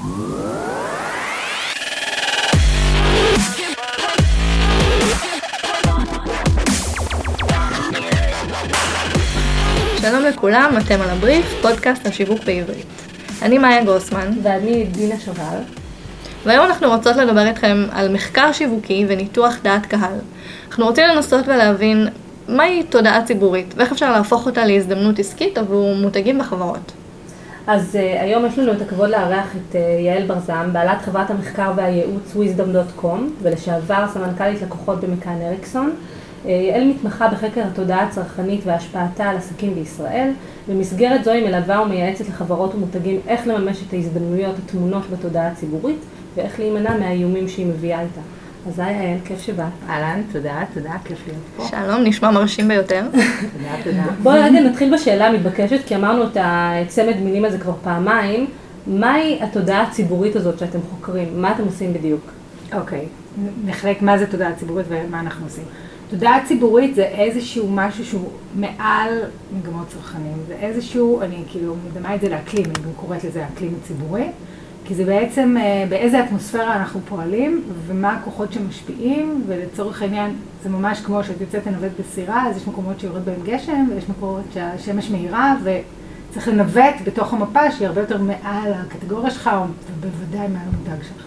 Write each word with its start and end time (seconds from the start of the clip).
שלום 0.00 0.12
לכולם, 10.28 10.74
אתם 10.78 11.00
על 11.00 11.10
הבריף, 11.10 11.46
פודקאסט 11.62 12.06
על 12.06 12.12
שיווק 12.12 12.44
בעברית. 12.44 12.86
אני 13.42 13.58
מאיה 13.58 13.84
גרוסמן. 13.84 14.32
ואני 14.42 14.84
דינה 14.84 15.20
שובל. 15.20 15.58
והיום 16.44 16.66
אנחנו 16.66 16.88
רוצות 16.88 17.16
לדבר 17.16 17.46
איתכם 17.46 17.86
על 17.92 18.12
מחקר 18.12 18.52
שיווקי 18.52 19.06
וניתוח 19.08 19.56
דעת 19.62 19.86
קהל. 19.86 20.18
אנחנו 20.68 20.86
רוצים 20.86 21.08
לנסות 21.08 21.48
ולהבין 21.48 22.08
מהי 22.48 22.82
תודעה 22.82 23.24
ציבורית 23.24 23.74
ואיך 23.76 23.92
אפשר 23.92 24.12
להפוך 24.12 24.46
אותה 24.46 24.64
להזדמנות 24.64 25.18
עסקית 25.18 25.58
עבור 25.58 25.94
מותגים 25.94 26.40
וחברות. 26.40 26.92
אז 27.66 27.96
uh, 27.96 28.22
היום 28.22 28.46
יש 28.46 28.58
לנו 28.58 28.72
את 28.72 28.82
הכבוד 28.82 29.10
לארח 29.10 29.56
את 29.56 29.74
uh, 29.74 29.78
יעל 29.78 30.26
ברזם, 30.26 30.68
בעלת 30.72 31.02
חברת 31.02 31.30
המחקר 31.30 31.72
והייעוץ 31.76 32.36
wisdom.com 32.36 33.18
ולשעבר 33.42 34.04
סמנכ"לית 34.12 34.62
לקוחות 34.62 35.00
במכאן 35.00 35.42
אריקסון. 35.42 35.90
Uh, 36.44 36.48
יעל 36.48 36.84
מתמחה 36.84 37.28
בחקר 37.28 37.62
התודעה 37.72 38.02
הצרכנית 38.02 38.60
והשפעתה 38.64 39.24
על 39.24 39.36
עסקים 39.36 39.74
בישראל. 39.74 40.30
במסגרת 40.68 41.24
זו 41.24 41.30
היא 41.30 41.46
מלווה 41.46 41.82
ומייעצת 41.82 42.28
לחברות 42.28 42.74
ומותגים 42.74 43.20
איך 43.26 43.46
לממש 43.46 43.82
את 43.88 43.92
ההזדמנויות 43.92 44.54
הטמונות 44.58 45.10
בתודעה 45.10 45.48
הציבורית 45.48 45.98
ואיך 46.34 46.60
להימנע 46.60 46.98
מהאיומים 46.98 47.48
שהיא 47.48 47.66
מביאה 47.66 48.00
איתה. 48.00 48.20
אז 48.68 48.78
היי 48.78 49.08
יעל, 49.08 49.18
כיף 49.24 49.40
שבאת. 49.40 49.66
אהלן, 49.88 50.22
תודה, 50.32 50.62
תודה, 50.74 50.92
כיף 51.04 51.18
להיות 51.26 51.42
פה. 51.56 51.64
שלום, 51.64 52.02
נשמע 52.04 52.30
מרשים 52.30 52.68
ביותר. 52.68 53.06
תודה, 53.12 53.74
תודה. 53.84 54.04
בואי 54.22 54.40
רגע 54.40 54.60
נתחיל 54.60 54.94
בשאלה 54.94 55.26
המתבקשת, 55.26 55.80
כי 55.86 55.96
אמרנו 55.96 56.24
את 56.24 56.36
הצמד 56.40 57.16
מילים 57.16 57.44
הזה 57.44 57.58
כבר 57.58 57.74
פעמיים. 57.82 58.46
מהי 58.86 59.38
התודעה 59.42 59.82
הציבורית 59.82 60.36
הזאת 60.36 60.58
שאתם 60.58 60.78
חוקרים? 60.90 61.42
מה 61.42 61.52
אתם 61.52 61.64
עושים 61.64 61.92
בדיוק? 61.92 62.20
אוקיי, 62.72 63.06
נחלק 63.64 64.02
מה 64.02 64.18
זה 64.18 64.26
תודעה 64.26 64.54
ציבורית 64.54 64.86
ומה 64.88 65.20
אנחנו 65.20 65.46
עושים. 65.46 65.64
תודעה 66.10 66.46
ציבורית 66.46 66.94
זה 66.94 67.02
איזשהו 67.02 67.70
משהו 67.70 68.04
שהוא 68.04 68.28
מעל 68.54 69.12
מגמות 69.58 69.88
צרכנים. 69.88 70.36
זה 70.48 70.54
איזשהו, 70.60 71.22
אני 71.22 71.42
כאילו 71.48 71.74
מדמה 71.90 72.14
את 72.14 72.20
זה 72.20 72.28
לאקלים, 72.28 72.64
אני 72.64 72.84
גם 72.84 72.92
קוראת 72.96 73.24
לזה 73.24 73.44
האקלים 73.44 73.74
הציבורי. 73.82 74.26
כי 74.90 74.94
זה 74.96 75.04
בעצם 75.04 75.56
אה, 75.60 75.84
באיזה 75.88 76.24
אטמוספירה 76.24 76.76
אנחנו 76.76 77.00
פועלים 77.08 77.62
ומה 77.86 78.12
הכוחות 78.12 78.52
שמשפיעים, 78.52 79.44
ולצורך 79.46 80.02
העניין 80.02 80.30
זה 80.62 80.68
ממש 80.68 81.00
כמו 81.00 81.24
שאת 81.24 81.40
יוצאת 81.40 81.66
לנווט 81.66 81.92
בסירה, 82.00 82.46
אז 82.46 82.56
יש 82.56 82.68
מקומות 82.68 83.00
שיורד 83.00 83.24
בהם 83.24 83.40
גשם, 83.44 83.86
ויש 83.94 84.08
מקומות 84.08 84.44
שהשמש 84.54 85.10
מהירה, 85.10 85.56
וצריך 85.62 86.48
לנווט 86.48 86.94
בתוך 87.04 87.32
המפה 87.32 87.70
שהיא 87.70 87.88
הרבה 87.88 88.00
יותר 88.00 88.22
מעל 88.22 88.72
הקטגוריה 88.72 89.30
שלך, 89.30 89.50
ובוודאי 90.00 90.48
מעל 90.48 90.62
המותג 90.62 91.04
שלך. 91.04 91.24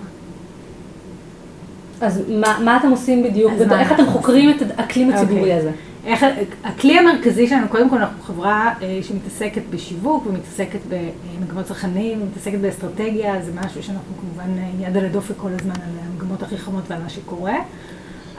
אז 2.01 2.21
מה, 2.29 2.57
מה 2.65 2.77
אתם 2.77 2.91
עושים 2.91 3.23
בדיוק? 3.23 3.53
איך 3.71 3.91
אתם 3.91 4.05
חוקרים 4.05 4.49
את 4.49 4.55
האקלים 4.77 5.09
הציבורי 5.09 5.39
okay. 5.39 5.43
אוקיי. 5.43 5.59
הזה? 5.59 5.71
איך, 6.05 6.25
הכלי 6.63 6.99
המרכזי 6.99 7.47
שלנו, 7.47 7.69
קודם 7.69 7.89
כל 7.89 7.97
אנחנו 7.97 8.23
חברה 8.23 8.73
אה, 8.81 8.99
שמתעסקת 9.01 9.61
בשיווק 9.69 10.27
ומתעסקת 10.27 10.79
במגמות 10.89 11.65
צרכנים 11.65 12.21
ומתעסקת 12.21 12.59
באסטרטגיה, 12.59 13.41
זה 13.41 13.51
משהו 13.65 13.83
שאנחנו 13.83 14.13
כמובן 14.21 14.57
אה, 14.57 14.87
יד 14.87 14.97
על 14.97 15.05
הדופק 15.05 15.33
כל 15.37 15.49
הזמן 15.59 15.75
על 15.75 16.05
המגמות 16.05 16.43
הכי 16.43 16.57
חמות 16.57 16.83
ועל 16.87 17.01
מה 17.01 17.09
שקורה, 17.09 17.55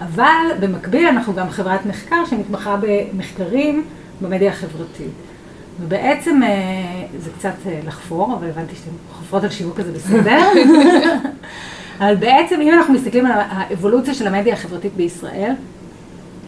אבל 0.00 0.46
במקביל 0.60 1.06
אנחנו 1.06 1.34
גם 1.34 1.50
חברת 1.50 1.86
מחקר 1.86 2.24
שמתמחה 2.30 2.76
במחקרים 2.82 3.84
במדיה 4.20 4.50
החברתית. 4.50 5.12
ובעצם 5.80 6.42
אה, 6.42 6.48
זה 7.18 7.30
קצת 7.38 7.54
לחפור, 7.86 8.34
אבל 8.34 8.48
הבנתי 8.48 8.76
שאתם 8.76 8.90
חופרות 9.12 9.44
על 9.44 9.50
שיווק 9.50 9.80
הזה 9.80 9.92
בסדר. 9.92 10.40
אבל 12.00 12.16
בעצם 12.16 12.60
אם 12.60 12.74
אנחנו 12.74 12.94
מסתכלים 12.94 13.26
על 13.26 13.32
האבולוציה 13.32 14.14
של 14.14 14.26
המדיה 14.26 14.54
החברתית 14.54 14.92
בישראל, 14.96 15.52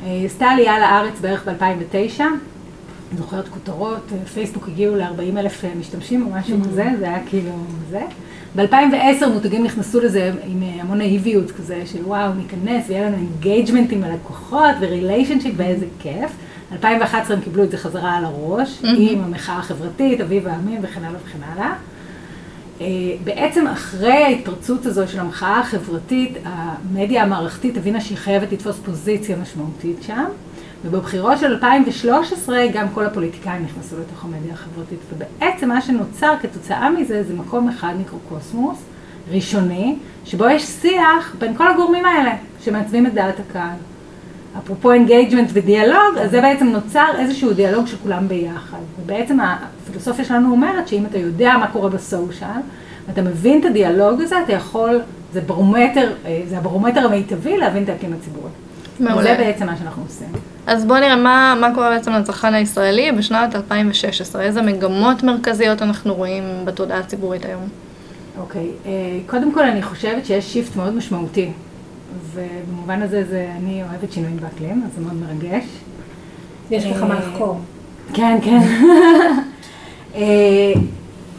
היא 0.07 0.27
עשתה 0.27 0.47
עלייה 0.47 0.79
לארץ 0.79 1.21
בערך 1.21 1.49
ב-2009, 1.49 2.21
זוכרת 3.17 3.49
כותרות, 3.49 4.13
פייסבוק 4.35 4.69
הגיעו 4.69 4.97
ל-40 4.97 5.39
אלף 5.39 5.65
משתמשים 5.79 6.27
או 6.27 6.31
משהו 6.31 6.59
כזה, 6.61 6.91
זה 6.99 7.05
היה 7.05 7.19
כאילו 7.27 7.51
זה. 7.91 8.03
ב-2010 8.57 9.27
מותגים 9.33 9.65
נכנסו 9.65 10.01
לזה 10.01 10.33
עם 10.45 10.63
המון 10.81 10.99
נאיביות 10.99 11.51
כזה 11.51 11.83
של 11.87 12.05
וואו, 12.05 12.33
ניכנס 12.35 12.85
ויהיה 12.89 13.07
לנו 13.07 13.17
engagementים 13.17 14.05
על 14.05 14.13
לקוחות 14.15 14.75
ו 14.81 14.86
relationship 14.86 15.55
ואיזה 15.57 15.87
כיף. 15.99 16.31
2011 16.73 17.37
הם 17.37 17.43
קיבלו 17.43 17.65
את 17.65 17.71
זה 17.71 17.79
חזרה 17.79 18.17
על 18.17 18.25
הראש, 18.25 18.83
עם 18.83 19.25
המחאה 19.25 19.59
החברתית, 19.59 20.21
אביב 20.21 20.47
העמים 20.47 20.79
וכן 20.83 21.05
הלאה 21.05 21.21
וכן 21.25 21.39
הלאה. 21.43 21.75
אה, 22.81 22.87
בעצם 23.25 23.67
אחרי 23.67 24.13
ההתפרצות 24.13 24.87
הזו 24.87 25.09
של 25.09 25.21
המחאה 25.21 25.61
החברתית, 25.61 26.39
המדיה 26.45 27.23
המערכתית 27.23 27.77
הבינה 27.77 28.01
שהיא 28.01 28.19
חייבת 28.19 28.53
לתפוס 28.53 28.77
פוזיציה 28.85 29.37
משמעותית 29.37 30.03
שם, 30.03 30.25
ובבחירות 30.85 31.39
של 31.39 31.47
2013 31.47 32.67
גם 32.73 32.87
כל 32.95 33.07
הפוליטיקאים 33.07 33.65
נכנסו 33.65 33.97
לתוך 34.01 34.25
המדיה 34.25 34.53
החברתית, 34.53 34.99
ובעצם 35.13 35.69
מה 35.69 35.81
שנוצר 35.81 36.35
כתוצאה 36.43 36.91
מזה 36.91 37.23
זה 37.23 37.35
מקום 37.35 37.69
אחד 37.69 37.93
מיקרוקוסמוס, 37.99 38.79
ראשוני, 39.31 39.97
שבו 40.25 40.49
יש 40.49 40.63
שיח 40.63 41.35
בין 41.39 41.57
כל 41.57 41.69
הגורמים 41.69 42.05
האלה 42.05 42.33
שמעצבים 42.65 43.07
את 43.07 43.15
דעת 43.15 43.41
הקהל. 43.41 43.77
אפרופו 44.65 44.93
engagement 44.93 45.51
ודיאלוג, 45.53 46.19
אז 46.21 46.31
זה 46.31 46.41
בעצם 46.41 46.67
נוצר 46.67 47.07
איזשהו 47.19 47.53
דיאלוג 47.53 47.87
של 47.87 47.97
כולם 48.03 48.29
ביחד. 48.29 48.79
ובעצם 49.03 49.39
הפילוסופיה 49.41 50.25
שלנו 50.25 50.51
אומרת 50.51 50.89
שאם 50.89 51.07
אתה 51.07 51.19
יודע 51.19 51.55
מה 51.61 51.67
קורה 51.67 51.89
ב 51.89 51.98
social, 51.98 52.61
ואתה 53.09 53.23
מבין 53.23 53.61
את 53.61 53.65
הדיאלוג 53.65 54.21
הזה, 54.21 54.43
אתה 54.45 54.53
יכול, 54.53 55.01
זה 55.33 55.41
ברומטר, 55.41 56.13
אה, 56.27 56.43
זה 56.47 56.59
הברומטר 56.59 57.05
המיטבי 57.05 57.57
להבין 57.57 57.85
את 57.85 57.89
האקלים 57.89 58.13
הציבורי. 58.13 58.51
מעולה. 59.01 59.21
וזה 59.21 59.35
בעצם 59.39 59.67
מה 59.67 59.77
שאנחנו 59.77 60.03
עושים. 60.03 60.29
אז 60.67 60.85
בואו 60.85 61.01
נראה 61.01 61.17
מה, 61.17 61.55
מה 61.61 61.75
קורה 61.75 61.91
בעצם 61.91 62.13
לצרכן 62.13 62.55
הישראלי 62.55 63.13
בשנת 63.13 63.57
2016. 63.57 64.43
איזה 64.43 64.63
מגמות 64.63 65.23
מרכזיות 65.23 65.83
אנחנו 65.83 66.15
רואים 66.15 66.45
בתודעה 66.65 66.99
הציבורית 66.99 67.45
היום? 67.45 67.69
אוקיי, 68.39 68.61
okay. 68.63 68.87
אה, 68.87 68.93
קודם 69.27 69.53
כל 69.53 69.63
אני 69.63 69.83
חושבת 69.83 70.27
שיש 70.27 70.53
שיפט 70.53 70.77
מאוד 70.77 70.95
משמעותי 70.95 71.51
ובמובן 72.33 73.03
הזה 73.03 73.25
זה, 73.25 73.49
אני 73.57 73.83
אוהבת 73.83 74.13
שינויים 74.13 74.37
באקלים, 74.37 74.83
אז 74.87 74.91
זה 74.97 75.01
מאוד 75.01 75.15
מרגש. 75.15 75.65
יש 76.71 76.85
לך 76.85 77.03
מה 77.03 77.15
אה, 77.15 77.21
לחקור. 77.21 77.61
כן, 78.15 78.39
כן. 78.43 78.59
אה, 80.15 80.73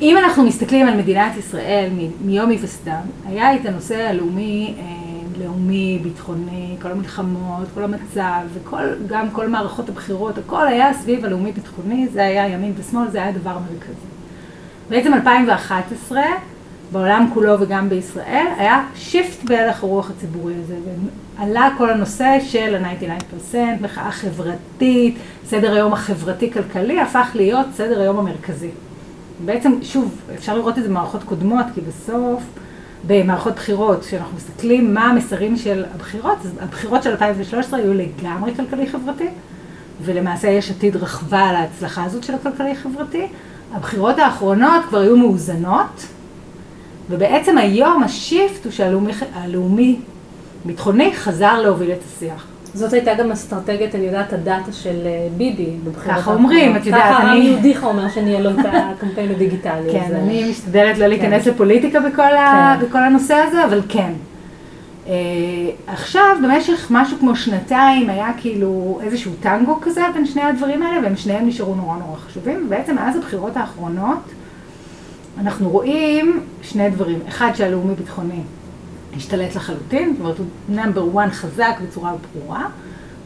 אם 0.01 0.17
אנחנו 0.17 0.43
מסתכלים 0.43 0.87
על 0.87 0.97
מדינת 0.97 1.37
ישראל 1.37 1.89
מיום 2.21 2.49
היווסדה, 2.49 2.99
היה 3.25 3.55
את 3.55 3.65
הנושא 3.65 4.07
הלאומי, 4.07 4.73
אה, 4.79 4.83
לאומי, 5.43 5.99
ביטחוני, 6.03 6.75
כל 6.81 6.91
המלחמות, 6.91 7.67
כל 7.73 7.83
המצב, 7.83 8.41
וגם 8.63 9.29
כל 9.31 9.47
מערכות 9.47 9.89
הבחירות, 9.89 10.37
הכל 10.37 10.67
היה 10.67 10.93
סביב 10.93 11.25
הלאומי-ביטחוני, 11.25 12.07
זה 12.07 12.23
היה 12.23 12.47
ימין 12.47 12.73
ושמאל, 12.77 13.09
זה 13.09 13.23
היה 13.23 13.31
דבר 13.31 13.57
מרכזי. 13.59 14.07
בעצם 14.89 15.13
2011, 15.13 16.21
בעולם 16.91 17.29
כולו 17.33 17.59
וגם 17.59 17.89
בישראל, 17.89 18.45
היה 18.57 18.83
שיפט 18.95 19.43
בהלך 19.43 19.83
הרוח 19.83 20.09
הציבורי 20.09 20.53
הזה, 20.63 20.75
ועלה 21.37 21.69
כל 21.77 21.89
הנושא 21.89 22.37
של 22.43 22.75
ה-99%, 22.85 23.57
מחאה 23.81 24.11
חברתית, 24.11 25.17
סדר 25.45 25.73
היום 25.73 25.93
החברתי-כלכלי 25.93 27.01
הפך 27.01 27.31
להיות 27.35 27.65
סדר 27.73 28.01
היום 28.01 28.19
המרכזי. 28.19 28.69
בעצם, 29.45 29.73
שוב, 29.81 30.21
אפשר 30.35 30.55
לראות 30.55 30.77
את 30.77 30.83
זה 30.83 30.89
במערכות 30.89 31.23
קודמות, 31.23 31.65
כי 31.75 31.81
בסוף, 31.81 32.43
במערכות 33.07 33.55
בחירות, 33.55 34.01
כשאנחנו 34.01 34.37
מסתכלים 34.37 34.93
מה 34.93 35.05
המסרים 35.05 35.57
של 35.57 35.85
הבחירות, 35.95 36.37
אז 36.45 36.51
הבחירות 36.59 37.03
של 37.03 37.09
2013 37.09 37.79
היו 37.79 37.93
לגמרי 37.93 38.55
כלכלי-חברתי, 38.55 39.27
ולמעשה 40.01 40.47
יש 40.47 40.71
עתיד 40.71 40.95
רכבה 40.95 41.39
על 41.39 41.55
ההצלחה 41.55 42.03
הזאת 42.03 42.23
של 42.23 42.33
הכלכלי-חברתי. 42.33 43.27
הבחירות 43.73 44.19
האחרונות 44.19 44.85
כבר 44.89 44.99
היו 44.99 45.17
מאוזנות, 45.17 46.05
ובעצם 47.09 47.57
היום 47.57 48.03
השיפט 48.03 48.65
הוא 48.65 48.71
שהלאומי 48.71 49.95
ביטחוני 50.65 51.15
חזר 51.15 51.61
להוביל 51.61 51.91
את 51.91 51.99
השיח. 52.07 52.47
זאת 52.73 52.93
הייתה 52.93 53.13
גם 53.13 53.31
אסטרטגיית, 53.31 53.95
אני 53.95 54.05
יודעת, 54.05 54.33
הדאטה 54.33 54.71
של 54.71 55.01
אה, 55.05 55.27
ביבי 55.37 55.71
בבחירות. 55.83 56.17
ככה 56.17 56.33
אומרים, 56.33 56.75
את 56.75 56.85
יודעת, 56.85 57.03
אני... 57.03 57.13
ככה 57.13 57.27
רמי 57.27 57.45
יהודיך 57.45 57.83
אומר 57.83 58.09
שניהלו 58.09 58.49
את 58.49 58.65
הקמפיין 58.73 59.31
הדיגיטלי. 59.31 59.91
כן, 59.91 60.15
אני 60.15 60.49
משתדלת 60.49 60.97
לא 60.97 61.07
להיכנס 61.07 61.43
כן. 61.43 61.49
לפוליטיקה 61.49 61.99
כן. 62.01 62.85
בכל 62.85 63.03
הנושא 63.03 63.33
הזה, 63.33 63.65
אבל 63.65 63.81
כן. 63.89 64.11
Uh, 65.05 65.09
עכשיו, 65.87 66.35
במשך 66.43 66.87
משהו 66.89 67.17
כמו 67.19 67.35
שנתיים 67.35 68.09
היה 68.09 68.31
כאילו 68.37 68.99
איזשהו 69.03 69.31
טנגו 69.41 69.79
כזה 69.81 70.01
בין 70.13 70.25
שני 70.25 70.41
הדברים 70.41 70.83
האלה, 70.83 71.03
והם 71.03 71.15
שניהם 71.15 71.47
נשארו 71.47 71.75
נורא 71.75 71.97
נורא 71.97 72.17
חשובים, 72.17 72.63
ובעצם 72.65 72.95
מאז 72.95 73.15
הבחירות 73.15 73.57
האחרונות, 73.57 74.19
אנחנו 75.39 75.69
רואים 75.69 76.39
שני 76.61 76.89
דברים. 76.89 77.19
אחד, 77.27 77.51
שהלאומי 77.55 77.95
ביטחוני 77.95 78.41
השתלט 79.15 79.55
לחלוטין, 79.55 80.13
זאת 80.13 80.19
אומרת, 80.19 80.37
הוא 80.37 80.45
נאמבר 80.69 81.23
1 81.23 81.31
חזק 81.31 81.77
בצורה 81.83 82.13
ברורה. 82.33 82.65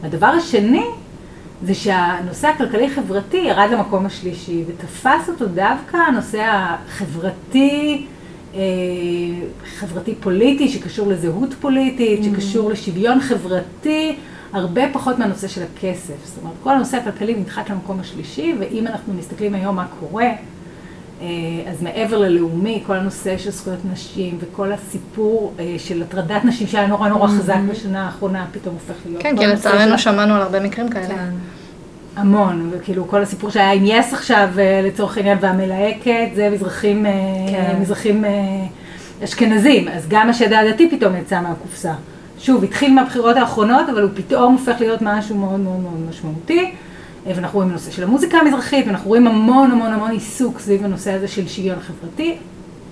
והדבר 0.02 0.26
השני, 0.26 0.84
זה 1.64 1.74
שהנושא 1.74 2.48
הכלכלי-חברתי 2.48 3.36
ירד 3.36 3.68
למקום 3.72 4.06
השלישי, 4.06 4.64
ותפס 4.66 5.28
אותו 5.28 5.46
דווקא 5.46 5.96
הנושא 5.96 6.42
החברתי, 6.44 8.06
חברתי 9.78 10.14
פוליטי 10.20 10.68
שקשור 10.68 11.08
לזהות 11.08 11.54
פוליטית, 11.60 12.20
mm. 12.20 12.24
שקשור 12.24 12.70
לשוויון 12.70 13.20
חברתי, 13.20 14.16
הרבה 14.52 14.82
פחות 14.92 15.18
מהנושא 15.18 15.48
של 15.48 15.62
הכסף. 15.62 16.14
זאת 16.24 16.38
אומרת, 16.42 16.56
כל 16.62 16.70
הנושא 16.70 16.96
הכלכלי 16.96 17.34
נדחק 17.34 17.70
למקום 17.70 18.00
השלישי, 18.00 18.54
ואם 18.58 18.86
אנחנו 18.86 19.14
מסתכלים 19.14 19.54
היום 19.54 19.76
מה 19.76 19.86
קורה, 20.00 20.24
אה, 20.24 20.36
אז 21.70 21.82
מעבר 21.82 22.18
ללאומי, 22.18 22.82
כל 22.86 22.96
הנושא 22.96 23.38
של 23.38 23.50
זכויות 23.50 23.78
נשים 23.92 24.38
וכל 24.40 24.72
הסיפור 24.72 25.52
אה, 25.58 25.74
של 25.78 26.02
הטרדת 26.02 26.44
נשים 26.44 26.66
שהיה 26.66 26.86
נורא 26.86 27.08
נורא 27.08 27.26
mm-hmm. 27.26 27.30
חזק 27.30 27.58
בשנה 27.70 28.04
האחרונה, 28.04 28.46
פתאום 28.52 28.74
הופך 28.74 29.00
להיות... 29.06 29.22
כן, 29.22 29.36
כי 29.38 29.46
לצערנו 29.46 29.98
שמענו 29.98 30.34
על 30.34 30.42
הרבה 30.42 30.60
מקרים 30.60 30.88
כאלה. 30.88 31.08
כן. 31.08 31.30
המון, 32.16 32.70
וכאילו 32.72 33.08
כל 33.08 33.22
הסיפור 33.22 33.50
שהיה 33.50 33.72
עם 33.72 33.82
יס 33.86 34.12
עכשיו 34.12 34.48
אה, 34.58 34.80
לצורך 34.84 35.16
העניין 35.16 35.38
והמלהקת, 35.40 36.28
זה 36.34 36.50
מזרחים, 36.50 37.06
כן. 37.50 37.76
מזרחים 37.80 38.24
אשכנזים, 39.24 39.88
אז 39.88 40.08
גם 40.08 40.30
השד 40.30 40.52
הדתי 40.52 40.90
פתאום 40.90 41.16
יצא 41.16 41.40
מהקופסה. 41.40 41.92
שוב, 42.38 42.64
התחיל 42.64 42.94
מהבחירות 42.94 43.36
האחרונות, 43.36 43.88
אבל 43.88 44.02
הוא 44.02 44.10
פתאום 44.14 44.52
הופך 44.52 44.80
להיות 44.80 45.02
משהו 45.02 45.36
מאוד 45.36 45.60
מאוד 45.60 45.80
מאוד 45.80 46.08
משמעותי. 46.10 46.74
ואנחנו 47.26 47.56
רואים 47.56 47.70
בנושא 47.70 47.90
של 47.90 48.02
המוזיקה 48.02 48.38
המזרחית, 48.38 48.86
ואנחנו 48.86 49.08
רואים 49.08 49.26
המון 49.26 49.70
המון 49.70 49.92
המון 49.92 50.10
עיסוק 50.10 50.58
סביב 50.58 50.84
הנושא 50.84 51.12
הזה 51.12 51.28
של 51.28 51.48
שוויון 51.48 51.78
חברתי. 51.80 52.36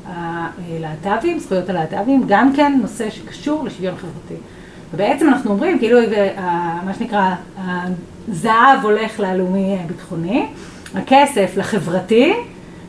הלהט"בים, 0.07 1.39
זכויות 1.39 1.71
הלהט"בים, 1.71 2.23
גם 2.29 2.53
כן 2.57 2.79
נושא 2.83 3.11
שקשור 3.11 3.65
לשוויון 3.65 3.95
חברתי. 3.97 4.41
ובעצם 4.95 5.29
אנחנו 5.29 5.51
אומרים, 5.51 5.79
כאילו, 5.79 5.99
מה 6.85 6.95
שנקרא, 6.99 7.35
הזהב 8.29 8.83
הולך 8.83 9.21
ללאומי 9.21 9.79
ביטחוני, 9.87 10.47
הכסף 10.95 11.53
לחברתי, 11.57 12.33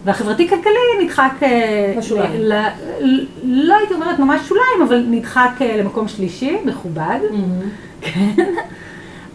והחברתי-כלכלי 0.04 1.04
נדחק... 1.04 1.32
אה, 1.44 1.94
לשוליים. 1.98 2.32
ל, 2.34 2.54
לא 3.44 3.76
הייתי 3.76 3.94
אומרת 3.94 4.20
ממש 4.20 4.42
שוליים, 4.48 4.82
אבל 4.88 5.06
נדחק 5.10 5.52
אה, 5.62 5.78
למקום 5.78 6.08
שלישי, 6.08 6.58
מכובד. 6.66 7.20
Mm-hmm. 7.32 7.66
כן. 8.02 8.44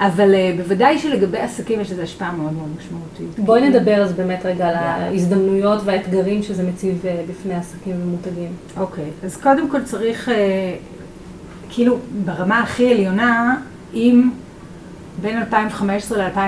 אבל 0.01 0.35
אה, 0.35 0.55
בוודאי 0.57 0.99
שלגבי 0.99 1.39
עסקים 1.39 1.81
יש 1.81 1.93
לזה 1.93 2.03
השפעה 2.03 2.33
מאוד 2.33 2.53
מאוד 2.53 2.69
משמעותית. 2.79 3.39
בואי 3.39 3.61
כאילו. 3.61 3.79
נדבר 3.79 4.03
אז 4.03 4.13
באמת 4.13 4.47
רגע 4.47 4.69
על 4.69 4.75
ההזדמנויות 4.75 5.83
והאתגרים 5.85 6.43
שזה 6.43 6.63
מציב 6.63 7.03
בפני 7.31 7.55
עסקים 7.55 7.97
ומותגים. 8.03 8.53
אוקיי, 8.77 9.11
אז 9.25 9.37
קודם 9.37 9.71
כל 9.71 9.83
צריך, 9.83 10.29
כאילו 11.71 11.99
ברמה 12.25 12.61
הכי 12.61 12.93
עליונה, 12.93 13.57
אם 13.95 14.31
בין 15.23 15.39
2015 15.39 16.19
ל-2000, 16.19 16.39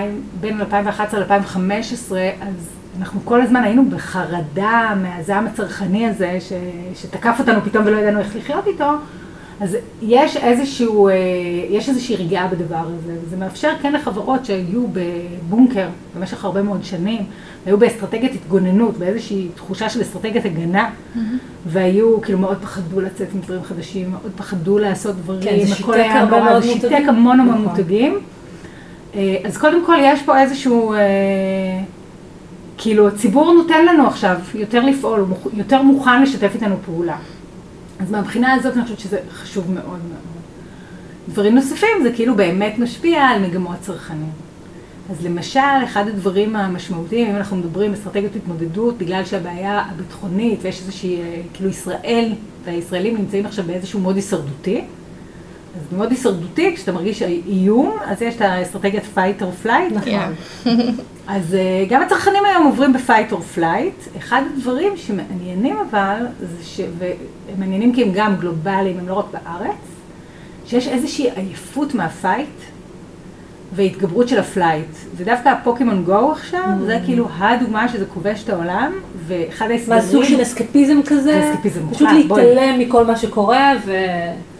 בין 0.40 0.60
2011 0.60 1.20
ל-2015, 1.20 2.12
אז 2.40 2.68
אנחנו 2.98 3.20
כל 3.24 3.40
הזמן 3.40 3.64
היינו 3.64 3.84
בחרדה 3.90 4.94
מהזעם 5.02 5.46
הצרכני 5.46 6.06
הזה, 6.06 6.38
ש, 6.40 6.52
שתקף 6.94 7.36
אותנו 7.38 7.60
פתאום 7.64 7.86
ולא 7.86 7.96
ידענו 7.96 8.18
איך 8.18 8.36
לחיות 8.36 8.66
איתו, 8.66 8.90
אז 9.60 9.76
יש 10.02 10.36
איזשהו, 10.36 11.08
אה, 11.08 11.14
יש 11.70 11.88
איזושהי 11.88 12.16
רגיעה 12.16 12.48
בדבר 12.48 12.84
הזה, 12.86 13.12
וזה 13.24 13.36
מאפשר 13.36 13.70
כן 13.82 13.92
לחברות 13.92 14.44
שהיו 14.44 14.82
בבונקר 14.92 15.88
במשך 16.16 16.44
הרבה 16.44 16.62
מאוד 16.62 16.84
שנים, 16.84 17.22
היו 17.66 17.78
באסטרטגיית 17.78 18.34
התגוננות, 18.34 18.98
באיזושהי 18.98 19.48
תחושה 19.54 19.88
של 19.88 20.02
אסטרטגיית 20.02 20.44
הגנה, 20.44 20.90
mm-hmm. 20.90 21.18
והיו, 21.66 22.20
כאילו 22.20 22.38
מאוד 22.38 22.58
פחדו 22.62 23.00
לצאת 23.00 23.28
עם 23.34 23.40
דברים 23.40 23.62
חדשים, 23.62 24.10
מאוד 24.10 24.32
פחדו 24.36 24.78
לעשות 24.78 25.16
דברים, 25.16 25.42
כן, 25.42 25.66
זה 25.66 25.74
שיתק 25.74 26.06
הרבה 26.14 26.42
מאוד 26.44 26.64
מותגים. 26.64 26.80
שיתק 26.80 27.08
המון 27.08 27.40
המון 27.40 27.54
נכון. 27.54 27.68
מותגים. 27.68 28.18
אה, 29.14 29.36
אז 29.44 29.58
קודם 29.58 29.84
כל 29.86 29.96
יש 30.02 30.22
פה 30.22 30.40
איזשהו... 30.40 30.92
אה, 30.92 30.98
כאילו 32.80 33.08
הציבור 33.08 33.52
נותן 33.52 33.86
לנו 33.86 34.06
עכשיו 34.06 34.36
יותר 34.54 34.84
לפעול, 34.84 35.24
יותר 35.52 35.82
מוכן 35.82 36.22
לשתף 36.22 36.50
איתנו 36.54 36.76
פעולה. 36.84 37.16
אז 37.98 38.10
מהבחינה 38.10 38.52
הזאת 38.52 38.74
אני 38.76 38.82
חושבת 38.82 38.98
שזה 38.98 39.18
חשוב 39.32 39.70
מאוד 39.70 39.86
מאוד. 39.86 40.38
דברים 41.28 41.54
נוספים 41.54 42.02
זה 42.02 42.12
כאילו 42.12 42.34
באמת 42.36 42.78
משפיע 42.78 43.22
על 43.22 43.46
מגמות 43.46 43.76
צרכנים. 43.80 44.30
אז 45.10 45.26
למשל, 45.26 45.60
אחד 45.84 46.08
הדברים 46.08 46.56
המשמעותיים, 46.56 47.30
אם 47.30 47.36
אנחנו 47.36 47.56
מדברים 47.56 47.92
אסטרטגיות 47.92 48.36
התמודדות, 48.36 48.98
בגלל 48.98 49.24
שהבעיה 49.24 49.80
הביטחונית 49.80 50.58
ויש 50.62 50.80
איזושהי, 50.80 51.20
אה, 51.22 51.40
כאילו 51.54 51.70
ישראל 51.70 52.32
והישראלים 52.64 53.16
נמצאים 53.16 53.46
עכשיו 53.46 53.64
באיזשהו 53.64 54.00
מוד 54.00 54.16
הישרדותי, 54.16 54.84
אז 55.76 55.82
במוד 55.92 56.10
הישרדותי, 56.10 56.76
כשאתה 56.76 56.92
מרגיש 56.92 57.22
איום, 57.22 57.96
אז 58.04 58.22
יש 58.22 58.36
את 58.36 58.40
האסטרטגיית 58.40 59.04
fight 59.14 59.42
or 59.42 59.66
flight. 59.66 59.94
נכון. 59.94 60.34
אז 61.26 61.54
אה, 61.54 61.84
גם 61.88 62.02
הצרכנים 62.02 62.44
היום 62.44 62.66
עוברים 62.66 62.92
ב-fight 62.92 63.32
or 63.32 63.58
flight. 63.58 64.18
אחד 64.18 64.42
הדברים 64.56 64.96
שמעניינים 64.96 65.76
אבל, 65.90 66.26
זה 66.40 66.64
ש... 66.64 66.80
והם 66.98 67.16
מעניינים 67.58 67.94
כי 67.94 68.02
הם 68.02 68.10
גם 68.14 68.36
גלובליים, 68.36 68.98
הם 68.98 69.08
לא 69.08 69.14
רק 69.14 69.26
בארץ, 69.32 69.76
שיש 70.66 70.88
איזושהי 70.88 71.30
עייפות 71.30 71.94
מה 71.94 72.10
fight 72.10 72.48
והתגברות 73.72 74.28
של 74.28 74.38
ה 74.38 74.45
flight. 74.45 74.94
זה 75.18 75.24
דווקא 75.24 75.48
הפוקימון 75.48 76.04
גו 76.04 76.32
עכשיו, 76.32 76.60
mm. 76.60 76.86
זה 76.86 76.98
כאילו 77.04 77.28
הדוגמה 77.38 77.88
שזה 77.88 78.04
כובש 78.14 78.44
את 78.44 78.48
העולם, 78.48 78.92
ואחד 79.26 79.70
ההסדרים... 79.70 80.00
מה, 80.00 80.06
סוג 80.06 80.24
של 80.24 80.42
אסקפיזם 80.42 81.02
כזה? 81.06 81.50
אסקפיזם 81.50 81.80
מוחלט, 81.82 81.96
פשוט 81.96 82.08
להתעלם 82.12 82.78
מכל 82.78 83.04
מה 83.04 83.16
שקורה 83.16 83.72
ו... 83.86 83.92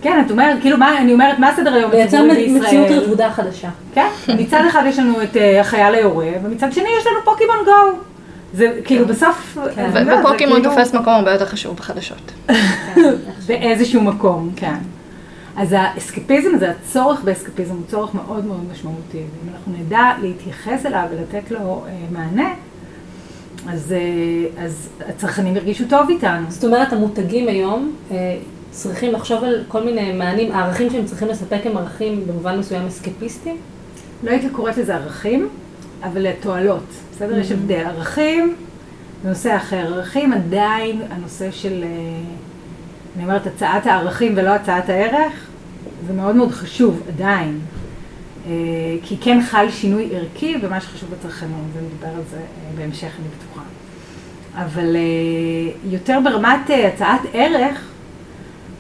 כן, 0.02 0.22
את 0.26 0.31
אומרת, 0.31 0.60
כאילו, 0.60 0.76
מה, 0.76 0.99
אני 0.99 1.12
אומרת, 1.12 1.38
מה 1.38 1.52
סדר 1.56 1.75
היום 1.75 1.90
הציבורי 1.90 2.28
בישראל? 2.28 2.60
לייצר 2.60 2.84
מציאות 2.84 3.05
רבודה 3.05 3.31
חדשה. 3.31 3.69
כן, 3.94 4.06
מצד 4.38 4.62
אחד 4.69 4.82
יש 4.87 4.99
לנו 4.99 5.22
את 5.22 5.37
uh, 5.37 5.61
החייל 5.61 5.94
היורה, 5.94 6.28
ומצד 6.44 6.72
שני 6.72 6.88
יש 7.00 7.06
לנו 7.06 7.16
פוקימון 7.25 7.56
גו. 7.64 7.99
זה 8.54 8.81
כאילו 8.84 9.04
כן. 9.06 9.12
בסוף... 9.12 9.58
כן. 9.75 9.90
ופוקימון 10.20 10.62
כאילו- 10.62 10.75
תופס 10.75 10.94
מקום 10.94 11.14
הרבה 11.14 11.32
יותר 11.32 11.46
חשוב 11.46 11.76
בחדשות. 11.76 12.32
באיזשהו 13.49 14.02
מקום, 14.02 14.50
כן. 14.56 14.75
אז 15.58 15.75
האסקפיזם 15.78 16.55
הזה, 16.55 16.70
הצורך 16.70 17.20
באסקפיזם 17.25 17.75
הוא 17.75 17.82
צורך 17.88 18.14
מאוד 18.14 18.44
מאוד 18.44 18.60
משמעותי. 18.72 19.19
אם 19.19 19.49
אנחנו 19.52 19.72
נדע 19.72 20.12
להתייחס 20.22 20.87
אליו 20.87 21.06
ולתת 21.10 21.50
לו 21.50 21.84
אה, 21.87 21.93
מענה, 22.10 22.55
אז, 23.69 23.93
אה, 23.93 24.64
אז 24.64 24.88
הצרכנים 25.08 25.56
ירגישו 25.56 25.84
טוב 25.88 26.08
איתנו. 26.10 26.46
זאת 26.49 26.64
אומרת, 26.64 26.93
המותגים 26.93 27.49
היום 27.49 27.93
אה, 28.10 28.37
צריכים 28.70 29.12
לחשוב 29.12 29.44
על 29.44 29.64
כל 29.69 29.84
מיני 29.84 30.12
מענים, 30.12 30.52
הערכים 30.52 30.90
שהם 30.90 31.05
צריכים 31.05 31.28
לספק 31.28 31.61
הם 31.64 31.76
ערכים 31.76 32.26
במובן 32.26 32.58
מסוים 32.58 32.87
אסקפיסטיים? 32.87 33.56
לא 34.22 34.31
הייתי 34.31 34.49
קוראת 34.49 34.76
לזה 34.76 34.94
ערכים, 34.94 35.49
אבל 36.02 36.20
לתועלות. 36.20 36.84
בסדר? 37.12 37.37
Mm-hmm. 37.37 37.40
יש 37.40 37.52
הבדל. 37.52 37.84
ערכים, 37.87 38.54
זה 39.22 39.28
נושא 39.28 39.56
אחר. 39.56 39.94
ערכים 39.94 40.32
עדיין 40.32 41.02
הנושא 41.11 41.50
של, 41.50 41.84
אה, 41.84 41.88
אני 43.16 43.25
אומרת, 43.25 43.47
הצעת 43.47 43.87
הערכים 43.87 44.33
ולא 44.37 44.50
הצעת 44.50 44.88
הערך, 44.88 45.48
זה 46.07 46.12
מאוד 46.12 46.37
מאוד 46.37 46.50
חשוב 46.50 47.02
עדיין. 47.09 47.59
כי 49.02 49.17
כן 49.21 49.43
חל 49.43 49.71
שינוי 49.71 50.09
ערכי 50.12 50.59
במה 50.59 50.81
שחשוב 50.81 51.11
בצרכנים, 51.11 51.64
ונדבר 51.75 52.17
על 52.17 52.23
זה 52.31 52.40
בהמשך, 52.76 53.11
אני 53.19 53.28
בטוחה. 53.38 53.67
אבל 54.55 54.97
יותר 55.85 56.19
ברמת 56.25 56.71
הצעת 56.95 57.21
ערך, 57.33 57.88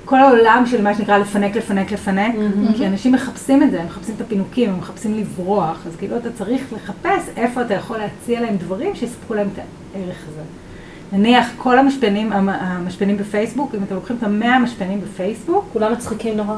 כל 0.04 0.20
העולם 0.20 0.64
של 0.66 0.82
מה 0.82 0.94
שנקרא 0.94 1.18
לפנק, 1.18 1.56
לפנק, 1.56 1.92
לפנק, 1.92 2.34
mm-hmm. 2.34 2.76
כי 2.76 2.86
אנשים 2.86 3.12
מחפשים 3.12 3.62
את 3.62 3.70
זה, 3.70 3.80
הם 3.80 3.86
מחפשים 3.86 4.14
את 4.16 4.20
הפינוקים, 4.20 4.70
הם 4.70 4.78
מחפשים 4.78 5.14
לברוח, 5.14 5.86
אז 5.86 5.96
כאילו 5.96 6.16
אתה 6.16 6.32
צריך 6.32 6.62
לחפש 6.72 7.28
איפה 7.36 7.62
אתה 7.62 7.74
יכול 7.74 7.96
להציע 7.98 8.40
להם 8.40 8.56
דברים 8.56 8.94
שיספקו 8.94 9.34
להם 9.34 9.48
את 9.54 9.58
הערך 9.94 10.16
הזה. 10.28 10.40
נניח 11.12 11.46
כל 11.56 11.78
המשפנים, 11.78 12.32
המשפנים 12.32 13.16
בפייסבוק, 13.16 13.74
אם 13.74 13.82
אתם 13.82 13.94
לוקחים 13.94 14.16
את 14.16 14.22
המאה 14.22 14.56
המשפנים 14.56 15.00
בפייסבוק, 15.00 15.64
כולם 15.72 15.92
מצחיקים 15.92 16.36
נורא. 16.36 16.56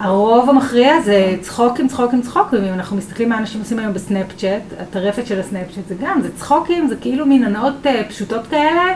הרוב 0.00 0.50
המכריע 0.50 1.00
זה 1.00 1.36
צחוקים, 1.40 1.88
צחוקים, 1.88 2.22
צחוקים. 2.22 2.64
אם 2.64 2.74
אנחנו 2.74 2.96
מסתכלים 2.96 3.28
מה 3.28 3.38
אנשים 3.38 3.60
עושים 3.60 3.78
היום 3.78 3.92
בסנאפצ'אט, 3.92 4.62
הטרפת 4.80 5.26
של 5.26 5.40
הסנאפצ'אט 5.40 5.88
זה 5.88 5.94
גם, 6.00 6.20
זה 6.22 6.28
צחוקים, 6.36 6.88
זה 6.88 6.96
כאילו 6.96 7.26
מין 7.26 7.44
הנאות 7.44 7.86
אה, 7.86 8.02
פשוטות 8.08 8.46
כאלה, 8.46 8.94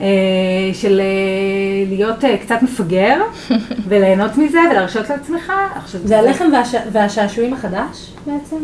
אה, 0.00 0.06
של 0.72 1.00
אה, 1.00 1.84
להיות 1.88 2.24
קצת 2.42 2.62
מפגר 2.62 3.22
וליהנות 3.88 4.36
מזה 4.36 4.60
ולהרשות 4.70 5.10
לעצמך. 5.10 5.52
זה 6.04 6.18
הלחם 6.18 6.44
והשעשועים 6.92 7.54
החדש 7.54 8.12
בעצם? 8.26 8.56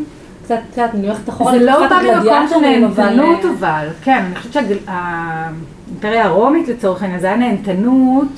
קצת, 0.44 0.58
קצת, 0.72 0.88
אני 0.94 1.06
הולכת 1.06 1.28
אחורה 1.28 1.52
זה 1.52 1.64
לא 1.64 1.88
בא 1.88 2.00
ממקום 2.02 2.48
של 2.50 2.56
נהנתנות 2.60 3.44
אבל, 3.58 3.86
כן, 4.02 4.24
אני 4.26 4.34
חושבת 4.34 4.52
שהאימפריה 4.52 6.24
הרומית 6.24 6.68
לצורך 6.68 7.02
העניין, 7.02 7.20
זה 7.20 7.26
היה 7.26 7.36
נהנתנות 7.36 8.28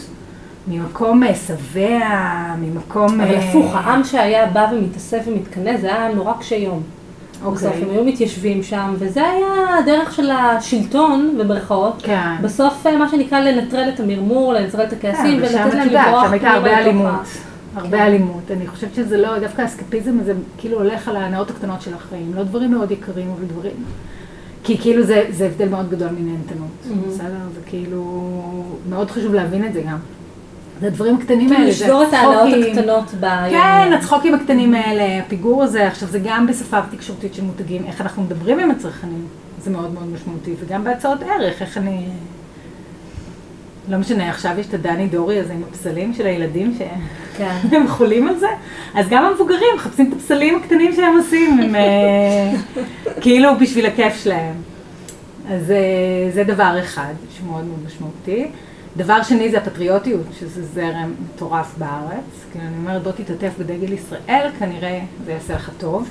ממקום 0.69 1.23
שבע, 1.47 1.99
ממקום... 2.59 3.21
אבל 3.21 3.35
הפוך, 3.35 3.75
העם 3.75 4.05
שהיה 4.05 4.47
בא 4.47 4.67
ומתאסף 4.73 5.23
ומתכנס, 5.27 5.81
זה 5.81 5.95
היה 5.95 6.15
נורא 6.15 6.33
קשה 6.41 6.57
יום. 6.57 6.83
בסוף 7.37 7.65
אוקיי. 7.65 7.83
הם 7.83 7.91
היו 7.91 8.05
מתיישבים 8.05 8.63
שם, 8.63 8.95
וזה 8.99 9.31
היה 9.31 9.79
הדרך 9.79 10.13
של 10.15 10.31
השלטון, 10.31 11.35
במרכאות. 11.39 12.03
כן. 12.03 12.43
בסוף, 12.43 12.87
אה, 12.87 12.97
מה 12.99 13.09
שנקרא, 13.09 13.41
לנטרל 13.41 13.89
את 13.95 14.01
המרמור, 14.01 14.53
לנטרל 14.53 14.85
את 14.85 14.93
הכעסים, 14.93 15.41
כן, 15.41 15.43
ולתת 15.43 15.75
להם 15.75 15.89
לברוח. 15.89 16.27
שם 16.27 16.33
הייתה 16.33 16.51
הרבה 16.51 16.79
אלימות. 16.79 17.11
הרבה 17.77 17.97
כן. 17.97 18.03
אלימות. 18.03 18.51
אני 18.51 18.67
חושבת 18.67 18.95
שזה 18.95 19.17
לא, 19.17 19.39
דווקא 19.39 19.63
האסקפיזם 19.63 20.21
הזה 20.21 20.33
כאילו 20.59 20.79
הולך 20.79 21.09
על 21.09 21.17
ההנאות 21.17 21.51
הקטנות 21.51 21.83
של 21.83 21.95
החיים. 21.95 22.35
לא 22.35 22.43
דברים 22.43 22.71
מאוד 22.71 22.91
יקרים, 22.91 23.31
אבל 23.37 23.45
דברים... 23.45 23.85
כי 24.65 24.79
כאילו 24.79 25.03
זה, 25.03 25.25
זה 25.31 25.47
הבדל 25.47 25.69
מאוד 25.69 25.91
גדול 25.91 26.09
מנהנתנות, 26.09 26.69
mm-hmm. 26.85 27.09
בסדר? 27.09 27.39
זה 27.55 27.61
כאילו 27.67 28.33
מאוד 28.89 29.11
חשוב 29.11 29.35
להבין 29.35 29.67
את 29.67 29.73
זה 29.73 29.81
גם. 29.81 29.99
זה 30.81 30.87
הדברים 30.87 31.17
הקטנים 31.17 31.53
האלה, 31.53 31.73
זה 31.73 31.85
לשבור 31.85 32.05
את 32.09 32.13
ההעלאות. 32.13 32.49
הקטנות 32.71 33.11
ביום. 33.21 33.51
כן, 33.51 33.93
הצחוקים 33.93 34.35
הקטנים 34.35 34.75
האלה, 34.75 35.19
הפיגור 35.19 35.63
הזה, 35.63 35.87
עכשיו 35.87 36.09
זה 36.09 36.19
גם 36.25 36.47
בשפה 36.47 36.81
תקשורתית 36.91 37.35
של 37.35 37.45
מותגים, 37.45 37.85
איך 37.87 38.01
אנחנו 38.01 38.23
מדברים 38.23 38.59
עם 38.59 38.71
הצרכנים, 38.71 39.27
זה 39.63 39.71
מאוד 39.71 39.95
מאוד 39.95 40.13
משמעותי, 40.15 40.55
וגם 40.61 40.85
בהצעות 40.85 41.23
ערך, 41.23 41.63
איך 41.63 41.79
אני... 41.79 42.07
לא 43.89 43.99
משנה, 43.99 44.31
עכשיו 44.31 44.55
יש 44.59 44.67
את 44.67 44.75
הדני 44.75 45.07
דורי 45.09 45.41
הזה 45.41 45.53
עם 45.53 45.63
הפסלים 45.71 46.15
של 46.15 46.27
הילדים 46.27 46.79
כן. 46.79 47.57
שהם 47.71 47.89
חולים 47.89 48.29
על 48.29 48.39
זה, 48.39 48.49
אז 48.95 49.09
גם 49.09 49.25
המבוגרים 49.25 49.69
מחפשים 49.77 50.09
את 50.09 50.13
הפסלים 50.17 50.57
הקטנים 50.57 50.93
שהם 50.93 51.17
עושים, 51.17 51.59
הם 51.59 51.75
אה, 51.75 52.53
כאילו 53.23 53.49
בשביל 53.61 53.87
הכיף 53.87 54.25
שלהם. 54.25 54.55
אז 55.51 55.71
אה, 55.71 55.77
זה 56.35 56.45
דבר 56.45 56.77
אחד 56.81 57.13
שהוא 57.37 57.51
מאוד 57.51 57.65
מאוד 57.65 57.79
משמעותי. 57.87 58.47
דבר 58.97 59.23
שני 59.23 59.51
זה 59.51 59.59
הפטריוטיות, 59.59 60.21
שזה 60.41 60.63
זרם 60.65 61.13
מטורף 61.35 61.75
בארץ. 61.79 62.25
כאילו 62.53 62.65
אני 62.67 62.77
אומרת, 62.77 63.03
בוא 63.03 63.13
תתעטף 63.13 63.53
בדגל 63.59 63.93
ישראל, 63.93 64.49
כנראה 64.59 65.01
זה 65.25 65.33
יעשה 65.33 65.55
לך 65.55 65.71
טוב. 65.79 66.09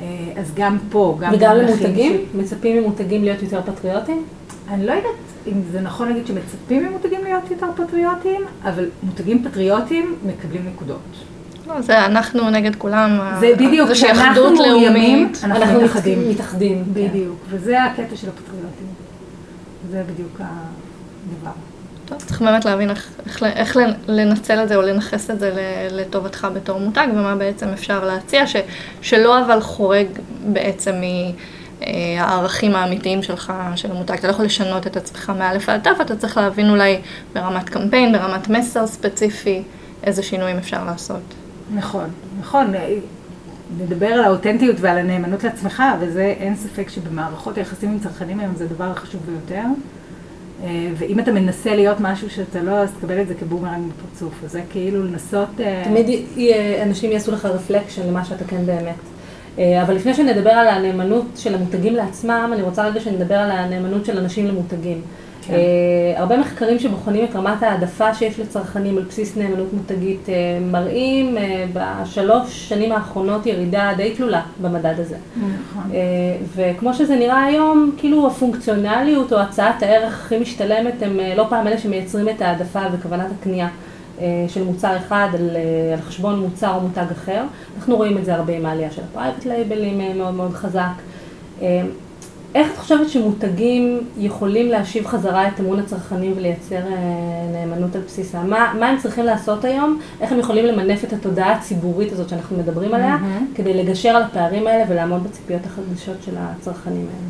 אה, 0.00 0.06
אז 0.36 0.52
גם 0.54 0.78
פה, 0.90 1.16
גם 1.20 1.32
וגם 1.34 1.56
במונחים 1.56 1.76
למותגים? 1.86 2.12
ש- 2.32 2.34
מצפים 2.36 2.82
ממותגים 2.82 3.24
להיות 3.24 3.42
יותר 3.42 3.60
פטריוטים? 3.62 4.22
אני 4.68 4.86
לא 4.86 4.92
יודעת 4.92 5.10
אם 5.46 5.62
זה 5.72 5.80
נכון 5.80 6.08
להגיד 6.08 6.26
שמצפים 6.26 6.86
ממותגים 6.86 7.24
להיות 7.24 7.50
יותר 7.50 7.66
פטריוטים, 7.76 8.40
אבל 8.64 8.84
מותגים 9.02 9.44
פטריוטים 9.44 10.14
מקבלים 10.26 10.66
נקודות. 10.74 10.98
לא, 11.66 11.80
זה 11.80 12.04
אנחנו 12.06 12.50
נגד 12.50 12.74
כולם. 12.76 13.18
זה 13.40 13.52
בדיוק, 13.58 13.88
זה 13.92 14.08
אנחנו 14.10 14.24
שאחדות 14.24 14.52
מאוימים, 14.58 15.18
לאומית. 15.18 15.38
אנחנו 15.44 15.74
מת- 15.80 15.82
מתאחדים. 15.84 16.30
מתאחדים. 16.30 16.84
כן. 16.84 16.90
בדיוק, 17.08 17.36
וזה 17.50 17.82
הקטע 17.84 18.16
של 18.16 18.28
הפטריוטים. 18.28 18.86
זה 19.90 20.02
בדיוק 20.12 20.40
הדבר. 20.40 21.50
טוב, 22.18 22.28
צריך 22.28 22.42
באמת 22.42 22.64
להבין 22.64 22.90
איך, 22.90 23.10
איך, 23.26 23.42
איך 23.42 23.76
לנצל 24.08 24.62
את 24.62 24.68
זה 24.68 24.76
או 24.76 24.82
לנכס 24.82 25.30
את 25.30 25.38
זה 25.40 25.52
לטובתך 25.90 26.48
בתור 26.54 26.80
מותג, 26.80 27.06
ומה 27.12 27.34
בעצם 27.34 27.68
אפשר 27.68 28.04
להציע, 28.04 28.46
ש, 28.46 28.56
שלא 29.02 29.44
אבל 29.44 29.60
חורג 29.60 30.06
בעצם 30.52 30.94
מהערכים 31.80 32.74
האמיתיים 32.74 33.22
שלך, 33.22 33.52
של 33.76 33.90
המותג. 33.90 34.14
אתה 34.14 34.26
לא 34.26 34.32
יכול 34.32 34.44
לשנות 34.44 34.86
את 34.86 34.96
עצמך 34.96 35.32
מאלף 35.38 35.68
ועד 35.68 35.80
תו, 35.82 36.02
אתה 36.02 36.16
צריך 36.16 36.36
להבין 36.36 36.70
אולי 36.70 37.00
ברמת 37.34 37.68
קמפיין, 37.68 38.12
ברמת 38.12 38.48
מסר 38.48 38.86
ספציפי, 38.86 39.62
איזה 40.02 40.22
שינויים 40.22 40.58
אפשר 40.58 40.84
לעשות. 40.84 41.22
נכון, 41.74 42.10
נכון. 42.40 42.74
אה, 42.74 42.94
נדבר 43.78 44.06
על 44.06 44.24
האותנטיות 44.24 44.76
ועל 44.80 44.98
הנאמנות 44.98 45.44
לעצמך, 45.44 45.82
וזה 46.00 46.34
אין 46.38 46.56
ספק 46.56 46.88
שבמערכות 46.88 47.58
היחסים 47.58 47.90
עם 47.90 47.98
צרכנים 47.98 48.40
היום 48.40 48.54
זה 48.56 48.64
הדבר 48.64 48.84
החשוב 48.84 49.20
ביותר. 49.26 49.64
אה, 50.64 50.68
ואם 50.98 51.18
אתה 51.20 51.32
מנסה 51.32 51.74
להיות 51.76 51.96
משהו 52.00 52.30
שאתה 52.30 52.62
לא, 52.62 52.70
אז 52.70 52.90
תקבל 52.98 53.20
את 53.20 53.28
זה 53.28 53.34
כבומרנג 53.34 53.82
בפרצוף. 53.92 54.34
אז 54.44 54.52
זה 54.52 54.60
כאילו 54.70 55.04
לנסות... 55.04 55.48
אה, 55.60 55.82
תמיד 55.84 56.08
י- 56.36 56.52
אנשים 56.82 57.12
יעשו 57.12 57.32
לך 57.32 57.44
רפלקשן 57.44 58.06
למה 58.08 58.24
שאתה 58.24 58.44
כן 58.44 58.66
באמת. 58.66 58.94
אה, 59.58 59.82
אבל 59.82 59.94
לפני 59.94 60.14
שנדבר 60.14 60.50
על 60.50 60.68
הנאמנות 60.68 61.24
של 61.36 61.54
המותגים 61.54 61.94
לעצמם, 61.94 62.50
אני 62.54 62.62
רוצה 62.62 62.86
רגע 62.88 63.00
שנדבר 63.00 63.34
על 63.34 63.50
הנאמנות 63.50 64.04
של 64.04 64.18
אנשים 64.18 64.46
למותגים. 64.46 65.00
כן. 65.46 65.54
אה, 65.54 66.20
הרבה 66.20 66.36
מחקרים 66.36 66.78
שבוחנים 66.78 67.24
את 67.24 67.36
רמת 67.36 67.62
העדפה 67.62 68.14
שיש 68.14 68.40
לצרכנים 68.40 68.98
על 68.98 69.02
בסיס 69.02 69.36
נאמנות 69.36 69.72
מותגית 69.72 70.28
אה, 70.28 70.34
מראים 70.70 71.38
אה, 71.38 71.64
בשלוש 71.72 72.68
שנים 72.68 72.92
האחרונות 72.92 73.46
ירידה 73.46 73.92
די 73.96 74.14
תלולה 74.16 74.42
במדד 74.62 74.94
הזה. 75.00 75.16
נכון. 75.36 75.90
וכמו 76.56 76.94
שזה 76.94 77.16
נראה 77.16 77.44
היום, 77.44 77.90
כאילו 77.98 78.26
הפונקציונליות 78.26 79.32
או 79.32 79.38
הצעת 79.38 79.82
הערך 79.82 80.14
הכי 80.24 80.38
משתלמת 80.38 81.02
הם 81.02 81.18
לא 81.36 81.46
פעם 81.48 81.66
אלה 81.66 81.78
שמייצרים 81.78 82.28
את 82.28 82.42
העדפה 82.42 82.80
וכוונת 82.92 83.26
הקנייה 83.40 83.68
של 84.48 84.64
מוצר 84.64 84.96
אחד 84.96 85.28
על, 85.34 85.50
על 85.92 86.00
חשבון 86.00 86.40
מוצר 86.40 86.74
או 86.74 86.80
מותג 86.80 87.04
אחר. 87.12 87.42
אנחנו 87.76 87.96
רואים 87.96 88.18
את 88.18 88.24
זה 88.24 88.34
הרבה 88.34 88.56
עם 88.56 88.66
העלייה 88.66 88.90
של 88.90 89.02
ה 89.10 89.14
private 89.14 89.44
labelים 89.44 90.18
מאוד 90.18 90.34
מאוד 90.34 90.52
חזק. 90.52 90.92
איך 92.54 92.72
את 92.72 92.76
חושבת 92.76 93.08
שמותגים 93.08 94.00
יכולים 94.18 94.68
להשיב 94.68 95.06
חזרה 95.06 95.48
את 95.48 95.60
אמון 95.60 95.78
הצרכנים 95.78 96.32
ולייצר 96.36 96.76
אה, 96.76 96.92
נאמנות 97.52 97.96
על 97.96 98.02
בסיסה? 98.06 98.42
מה, 98.42 98.74
מה 98.80 98.88
הם 98.88 98.98
צריכים 98.98 99.24
לעשות 99.24 99.64
היום? 99.64 100.00
איך 100.20 100.32
הם 100.32 100.38
יכולים 100.38 100.66
למנף 100.66 101.04
את 101.04 101.12
התודעה 101.12 101.52
הציבורית 101.52 102.12
הזאת 102.12 102.28
שאנחנו 102.28 102.58
מדברים 102.58 102.94
עליה, 102.94 103.16
מהמם. 103.16 103.46
כדי 103.54 103.74
לגשר 103.74 104.08
על 104.08 104.22
הפערים 104.22 104.66
האלה 104.66 104.84
ולעמוד 104.88 105.24
בציפיות 105.24 105.66
החדשות 105.66 106.16
של 106.22 106.34
הצרכנים 106.38 107.06
האלה? 107.06 107.28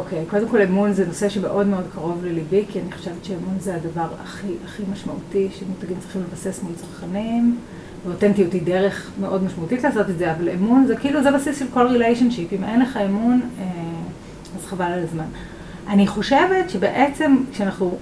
אוקיי, 0.00 0.24
קודם 0.30 0.48
כל 0.48 0.62
אמון 0.62 0.92
זה 0.92 1.06
נושא 1.06 1.28
שמאוד 1.28 1.66
מאוד 1.66 1.84
קרוב 1.94 2.24
לליבי, 2.24 2.64
כי 2.68 2.80
אני 2.80 2.92
חושבת 2.92 3.24
שאמון 3.24 3.56
זה 3.58 3.74
הדבר 3.74 4.06
הכי, 4.22 4.46
הכי 4.64 4.82
משמעותי 4.92 5.48
שמותגים 5.58 5.96
צריכים 6.00 6.22
לבסס 6.22 6.62
מול 6.62 6.72
צרכנים, 6.74 7.56
ואותנטיות 8.06 8.52
היא 8.52 8.62
דרך 8.62 9.10
מאוד 9.20 9.44
משמעותית 9.44 9.82
לעשות 9.84 10.10
את 10.10 10.18
זה, 10.18 10.32
אבל 10.32 10.48
אמון 10.48 10.86
זה 10.86 10.96
כאילו, 10.96 11.22
זה 11.22 11.30
בסיס 11.30 11.58
של 11.58 11.66
כל 11.74 11.86
ריליישנשיפ, 11.86 12.52
אם 12.52 12.64
אין 12.64 12.80
לך 12.80 12.96
אמון, 12.96 13.40
אה, 13.60 13.64
אז 14.56 14.66
חבל 14.66 14.84
על 14.84 15.02
הזמן. 15.02 15.24
אני 15.88 16.06
חושבת 16.06 16.70
שבעצם 16.70 17.36
כשאנחנו 17.52 17.96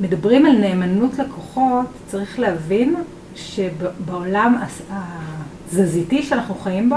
מדברים 0.00 0.46
על 0.46 0.58
נאמנות 0.58 1.18
לקוחות, 1.18 1.86
צריך 2.06 2.38
להבין 2.38 2.94
שבעולם 3.34 4.56
התזזיתי 4.90 6.22
שאנחנו 6.22 6.54
חיים 6.54 6.90
בו, 6.90 6.96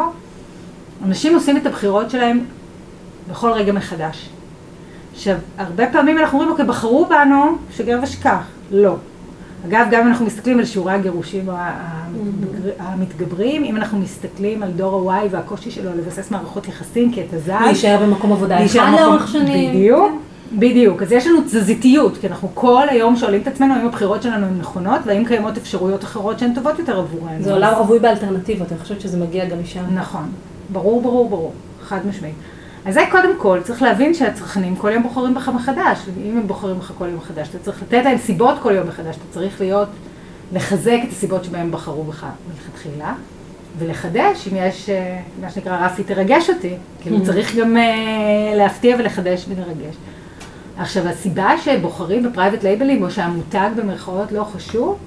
אנשים 1.06 1.34
עושים 1.34 1.58
את 1.58 1.66
הבחירות 1.66 2.10
שלהם 2.10 2.40
בכל 3.30 3.52
רגע 3.52 3.74
מחדש. 3.74 4.30
עכשיו, 5.14 5.38
הרבה 5.58 5.92
פעמים 5.92 6.18
אנחנו 6.18 6.38
אומרים, 6.38 6.52
אוקיי, 6.52 6.66
בחרו 6.66 7.06
בנו, 7.06 7.58
שגר 7.72 8.00
ושכח. 8.04 8.44
לא. 8.72 8.96
אגב, 9.66 9.88
גם 9.92 10.02
אם 10.02 10.08
אנחנו 10.08 10.26
מסתכלים 10.26 10.60
על 10.60 10.66
שיעורי 10.66 10.94
הגירושים 10.94 11.50
המתגר- 11.50 12.72
המתגברים, 12.80 13.64
אם 13.64 13.76
אנחנו 13.78 14.00
מסתכלים 14.00 14.64
על 14.64 14.72
דור 14.72 15.12
ה-Y 15.14 15.28
והקושי 15.32 15.72
שלו 15.72 15.92
לבסס 15.98 16.32
מערכות 16.32 16.68
יחסים 16.68 17.12
כי 17.12 17.22
אתה 17.22 17.38
זז, 17.40 17.50
להישאר 17.50 17.98
במקום 18.04 18.32
עבודה 18.32 18.66
אחד 18.66 18.92
לאורך 19.00 19.28
שנים. 19.28 19.70
בדיוק, 19.72 20.12
בדיוק. 20.54 21.02
אז 21.02 21.12
יש 21.12 21.28
לנו 21.28 21.42
תזזיתיות, 21.42 22.18
כי 22.18 22.28
אנחנו 22.28 22.50
כל 22.54 22.84
היום 22.90 23.16
שואלים 23.16 23.42
את 23.42 23.48
עצמנו 23.48 23.74
האם 23.74 23.86
הבחירות 23.86 24.24
שלנו 24.24 24.46
הן 24.46 24.58
נכונות, 24.60 25.00
והאם 25.06 25.26
קיימות 25.26 25.58
אפשרויות 25.58 26.04
אחרות 26.04 26.40
שהן 26.40 26.54
טובות 26.54 26.80
יותר 26.80 27.00
עבורנו. 27.00 27.44
זה 27.44 27.54
עולם 27.54 27.74
רווי 27.78 28.00
באלטרנטיבות, 28.00 28.72
אני 28.72 28.80
חושבת 28.80 29.02
שזה 29.02 29.18
מגיע 29.18 29.46
גם 29.46 29.58
משם. 29.64 29.84
נכון, 29.94 30.30
ברור, 30.70 31.02
ברור, 31.02 31.30
ברור, 31.30 31.54
חד 31.84 32.00
משמעית. 32.10 32.36
אז 32.86 32.94
זה 32.94 33.02
קודם 33.12 33.38
כל, 33.38 33.60
צריך 33.64 33.82
להבין 33.82 34.14
שהצרכנים 34.14 34.76
כל 34.76 34.92
יום 34.92 35.04
בוחרים 35.04 35.34
בך 35.34 35.50
מחדש. 35.50 36.00
אם 36.26 36.38
הם 36.38 36.48
בוחרים 36.48 36.80
בך 36.80 36.92
כל 36.98 37.06
יום 37.08 37.18
מחדש, 37.18 37.50
אתה 37.50 37.60
צריך 37.60 37.82
לתת 37.82 38.02
להם 38.06 38.18
סיבות 38.18 38.58
כל 38.62 38.72
יום 38.72 38.88
מחדש, 38.88 39.16
אתה 39.16 39.26
צריך 39.32 39.62
להיות, 39.62 39.88
לחזק 40.54 41.00
את 41.04 41.12
הסיבות 41.12 41.44
שבהם 41.44 41.72
בחרו 41.72 42.04
בך 42.04 42.26
מלכתחילה, 42.50 43.14
ולחדש, 43.80 44.48
אם 44.48 44.58
יש, 44.58 44.90
אה, 44.90 45.20
מה 45.42 45.50
שנקרא, 45.50 45.86
רפי 45.86 46.04
תרגש 46.04 46.50
אותי, 46.50 46.74
כאילו 47.02 47.26
צריך 47.26 47.56
גם 47.56 47.78
אה, 47.78 47.84
להפתיע 48.56 48.96
ולחדש 49.00 49.46
ולרגש. 49.50 49.96
עכשיו, 50.78 51.08
הסיבה 51.08 51.52
שבוחרים 51.58 52.24
בפרייבט 52.24 52.64
לייבלים, 52.64 53.04
או 53.04 53.12
שהמותג 53.12 53.70
במרכאות 53.76 54.32
לא 54.32 54.44
חשוב, 54.44 54.98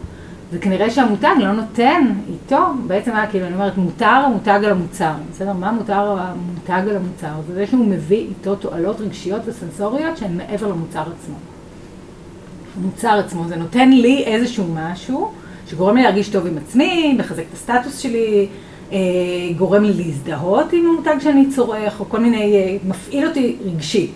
זה 0.52 0.58
כנראה 0.58 0.90
שהמותג 0.90 1.34
לא 1.38 1.52
נותן 1.52 2.12
איתו, 2.32 2.58
בעצם 2.86 3.10
היה 3.10 3.26
כאילו, 3.26 3.46
אני 3.46 3.54
אומרת, 3.54 3.76
מותר 3.76 4.06
המותג 4.06 4.60
על 4.64 4.70
המוצר, 4.70 5.12
בסדר? 5.30 5.52
מה 5.52 5.72
מותר 5.72 6.16
המותג 6.18 6.88
על 6.88 6.96
המוצר? 6.96 7.32
זה 7.46 7.54
זה 7.54 7.66
שהוא 7.66 7.86
מביא 7.86 8.18
איתו 8.18 8.54
תועלות 8.54 9.00
רגשיות 9.00 9.42
וסנסוריות 9.46 10.16
שהן 10.16 10.36
מעבר 10.36 10.66
למוצר 10.68 11.00
עצמו. 11.00 11.36
המוצר 12.76 13.18
עצמו, 13.18 13.48
זה 13.48 13.56
נותן 13.56 13.90
לי 13.90 14.24
איזשהו 14.24 14.64
משהו 14.74 15.32
שגורם 15.68 15.96
לי 15.96 16.02
להרגיש 16.02 16.28
טוב 16.28 16.46
עם 16.46 16.58
עצמי, 16.58 17.14
מחזק 17.18 17.42
את 17.48 17.54
הסטטוס 17.54 17.98
שלי, 17.98 18.48
אה, 18.92 18.98
גורם 19.56 19.84
לי 19.84 19.92
להזדהות 20.04 20.72
עם 20.72 20.86
המותג 20.86 21.16
שאני 21.20 21.50
צורך, 21.50 22.00
או 22.00 22.08
כל 22.08 22.20
מיני, 22.20 22.54
אה, 22.54 22.76
מפעיל 22.88 23.26
אותי 23.26 23.56
רגשית. 23.64 24.12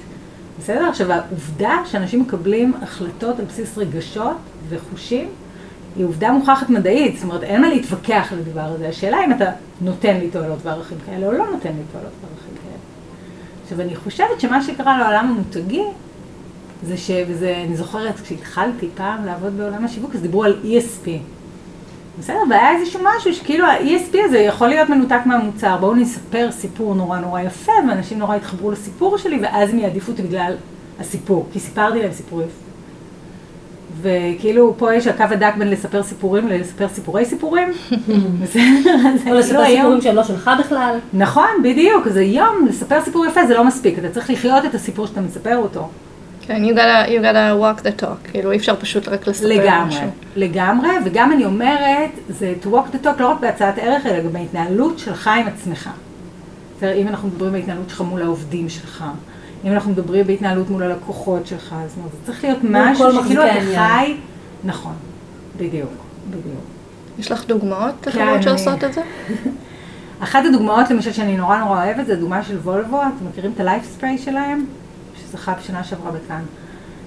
בסדר? 0.58 0.88
עכשיו, 0.88 1.12
העובדה 1.12 1.82
שאנשים 1.84 2.20
מקבלים 2.20 2.72
החלטות 2.82 3.38
על 3.38 3.44
בסיס 3.44 3.78
רגשות 3.78 4.36
וחושים, 4.68 5.28
היא 5.96 6.04
עובדה 6.04 6.32
מוכחת 6.32 6.70
מדעית, 6.70 7.14
זאת 7.14 7.24
אומרת, 7.24 7.42
אין 7.42 7.60
מה 7.60 7.68
להתווכח 7.68 8.32
על 8.32 8.38
הדבר 8.38 8.60
הזה. 8.60 8.88
השאלה 8.88 9.24
אם 9.24 9.32
אתה 9.32 9.50
נותן 9.80 10.16
לי 10.16 10.30
תועלות 10.30 10.58
וערכים 10.62 10.98
כאלה, 11.06 11.26
או 11.26 11.32
לא 11.32 11.46
נותן 11.50 11.68
לי 11.68 11.82
תועלות 11.92 12.12
וערכים 12.20 12.54
כאלה. 12.62 12.78
עכשיו, 13.62 13.80
אני 13.80 13.96
חושבת 13.96 14.40
שמה 14.40 14.62
שקרה 14.62 14.98
לעולם 14.98 15.26
המותגי, 15.28 15.82
זה 16.82 16.96
ש... 16.96 17.10
וזה, 17.28 17.62
אני 17.66 17.76
זוכרת, 17.76 18.20
כשהתחלתי 18.20 18.88
פעם 18.94 19.26
לעבוד 19.26 19.56
בעולם 19.58 19.84
השיווק, 19.84 20.14
אז 20.14 20.22
דיברו 20.22 20.44
על 20.44 20.56
ESP. 20.64 21.08
בסדר, 22.18 22.38
והיה 22.50 22.76
איזשהו 22.76 23.00
משהו 23.04 23.34
שכאילו 23.34 23.66
ה-ESP 23.66 24.16
הזה 24.24 24.38
יכול 24.38 24.68
להיות 24.68 24.88
מנותק 24.88 25.20
מהמוצר. 25.26 25.76
בואו 25.80 25.94
נספר 25.94 26.48
סיפור 26.52 26.94
נורא 26.94 27.18
נורא 27.18 27.40
יפה, 27.40 27.72
ואנשים 27.88 28.18
נורא 28.18 28.36
יתחברו 28.36 28.70
לסיפור 28.70 29.18
שלי, 29.18 29.38
ואז 29.42 29.70
הם 29.70 29.78
יעדיפו 29.78 30.12
אותי 30.12 30.22
בגלל 30.22 30.54
הסיפור, 31.00 31.46
כי 31.52 31.60
סיפרתי 31.60 32.02
להם 32.02 32.12
סיפור 32.12 32.42
יפה. 32.42 32.63
וכאילו, 34.04 34.74
פה 34.78 34.94
יש 34.94 35.06
הקו 35.06 35.24
הדק 35.30 35.52
בין 35.58 35.70
לספר 35.70 36.02
סיפורים 36.02 36.48
ללספר 36.48 36.88
סיפורי 36.88 37.24
סיפורים. 37.24 37.68
או 39.30 39.34
לספר 39.34 39.58
היום- 39.60 39.76
סיפורים 39.76 40.00
שהם 40.00 40.16
לא 40.16 40.24
שלך 40.24 40.50
בכלל. 40.60 40.98
נכון, 41.12 41.48
בדיוק. 41.64 42.06
אז 42.06 42.16
היום 42.16 42.66
לספר 42.68 43.00
סיפור 43.04 43.26
יפה 43.26 43.46
זה 43.46 43.54
לא 43.54 43.64
מספיק. 43.64 43.98
אתה 43.98 44.08
צריך 44.10 44.30
לחיות 44.30 44.64
את 44.64 44.74
הסיפור 44.74 45.06
שאתה 45.06 45.20
מספר 45.20 45.56
אותו. 45.56 45.88
כן, 46.46 46.62
you 46.64 46.74
gotta, 46.74 47.08
you 47.10 47.22
gotta 47.22 47.62
walk 47.62 47.82
the 47.82 48.02
talk, 48.02 48.30
כאילו 48.30 48.50
אי 48.52 48.56
אפשר 48.56 48.76
פשוט 48.76 49.08
רק 49.08 49.26
לספר 49.26 49.46
לגמרי, 49.48 49.88
משהו. 49.88 50.06
לגמרי, 50.36 50.88
וגם 51.04 51.32
אני 51.32 51.44
אומרת, 51.44 52.10
זה 52.28 52.52
to 52.62 52.66
walk 52.66 52.94
the 52.94 53.06
talk 53.06 53.20
לא 53.22 53.28
רק 53.30 53.40
בהצעת 53.40 53.78
ערך, 53.78 54.06
אלא 54.06 54.20
גם 54.20 54.32
בהתנהלות 54.32 54.98
שלך 54.98 55.30
עם 55.40 55.46
עצמך. 55.46 55.90
אם 56.82 57.08
אנחנו 57.08 57.28
מדברים 57.28 57.52
בהתנהלות 57.52 57.90
שלך 57.90 58.00
מול 58.00 58.22
העובדים 58.22 58.68
שלך, 58.68 59.04
אם 59.64 59.72
אנחנו 59.72 59.90
מדברים 59.90 60.26
בהתנהלות 60.26 60.70
מול 60.70 60.82
הלקוחות 60.82 61.46
שלך, 61.46 61.74
זאת 61.88 61.96
אומרת, 61.96 62.10
זה 62.12 62.18
צריך 62.26 62.44
להיות 62.44 62.58
כל 62.60 62.68
משהו 62.70 63.22
שכאילו 63.24 63.42
אתה. 63.46 63.52
חי, 63.76 64.16
נכון, 64.64 64.92
בדיוק, 65.56 65.90
בדיוק. 66.30 66.44
יש 67.18 67.32
לך 67.32 67.46
דוגמאות 67.46 67.94
כן, 68.02 68.10
לחברות 68.10 68.28
אני- 68.34 68.42
שעושות 68.42 68.84
את 68.84 68.92
זה? 68.94 69.00
אחת 70.20 70.44
הדוגמאות 70.48 70.90
למשל 70.90 71.12
שאני 71.12 71.36
נורא 71.36 71.58
נורא 71.58 71.82
אוהבת, 71.82 72.06
זה 72.06 72.16
דוגמה 72.16 72.42
של 72.42 72.56
וולבו, 72.58 73.00
אתם 73.02 73.28
מכירים 73.30 73.52
את 73.54 73.60
הלייף 73.60 73.84
ספרי 73.84 74.18
שלהם? 74.18 74.64
שזכה 75.16 75.54
בשנה 75.54 75.84
שעברה 75.84 76.10
בכאן. 76.12 76.42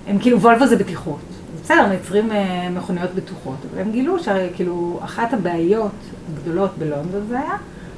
הם 0.07 0.19
כאילו, 0.19 0.41
וולבו 0.41 0.67
זה 0.67 0.75
בטיחות. 0.75 1.19
בסדר, 1.63 1.87
מייצרים 1.87 2.31
אה, 2.31 2.69
מכוניות 2.69 3.09
בטוחות, 3.15 3.57
אבל 3.71 3.81
הם 3.81 3.91
גילו 3.91 4.15
שכאילו, 4.19 4.99
אחת 5.03 5.33
הבעיות 5.33 5.91
הגדולות 6.33 6.71
בלונדון 6.77 7.25
זה 7.29 7.39
היה, 7.39 7.53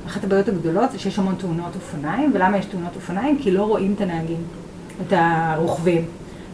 אחת 0.10 0.24
הבעיות 0.24 0.48
הגדולות 0.48 0.92
זה 0.92 1.00
שיש 1.00 1.20
המון 1.20 1.36
תאונות 1.36 1.76
אופניים, 1.76 2.32
ולמה 2.34 2.58
יש 2.58 2.66
תאונות 2.66 2.96
אופניים? 2.96 3.38
כי 3.42 3.52
לא 3.52 3.64
רואים 3.64 3.94
את 3.94 4.02
הנהגים, 4.02 4.44
את 5.08 5.14
הרוכבים. 5.18 6.06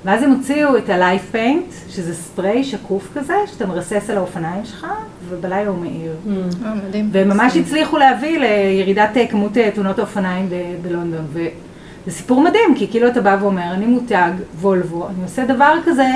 ואז 0.05 0.23
הם 0.23 0.31
הוציאו 0.31 0.77
את 0.77 0.89
ה-Life 0.89 1.35
Paint, 1.35 1.89
שזה 1.89 2.15
ספרי 2.15 2.63
שקוף 2.63 3.07
כזה, 3.15 3.33
שאתה 3.45 3.65
מרסס 3.65 4.09
על 4.09 4.17
האופניים 4.17 4.65
שלך, 4.65 4.87
ובלילה 5.29 5.67
הוא 5.67 5.77
מאיר. 5.77 6.11
אה, 6.65 6.75
מדהים. 6.75 7.09
והם 7.11 7.29
ממש 7.29 7.57
הצליחו 7.57 7.97
להביא 7.97 8.39
לירידת 8.39 9.17
אה, 9.17 9.27
כמות 9.27 9.57
אה, 9.57 9.69
תאונות 9.73 9.99
האופניים 9.99 10.49
ב- 10.49 10.53
בלונדון. 10.81 11.25
וזה 12.07 12.17
סיפור 12.17 12.41
מדהים, 12.41 12.75
כי 12.75 12.87
כאילו 12.87 13.07
אתה 13.07 13.21
בא 13.21 13.37
ואומר, 13.41 13.71
אני 13.71 13.85
מותג, 13.85 14.31
וולבו, 14.61 15.07
אני 15.07 15.23
עושה 15.23 15.45
דבר 15.45 15.73
כזה, 15.85 16.07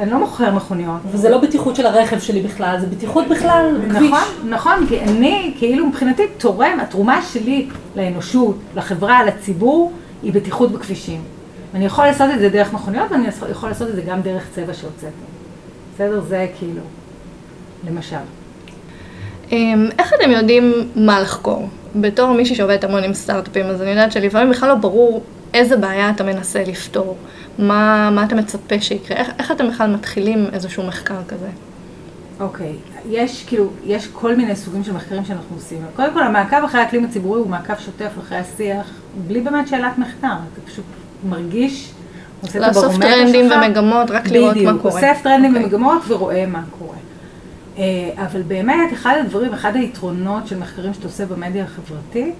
אני 0.00 0.10
לא 0.10 0.18
מוכר 0.18 0.54
מכוניות. 0.54 1.00
וזה 1.10 1.30
לא 1.30 1.38
בטיחות 1.38 1.76
של 1.76 1.86
הרכב 1.86 2.18
שלי 2.18 2.42
בכלל, 2.42 2.76
זה 2.80 2.86
בטיחות 2.86 3.28
בכלל 3.28 3.76
בכביש. 3.88 4.10
נכון, 4.10 4.48
נכון, 4.48 4.86
כי 4.88 5.00
אני, 5.00 5.54
כאילו 5.58 5.86
מבחינתי, 5.86 6.22
תורם, 6.38 6.80
התרומה 6.80 7.22
שלי 7.22 7.68
לאנושות, 7.96 8.56
לחברה, 8.76 9.24
לציבור, 9.24 9.92
היא 10.22 10.32
בטיחות 10.32 10.72
בכבישים. 10.72 11.20
אני 11.74 11.84
יכול 11.84 12.04
לעשות 12.04 12.30
את 12.34 12.38
זה 12.38 12.48
דרך 12.48 12.72
מכוניות, 12.72 13.10
ואני 13.10 13.28
יכול 13.50 13.68
לעשות 13.68 13.88
את 13.88 13.94
זה 13.94 14.02
גם 14.02 14.20
דרך 14.20 14.48
צבע 14.54 14.74
שהוצאתי. 14.74 15.12
בסדר? 15.94 16.20
זה 16.20 16.46
כאילו, 16.58 16.82
למשל. 17.88 18.16
אמ, 19.52 19.88
איך 19.98 20.12
אתם 20.14 20.30
יודעים 20.30 20.72
מה 20.96 21.20
לחקור? 21.20 21.68
בתור 21.96 22.32
מישהי 22.32 22.56
שעובדת 22.56 22.84
המון 22.84 23.04
עם 23.04 23.14
סטארט-אפים, 23.14 23.66
אז 23.66 23.82
אני 23.82 23.90
יודעת 23.90 24.12
שלפעמים 24.12 24.50
בכלל 24.50 24.68
לא 24.68 24.74
ברור 24.74 25.22
איזה 25.54 25.76
בעיה 25.76 26.10
אתה 26.10 26.24
מנסה 26.24 26.64
לפתור. 26.66 27.16
מה, 27.58 28.10
מה 28.10 28.24
אתה 28.24 28.34
מצפה 28.34 28.80
שיקרה? 28.80 29.16
איך, 29.16 29.30
איך 29.38 29.52
אתם 29.52 29.68
בכלל 29.68 29.94
מתחילים 29.94 30.46
איזשהו 30.52 30.82
מחקר 30.82 31.18
כזה? 31.28 31.48
אוקיי, 32.40 32.72
יש 33.10 33.44
כאילו, 33.46 33.70
יש 33.84 34.08
כל 34.12 34.36
מיני 34.36 34.56
סוגים 34.56 34.84
של 34.84 34.92
מחקרים 34.92 35.24
שאנחנו 35.24 35.56
עושים. 35.56 35.78
קודם 35.96 36.12
כל, 36.12 36.22
המעקב 36.22 36.56
אחרי 36.64 36.80
האקלים 36.80 37.04
הציבורי 37.04 37.40
הוא 37.40 37.48
מעקב 37.48 37.74
שוטף 37.78 38.10
אחרי 38.18 38.38
השיח, 38.38 38.90
בלי 39.26 39.40
באמת 39.40 39.68
שאלת 39.68 39.98
מחקר. 39.98 40.26
אתה 40.52 40.60
פשוט 40.70 40.84
מרגיש, 41.28 41.92
עושה 42.42 42.58
את 42.58 42.64
לאסוף 42.64 42.84
הברומטר 42.84 43.08
טרנדים 43.08 43.48
שלך. 43.48 43.58
ומגמות, 43.66 44.10
רק 44.10 44.28
לראות 44.28 44.56
מה 44.56 44.60
בדיוק, 44.62 44.82
קורה. 44.82 44.94
אוסף 44.94 45.20
טרנדים 45.22 45.50
אוקיי. 45.50 45.64
ומגמות 45.64 46.02
ורואה 46.08 46.46
מה 46.46 46.62
קורה. 46.78 46.96
אה, 47.78 48.10
אבל 48.16 48.42
באמת, 48.42 48.92
אחד 48.92 49.14
הדברים, 49.20 49.54
אחד 49.54 49.76
היתרונות 49.76 50.46
של 50.46 50.58
מחקרים 50.58 50.94
שאתה 50.94 51.06
עושה 51.06 51.26
במדיה 51.26 51.64
החברתית, 51.64 52.34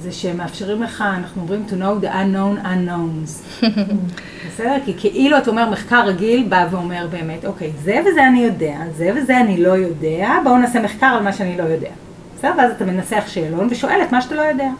זה 0.00 0.12
שהם 0.12 0.36
מאפשרים 0.36 0.82
לך, 0.82 1.04
אנחנו 1.16 1.42
אומרים 1.42 1.64
to 1.68 1.72
know 1.72 2.04
the 2.04 2.08
unknown 2.08 2.66
unknowns. 2.66 3.64
בסדר? 4.48 4.76
כי 4.84 4.94
כאילו 4.98 5.38
אתה 5.38 5.50
אומר, 5.50 5.70
מחקר 5.70 6.06
רגיל 6.06 6.48
בא 6.48 6.66
ואומר 6.70 7.06
באמת, 7.10 7.44
אוקיי, 7.44 7.72
זה 7.82 8.00
וזה 8.06 8.26
אני 8.26 8.40
יודע, 8.40 8.76
זה 8.96 9.10
וזה 9.16 9.40
אני 9.40 9.62
לא 9.62 9.68
יודע, 9.68 10.30
בואו 10.44 10.58
נעשה 10.58 10.82
מחקר 10.82 11.06
על 11.06 11.22
מה 11.22 11.32
שאני 11.32 11.56
לא 11.56 11.62
יודע. 11.62 11.90
בסדר? 12.38 12.52
ואז 12.58 12.72
אתה 12.72 12.84
מנסח 12.84 13.24
שאלון 13.26 13.68
ושואל 13.70 14.02
את 14.02 14.12
מה 14.12 14.22
שאתה 14.22 14.34
לא 14.34 14.42
יודע. 14.42 14.70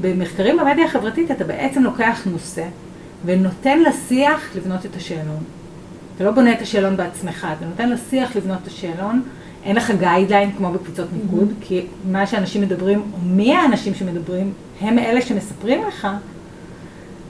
במחקרים 0.00 0.56
במדיה 0.56 0.84
החברתית 0.84 1.30
אתה 1.30 1.44
בעצם 1.44 1.82
לוקח 1.82 2.22
נושא 2.26 2.64
ונותן 3.24 3.78
לשיח 3.82 4.56
לבנות 4.56 4.86
את 4.86 4.96
השאלון. 4.96 5.59
אתה 6.16 6.24
לא 6.24 6.30
בונה 6.30 6.52
את 6.52 6.62
השאלון 6.62 6.96
בעצמך, 6.96 7.46
אתה 7.58 7.66
נותן 7.66 7.90
לשיח 7.90 8.36
לבנות 8.36 8.58
את 8.62 8.66
השאלון, 8.66 9.22
אין 9.64 9.76
לך 9.76 9.90
guideline 9.98 10.52
כמו 10.52 10.72
בקבוצות 10.72 11.06
מיקוד, 11.12 11.52
כי 11.60 11.86
מה 12.10 12.26
שאנשים 12.26 12.62
מדברים, 12.62 13.02
או 13.12 13.18
מי 13.22 13.54
האנשים 13.54 13.94
שמדברים, 13.94 14.52
הם 14.80 14.98
אלה 14.98 15.22
שמספרים 15.22 15.80
לך 15.88 16.08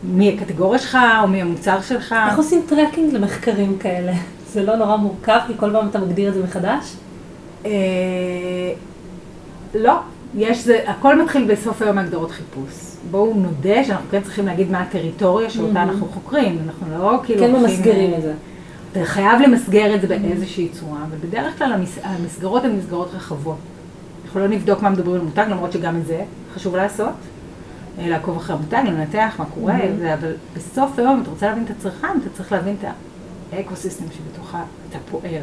מי 0.05 0.35
הקטגוריה 0.35 0.79
שלך, 0.79 0.99
או 1.23 1.29
מי 1.29 1.43
המוצר 1.43 1.81
שלך. 1.81 2.15
איך 2.29 2.39
עושים 2.39 2.63
tracking 2.69 3.15
למחקרים 3.15 3.79
כאלה? 3.79 4.13
זה 4.53 4.63
לא 4.63 4.77
נורא 4.77 4.97
מורכב, 4.97 5.39
כי 5.47 5.53
כל 5.57 5.73
פעם 5.73 5.89
אתה 5.89 5.99
מגדיר 5.99 6.29
את 6.29 6.35
זה 6.35 6.43
מחדש? 6.43 6.95
אה, 7.67 7.71
לא, 9.75 9.95
יש 10.35 10.65
זה, 10.65 10.79
הכל 10.87 11.23
מתחיל 11.23 11.45
בסוף 11.45 11.83
היום 11.83 11.97
מהגדרות 11.97 12.31
חיפוש. 12.31 12.91
בואו 13.11 13.35
נודה 13.35 13.85
שאנחנו 13.85 14.07
כן 14.11 14.23
צריכים 14.23 14.47
להגיד 14.47 14.71
מה 14.71 14.81
הטריטוריה 14.81 15.51
שאותה 15.51 15.83
אנחנו 15.83 16.07
חוקרים, 16.09 16.59
אנחנו 16.67 16.87
לא 16.99 17.21
כאילו... 17.25 17.41
כן 17.41 17.53
ממסגרים 17.53 18.13
אה, 18.13 18.19
את 18.19 18.23
זה. 18.23 18.33
אתה 18.93 19.05
חייב 19.05 19.41
למסגר 19.41 19.95
את 19.95 20.01
זה 20.01 20.07
באיזושהי 20.07 20.69
צורה, 20.69 20.99
אבל 21.09 21.17
בדרך 21.29 21.59
כלל 21.59 21.73
המס... 21.73 21.99
המסגרות 22.03 22.65
הן 22.65 22.77
מסגרות 22.77 23.11
רחבות. 23.15 23.59
אנחנו 24.25 24.41
לא 24.41 24.49
נבדוק 24.49 24.83
מה 24.83 24.91
מדברים 24.91 25.21
על 25.21 25.27
מותג, 25.27 25.47
למרות 25.51 25.73
שגם 25.73 25.97
את 25.97 26.07
זה 26.07 26.25
חשוב 26.55 26.77
לעשות. 26.77 27.15
אה, 27.99 28.09
לעקוב 28.09 28.37
אחרי 28.37 28.57
המותג, 28.57 28.83
לנתח 28.87 29.35
מה 29.39 29.45
קורה, 29.45 29.79
זה, 29.99 30.15
אבל 30.15 30.33
בסוף 30.57 30.99
היום, 30.99 31.17
אם 31.17 31.23
אתה 31.23 31.31
רוצה 31.31 31.47
להבין 31.47 31.65
את 31.65 31.71
הצרכן, 31.71 32.09
אתה 32.21 32.31
צריך 32.37 32.53
להבין 32.53 32.77
את 32.81 32.85
ה 33.53 33.58
ecosystem 33.58 34.05
שבתוכה 34.13 34.63
אתה 34.89 34.99
פועל. 35.11 35.43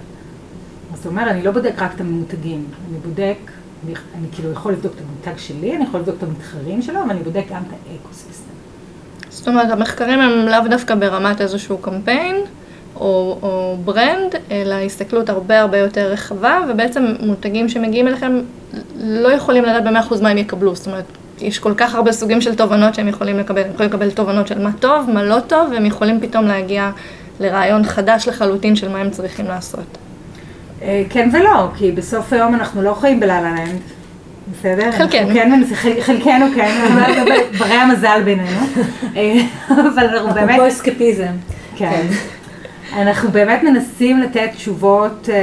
זאת 0.96 1.06
אומרת, 1.06 1.28
אני 1.28 1.44
לא 1.44 1.52
בודק 1.52 1.74
רק 1.78 1.96
את 1.96 2.02
המותגים, 2.02 2.66
אני 2.90 3.00
בודק, 3.00 3.38
אני, 3.86 3.94
אני 4.16 4.28
כאילו 4.32 4.52
יכול 4.52 4.72
לבדוק 4.72 4.94
את 4.96 5.02
המותג 5.02 5.40
שלי, 5.40 5.76
אני 5.76 5.84
יכול 5.84 6.00
לבדוק 6.00 6.16
את 6.18 6.24
המתחרים 6.24 6.82
שלו, 6.82 7.00
אבל 7.04 7.10
אני 7.10 7.24
בודק 7.24 7.44
גם 7.50 7.62
את 7.68 7.74
ה 7.91 7.97
ecosystem. 7.97 8.54
זאת 9.30 9.48
אומרת, 9.48 9.72
המחקרים 9.72 10.20
הם 10.20 10.48
לאו 10.48 10.70
דווקא 10.70 10.96
ברמת 10.96 11.42
איזשהו 11.42 11.78
קמפיין 11.78 12.36
או, 13.00 13.38
או 13.42 13.78
ברנד, 13.86 14.36
אלא 14.52 14.76
הסתכלות 14.76 15.30
הרבה 15.30 15.60
הרבה 15.60 15.78
יותר 15.78 16.12
רחבה, 16.12 16.60
ובעצם 16.70 17.06
מותגים 17.20 17.70
שמגיעים 17.70 18.08
אליכם 18.08 18.40
לא 18.96 19.30
יכולים 19.32 19.64
לדעת 19.64 19.84
במאה 19.84 20.00
אחוז 20.00 20.22
מה 20.22 20.30
הם 20.30 20.38
יקבלו. 20.38 20.76
זאת 20.76 20.88
אומרת, 20.88 21.06
יש 21.42 21.60
כל 21.60 21.74
כך 21.78 21.96
הרבה 21.96 22.12
סוגים 22.12 22.42
של 22.42 22.56
תובנות 22.56 22.96
שהם 22.96 23.08
יכולים 23.08 23.40
לקבל. 23.40 23.62
הם 23.62 23.72
יכולים 23.74 23.92
לקבל 23.92 24.12
תובנות 24.12 24.48
של 24.48 24.64
מה 24.64 24.72
טוב, 24.80 25.10
מה 25.10 25.24
לא 25.24 25.40
טוב, 25.40 25.70
והם 25.72 25.86
יכולים 25.86 26.22
פתאום 26.22 26.46
להגיע 26.46 26.92
לרעיון 27.40 27.84
חדש 27.84 28.28
לחלוטין 28.28 28.76
של 28.76 28.90
מה 28.90 29.00
הם 29.00 29.10
צריכים 29.10 29.46
לעשות. 29.46 29.98
אה, 30.82 31.04
כן 31.10 31.30
ולא, 31.34 31.68
כי 31.78 31.92
בסוף 31.92 32.34
היום 32.34 32.56
אנחנו 32.56 32.82
לא 32.82 32.94
חיים 32.94 33.20
בלה-לה 33.20 33.52
לנד, 33.52 33.82
בסדר? 34.52 34.92
חלקנו. 34.92 35.34
כן, 35.34 35.64
חלקנו 36.02 36.46
כן, 36.56 36.88
אבל 36.94 37.12
ברי 37.60 37.74
המזל 37.74 38.22
בינינו. 38.26 38.60
אה, 39.16 39.36
אבל 39.68 40.06
אנחנו 40.06 40.34
באמת, 40.34 40.50
אפרופו 40.50 40.68
אסקפיזם. 40.68 41.34
כן. 41.76 42.06
אנחנו 42.93 43.32
באמת 43.32 43.63
מנסים 43.63 44.19
לתת 44.19 44.50
תשובות 44.56 45.30
אה, 45.30 45.36
אה, 45.36 45.39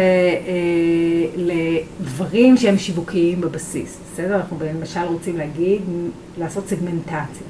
לדברים 1.36 2.56
שהם 2.56 2.78
שיווקיים 2.78 3.40
בבסיס, 3.40 3.98
בסדר? 4.12 4.36
אנחנו 4.36 4.56
למשל 4.74 5.00
רוצים 5.00 5.36
להגיד, 5.36 5.80
לעשות 6.38 6.68
סגמנטציה. 6.68 7.46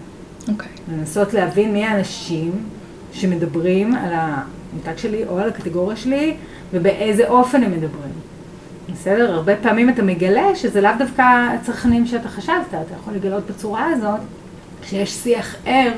אוקיי. 0.49 0.69
לנסות 0.93 1.35
להבין 1.35 1.73
מי 1.73 1.85
האנשים 1.85 2.53
שמדברים 3.13 3.95
על 3.95 4.13
המותג 4.13 4.97
שלי 4.97 5.25
או 5.29 5.39
על 5.39 5.49
הקטגוריה 5.49 5.97
שלי 5.97 6.35
ובאיזה 6.73 7.29
אופן 7.29 7.63
הם 7.63 7.73
מדברים. 7.73 8.13
בסדר? 8.93 9.33
הרבה 9.33 9.57
פעמים 9.57 9.91
אתה 9.91 10.03
מגלה 10.03 10.55
שזה 10.55 10.81
לאו 10.81 10.91
דווקא 10.99 11.23
הצרכנים 11.55 12.07
שאתה 12.07 12.29
חשבת, 12.29 12.69
אתה 12.69 12.95
יכול 13.01 13.15
לגלות 13.15 13.51
בצורה 13.51 13.87
הזאת 13.87 14.21
שיש 14.83 15.11
שיח 15.11 15.57
ער 15.67 15.93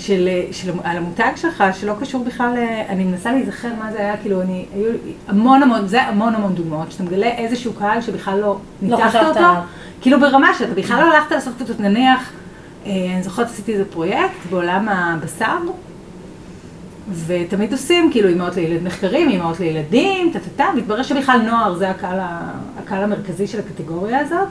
של, 0.00 0.28
של, 0.52 0.70
על 0.84 0.96
המותג 0.96 1.30
שלך 1.36 1.64
שלא 1.80 1.94
קשור 2.00 2.24
בכלל, 2.24 2.54
אני 2.88 3.04
מנסה 3.04 3.32
להיזכר 3.32 3.68
מה 3.78 3.92
זה 3.92 3.98
היה, 3.98 4.16
כאילו 4.16 4.42
אני, 4.42 4.64
היו 4.74 4.92
המון 5.28 5.62
המון, 5.62 5.86
זה 5.86 6.02
המון 6.02 6.34
המון 6.34 6.54
דוגמאות, 6.54 6.92
שאתה 6.92 7.02
מגלה 7.02 7.26
איזשהו 7.26 7.72
קהל 7.72 8.00
שבכלל 8.00 8.40
לא 8.40 8.58
ניתחת 8.82 9.08
חשבת 9.08 9.36
אותו. 9.36 9.40
כאילו 10.00 10.20
ברמה 10.20 10.54
שאתה 10.58 10.74
בכלל 10.74 11.00
לא 11.00 11.14
הלכת 11.14 11.32
לעשות 11.32 11.60
אותו, 11.60 11.72
נניח, 11.78 12.32
אה, 12.86 12.92
אני 13.14 13.22
זוכרת 13.22 13.46
עשיתי 13.46 13.72
איזה 13.72 13.84
פרויקט 13.84 14.46
בעולם 14.50 14.88
הבשר, 14.88 15.58
ותמיד 17.26 17.72
עושים 17.72 18.12
כאילו 18.12 18.28
אימהות 18.28 18.56
לילד 18.56 18.82
מחקרים, 18.82 19.28
אימהות 19.28 19.60
לילדים, 19.60 20.30
טה-טה-טה, 20.32 20.66
והתברר 20.74 21.02
שבכלל 21.02 21.40
נוער 21.50 21.74
זה 21.74 21.90
הקהל, 21.90 22.18
הקהל 22.78 23.02
המרכזי 23.02 23.46
של 23.46 23.58
הקטגוריה 23.58 24.18
הזאת, 24.18 24.48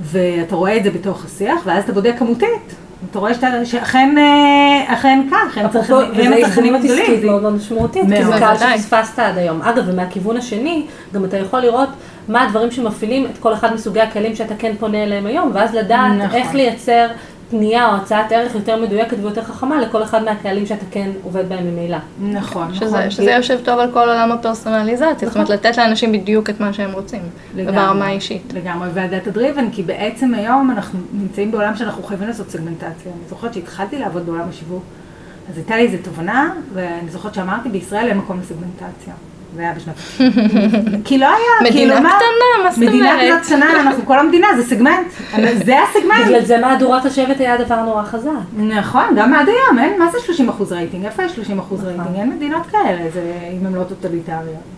ואתה 0.00 0.56
רואה 0.56 0.76
את 0.76 0.84
זה 0.84 0.90
בתוך 0.90 1.24
השיח, 1.24 1.60
ואז 1.64 1.84
אתה 1.84 1.92
בודק 1.92 2.14
כמותית. 2.18 2.85
אתה 3.10 3.18
רואה 3.18 3.34
שאתה, 3.34 3.64
שאכן 3.64 4.14
אה, 4.18 4.94
אכן 4.94 5.20
כך, 5.30 5.58
הם 5.58 5.68
צרכנים- 5.68 6.74
הגדולים. 6.74 7.26
מאוד 7.26 7.42
מאוד 7.42 7.52
משמעותית, 7.54 8.02
כי 8.16 8.24
זה. 8.24 8.32
קהל. 8.38 8.78
שפספסת 8.78 9.18
עד 9.18 9.38
היום. 9.38 9.62
אגב, 9.62 9.84
ומהכיוון 9.86 10.36
השני, 10.36 10.86
גם 11.14 11.24
אתה 11.24 11.36
יכול 11.36 11.60
לראות 11.60 11.88
מה 12.28 12.42
הדברים 12.44 12.70
שמפעילים 12.70 13.26
את 13.32 13.38
כל 13.38 13.52
אחד 13.54 13.74
מסוגי 13.74 14.00
הכלים 14.00 14.34
שאתה 14.36 14.54
כן 14.58 14.72
פונה 14.78 15.02
אליהם 15.02 15.26
היום, 15.26 15.50
ואז 15.54 15.74
לדעת 15.74 16.12
נכון. 16.18 16.36
איך 16.40 16.54
לייצר 16.54 17.06
פנייה 17.50 17.88
או 17.88 17.96
הצעת 17.96 18.32
ערך 18.32 18.54
יותר 18.54 18.82
מדויקת 18.82 19.16
ויותר 19.22 19.42
חכמה 19.42 19.80
לכל 19.80 20.02
אחד 20.02 20.24
מהקהלים 20.24 20.66
שאתה 20.66 20.84
כן 20.90 21.10
עובד 21.22 21.48
בהם 21.48 21.64
ממילא. 21.64 21.98
נכון, 22.20 22.74
שזה, 22.74 22.86
נכון. 22.86 23.10
שזה 23.10 23.30
יושב 23.30 23.58
טוב 23.64 23.78
על 23.78 23.92
כל 23.92 24.08
עולם 24.08 24.32
הפרסונליזציה, 24.32 25.28
זאת 25.28 25.34
אומרת 25.36 25.50
לתת 25.50 25.76
לאנשים 25.76 26.12
בדיוק 26.12 26.50
את 26.50 26.60
מה 26.60 26.72
שהם 26.72 26.92
רוצים, 26.92 27.22
לגמרי. 27.54 27.72
וברמה 27.72 28.06
האישית. 28.06 28.52
לגמרי, 28.54 28.88
והדאטה 28.94 29.30
דריבן, 29.30 29.70
כי 29.70 29.82
בעצם 29.82 30.34
היום 30.34 30.70
אנחנו 30.70 30.98
נמצאים 31.12 31.50
בעולם 31.50 31.76
שאנחנו 31.76 32.02
חייבים 32.02 32.28
לעשות 32.28 32.50
סגמנטציה. 32.50 33.12
אני 33.12 33.28
זוכרת 33.28 33.54
שהתחלתי 33.54 33.98
לעבוד 33.98 34.26
בעולם 34.26 34.48
השיווק, 34.48 34.82
אז 35.50 35.56
הייתה 35.56 35.76
לי 35.76 35.82
איזו 35.82 35.96
תובנה, 36.02 36.52
ואני 36.74 37.10
זוכרת 37.10 37.34
שאמרתי, 37.34 37.68
בישראל 37.68 38.08
אין 38.08 38.18
מקום 38.18 38.40
לסגמנטציה. 38.40 39.14
זה 39.56 39.62
היה 39.62 39.72
בשנת... 39.72 39.94
כי 41.04 41.18
לא 41.18 41.26
היה, 41.26 41.70
מדינה 41.70 41.72
כאילו 41.72 41.94
מה... 41.94 42.16
קטנה, 42.16 42.64
מה 42.64 42.70
זאת 42.72 42.78
מדינה 42.78 43.14
אומרת? 43.14 43.42
כזאת 43.42 43.46
קטנה, 43.46 43.80
אנחנו 43.80 44.06
כל 44.06 44.18
המדינה, 44.18 44.46
זה 44.56 44.62
סגמנט. 44.62 45.06
זה 45.64 45.74
הסגמנט. 45.82 46.26
בגלל 46.26 46.44
זה 46.44 46.58
מדורת 46.58 47.04
השבט 47.04 47.40
היה 47.40 47.64
דבר 47.64 47.82
נורא 47.82 48.02
חזק. 48.02 48.30
נכון, 48.56 49.04
גם 49.16 49.34
עד 49.34 49.48
היום, 49.48 49.78
אין, 49.78 49.98
מה 49.98 50.10
זה 50.10 50.18
30 50.26 50.48
אחוז 50.48 50.72
רייטינג? 50.72 51.04
איפה 51.04 51.22
יש 51.22 51.32
30 51.32 51.58
אחוז 51.58 51.84
רייטינג? 51.84 52.16
אין 52.16 52.30
מדינות 52.30 52.66
כאלה, 52.66 53.10
זה, 53.10 53.32
אם 53.60 53.66
הן 53.66 53.74
לא 53.74 53.84
טוטליטריות. 53.84 54.76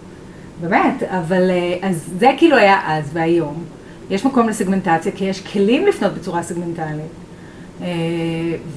באמת, 0.60 1.02
אבל 1.02 1.50
אה, 1.50 1.88
אז 1.88 2.10
זה 2.18 2.30
כאילו 2.36 2.56
היה 2.56 2.80
אז 2.86 3.10
והיום. 3.12 3.64
יש 4.10 4.24
מקום 4.24 4.48
לסגמנטציה, 4.48 5.12
כי 5.12 5.24
יש 5.24 5.40
כלים 5.40 5.86
לפנות 5.86 6.14
בצורה 6.14 6.42
סגמנטלית. 6.42 7.27
אה, 7.82 7.86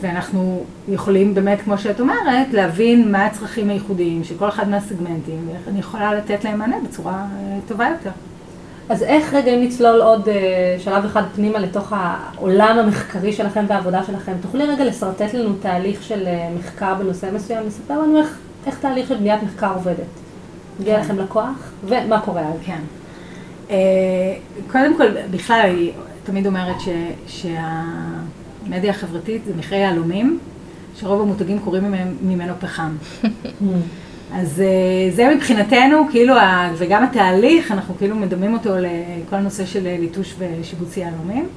ואנחנו 0.02 0.64
יכולים 0.88 1.34
באמת, 1.34 1.62
כמו 1.62 1.78
שאת 1.78 2.00
אומרת, 2.00 2.54
להבין 2.54 3.12
מה 3.12 3.26
הצרכים 3.26 3.70
הייחודיים 3.70 4.24
של 4.24 4.38
כל 4.38 4.50
אחד 4.50 4.70
מהסגמנטים, 4.70 5.48
ואיך 5.48 5.68
אני 5.68 5.80
יכולה 5.80 6.14
לתת 6.14 6.44
להם 6.44 6.60
מענה 6.60 6.76
בצורה 6.90 7.14
אה, 7.14 7.58
טובה 7.68 7.88
יותר. 7.90 8.10
אז 8.90 9.04
איך 9.04 9.34
רגע 9.34 9.52
אם 9.54 9.64
נצלול 9.64 10.02
עוד 10.02 10.30
אה, 10.30 10.36
שלב 10.80 11.06
אחד 11.06 11.24
פנימה 11.36 11.60
לתוך 11.60 11.94
העולם 11.96 12.78
המחקרי 12.80 13.34
שלכם 13.34 13.66
והעבודה 13.68 14.04
שלכם, 14.04 14.34
תוכלי 14.42 14.66
רגע 14.66 14.86
לשרטט 14.86 15.34
לנו 15.34 15.54
תהליך 15.62 16.04
של 16.04 16.28
מחקר 16.60 16.96
בנושא 17.00 17.30
מסוים, 17.34 17.68
לספר 17.68 18.02
לנו 18.02 18.18
איך, 18.18 18.38
איך 18.66 18.80
תהליך 18.80 19.08
של 19.08 19.16
בניית 19.16 19.44
מחקר 19.44 19.74
עובדת. 19.74 19.98
מגיע 20.80 20.96
כן. 20.96 21.02
לכם 21.02 21.20
לקוח, 21.20 21.72
ומה 21.86 22.20
קורה 22.20 22.42
אז? 22.42 22.56
כן. 22.66 22.80
קודם 24.72 24.98
כל, 24.98 25.08
בכלל, 25.32 25.60
אני 25.64 25.92
תמיד 26.24 26.48
אומרת 26.48 26.76
ש, 27.28 27.46
שהמדיה 28.64 28.92
החברתית 28.92 29.42
זה 29.46 29.54
מכרה 29.58 29.78
יהלומים, 29.78 30.40
שרוב 30.96 31.22
המותגים 31.22 31.60
קוראים 31.60 31.94
ממנו, 32.22 32.54
פחם. 32.60 32.96
אז 34.34 34.62
אה, 34.62 35.12
זה 35.16 35.36
מבחינתנו, 35.36 36.08
כאילו, 36.12 36.34
וגם 36.78 37.04
התהליך, 37.04 37.72
אנחנו 37.72 37.96
כאילו 37.98 38.16
מדמים 38.16 38.54
אותו 38.54 38.70
לכל 38.78 39.36
הנושא 39.36 39.66
של 39.66 39.88
אה, 39.88 39.98
ליטוש 40.00 40.36
ושיבוץ 40.40 40.98
יהלומים, 40.98 41.48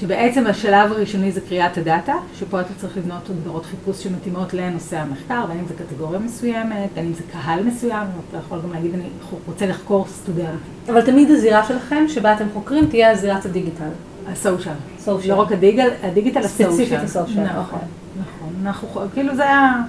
שבעצם 0.00 0.46
השלב 0.46 0.92
הראשוני 0.92 1.32
זה 1.32 1.40
קריאת 1.40 1.78
הדאטה, 1.78 2.14
שפה 2.38 2.60
אתה 2.60 2.68
צריך 2.76 2.96
לבנות 2.96 3.30
הגדרות 3.30 3.66
חיפוש 3.66 4.02
שמתאימות 4.04 4.54
לנושא 4.54 4.98
המחקר, 4.98 5.46
בין 5.46 5.58
אם 5.58 5.66
זה 5.66 5.74
קטגוריה 5.74 6.18
מסוימת, 6.18 6.90
בין 6.94 7.06
אם 7.06 7.12
זה 7.12 7.22
קהל 7.32 7.62
מסוים, 7.64 8.06
אתה 8.28 8.38
יכול 8.38 8.60
גם 8.62 8.72
להגיד, 8.72 8.94
אני 8.94 9.04
רוצה 9.46 9.66
לחקור 9.66 10.06
סטודנט. 10.08 10.60
אבל 10.88 11.00
תמיד 11.00 11.30
הזירה 11.30 11.64
שלכם, 11.64 12.04
שבה 12.08 12.32
אתם 12.32 12.46
חוקרים, 12.52 12.86
תהיה 12.86 13.10
הזירת 13.10 13.44
הדיגיטל. 13.44 13.90
הסושיאל. 14.28 14.74
סושיאל. 14.98 15.34
לא 15.34 15.40
רק 15.40 15.52
הדיגיטל, 15.52 15.88
הדיגיטל 16.02 16.38
הסושיאל. 16.40 16.70
ספציפית 16.70 16.98
הסושיאל, 17.04 17.44
נכון. 17.44 17.78
נכון. 18.20 18.52
אנחנו, 18.66 18.88
כאילו 19.14 19.34
זה 19.36 19.50
ה... 19.50 19.82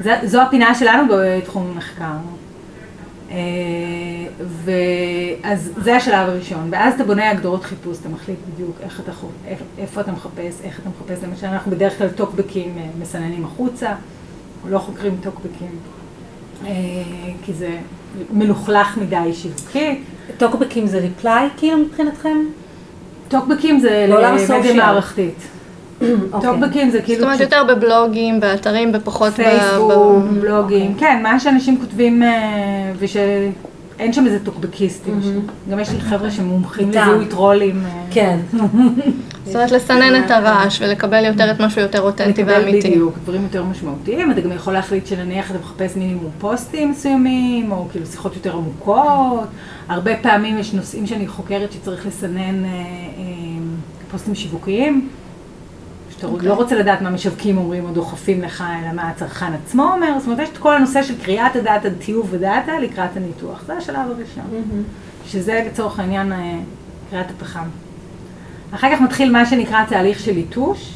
זה- 0.00 0.18
זו 0.24 0.42
הפינה 0.42 0.74
שלנו 0.74 1.02
בתחום 1.18 1.70
המחקר. 1.74 2.04
אה, 3.30 3.36
ואז 4.64 5.70
זה 5.76 5.96
השלב 5.96 6.28
הראשון, 6.28 6.68
ואז 6.70 6.94
אתה 6.94 7.04
בונה 7.04 7.30
הגדרות 7.30 7.64
חיפוש, 7.64 7.98
אתה 8.00 8.08
מחליט 8.08 8.38
בדיוק 8.54 8.76
איך 8.80 9.00
אתה, 9.00 9.12
איפה- 9.78 10.00
אתה 10.00 10.12
מחפש, 10.12 10.60
איך 10.64 10.80
אתה 10.80 10.88
מחפש, 10.88 11.24
למשל 11.24 11.46
אנחנו 11.46 11.70
בדרך 11.70 11.98
כלל 11.98 12.08
טוקבקים 12.08 12.74
אה, 12.78 12.86
מסננים 13.00 13.44
החוצה, 13.44 13.92
או 14.64 14.68
לא 14.68 14.78
חוקרים 14.78 15.16
טוקבקים, 15.22 15.70
אה, 16.66 16.72
כי 17.42 17.52
זה 17.52 17.76
מלוכלך 18.32 18.96
מדי 18.98 19.32
שיווקית. 19.32 19.98
טוקבקים 20.38 20.86
זה 20.86 20.98
ריפליי 20.98 21.48
כאילו 21.56 21.78
מבחינתכם? 21.78 22.36
טוקבקים 23.28 23.80
זה 23.80 24.06
לעולם 24.08 24.36
למדיה. 24.48 24.74
מערכתית. 24.74 25.38
אוקיי. 26.32 26.50
טוקבקים 26.50 26.90
זה 26.90 26.98
זאת 26.98 27.06
כאילו 27.06 27.24
אומרת 27.24 27.40
יותר 27.40 27.64
בבלוגים, 27.68 28.40
באתרים, 28.40 28.92
בפחות 28.92 29.32
ב... 29.32 29.36
פייסבוק, 29.36 30.24
בלוגים, 30.40 30.94
כן, 30.98 31.20
מה 31.22 31.40
שאנשים 31.40 31.80
כותבים 31.80 32.22
אה, 32.22 32.92
ושאין 32.98 34.12
שם 34.12 34.26
איזה 34.26 34.38
טוקבקיסטים. 34.44 35.20
גם 35.70 35.80
יש 35.80 35.90
לי 35.90 36.00
חבר'ה 36.00 36.30
שמומחים. 36.30 36.88
לזיהוי 36.88 37.26
טרולים. 37.26 37.82
אה, 37.84 38.02
כן. 38.10 38.38
זאת 39.46 39.54
אומרת 39.54 39.70
לסנן 39.70 40.24
את 40.24 40.30
הרעש 40.30 40.82
ולקבל 40.82 41.24
יותר 41.24 41.50
את 41.50 41.60
משהו 41.60 41.80
יותר 41.80 42.00
אותנטי 42.00 42.42
לקבל 42.42 42.52
ואמיתי. 42.52 42.90
בדיוק, 42.90 43.14
דברים 43.22 43.42
יותר 43.42 43.64
משמעותיים, 43.64 44.30
אתה 44.30 44.40
גם 44.40 44.52
יכול 44.52 44.72
להחליט 44.72 45.06
שנניח 45.06 45.50
אתה 45.50 45.58
מחפש 45.58 45.96
מינימום 45.96 46.30
פוסטים 46.38 46.90
מסוימים, 46.90 47.72
או 47.72 47.86
כאילו 47.92 48.06
שיחות 48.06 48.34
יותר 48.34 48.52
עמוקות. 48.52 49.48
הרבה 49.88 50.16
פעמים 50.22 50.58
יש 50.58 50.74
נושאים 50.74 51.06
שאני 51.06 51.28
חוקרת 51.28 51.72
שצריך 51.72 52.06
לסנן 52.06 52.64
אה, 52.64 52.70
אה, 52.70 52.74
פוסטים 54.10 54.34
שיווקיים. 54.34 55.08
שאתה 56.16 56.26
אוקיי. 56.26 56.48
לא 56.48 56.54
רוצה 56.54 56.76
לדעת 56.76 57.02
מה 57.02 57.10
משווקים 57.10 57.58
אומרים 57.58 57.84
או 57.84 57.90
דוחפים 57.90 58.42
לך, 58.42 58.64
אלא 58.82 58.92
מה 58.92 59.08
הצרכן 59.08 59.52
עצמו 59.52 59.92
אומר. 59.92 60.18
זאת 60.18 60.26
אומרת, 60.26 60.38
יש 60.38 60.48
את 60.48 60.58
כל 60.58 60.76
הנושא 60.76 61.02
של 61.02 61.14
קריאת 61.22 61.56
הדאטה, 61.56 61.88
טיוב 61.90 62.34
הדאטה 62.34 62.78
לקראת 62.78 63.16
הניתוח. 63.16 63.64
זה 63.66 63.72
השלב 63.72 64.10
הראשון. 64.10 64.44
שזה 65.26 65.62
לצורך 65.70 66.00
העניין 66.00 66.32
אה, 66.32 66.58
קריאת 67.10 67.30
הפחם. 67.30 67.68
אחר 68.70 68.88
כך 68.96 69.00
מתחיל 69.00 69.32
מה 69.32 69.46
שנקרא 69.46 69.84
תהליך 69.84 70.20
של 70.20 70.32
ליטוש, 70.32 70.94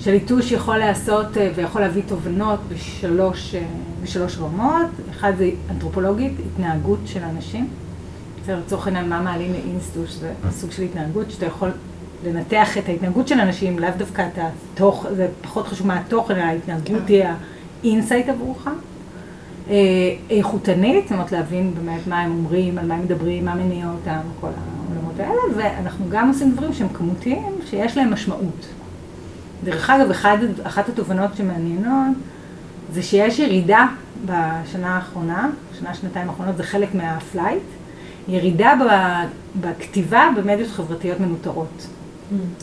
שליטוש 0.00 0.52
יכול 0.52 0.76
להיעשות 0.76 1.36
אה, 1.36 1.50
ויכול 1.54 1.80
להביא 1.80 2.02
תובנות 2.06 2.60
בשלוש, 2.68 3.54
אה, 3.54 3.62
בשלוש 4.02 4.38
רמות. 4.38 4.86
אחד 5.10 5.32
זה 5.38 5.50
אנתרופולוגית, 5.70 6.32
התנהגות 6.46 6.98
של 7.06 7.20
אנשים. 7.22 7.68
זה 8.48 8.56
לצורך 8.56 8.86
העניין 8.86 9.08
מה 9.08 9.20
מעלים 9.20 9.52
לאינסטוש, 9.52 10.10
זה 10.10 10.32
סוג 10.50 10.70
של 10.70 10.82
התנהגות 10.82 11.30
שאתה 11.30 11.46
יכול 11.46 11.70
לנתח 12.26 12.78
את 12.78 12.88
ההתנהגות 12.88 13.28
של 13.28 13.40
אנשים, 13.40 13.78
לאו 13.78 13.88
דווקא 13.96 14.28
את 14.32 14.38
התוכן, 14.38 15.14
זה 15.14 15.28
פחות 15.42 15.66
חשוב 15.66 15.86
מה 15.86 15.98
התוכן, 15.98 16.34
ההתנהגות 16.34 17.02
תהיה 17.06 17.34
ה 17.82 17.88
insight 17.88 18.28
עבורך. 18.28 18.68
אה, 19.70 19.74
איכותנית, 20.30 21.04
זאת 21.04 21.12
אומרת 21.12 21.32
להבין 21.32 21.74
באמת 21.74 22.06
מה 22.06 22.20
הם 22.20 22.30
אומרים, 22.30 22.78
על 22.78 22.86
מה 22.86 22.94
הם 22.94 23.02
מדברים, 23.02 23.44
מה 23.44 23.54
מניע 23.54 23.86
אותם, 23.90 24.20
כל 24.40 24.46
העולמות 24.46 25.20
האלה, 25.20 25.40
ואנחנו 25.56 26.04
גם 26.08 26.28
עושים 26.28 26.52
דברים 26.52 26.72
שהם 26.72 26.88
כמותיים, 26.88 27.52
שיש 27.70 27.96
להם 27.96 28.12
משמעות. 28.12 28.66
דרך 29.64 29.90
אגב, 29.90 30.10
אחד, 30.10 30.38
אחת 30.62 30.88
התובנות 30.88 31.36
שמעניינות 31.36 32.16
זה 32.92 33.02
שיש 33.02 33.38
ירידה 33.38 33.86
בשנה 34.24 34.96
האחרונה, 34.96 35.50
שנה, 35.78 35.94
שנתיים 35.94 36.28
האחרונות, 36.28 36.56
זה 36.56 36.62
חלק 36.62 36.94
מהפלייט, 36.94 37.62
ירידה 38.28 38.72
ב- 38.80 39.26
בכתיבה 39.60 40.28
במדיות 40.36 40.70
חברתיות 40.70 41.20
מנוטרות. 41.20 41.86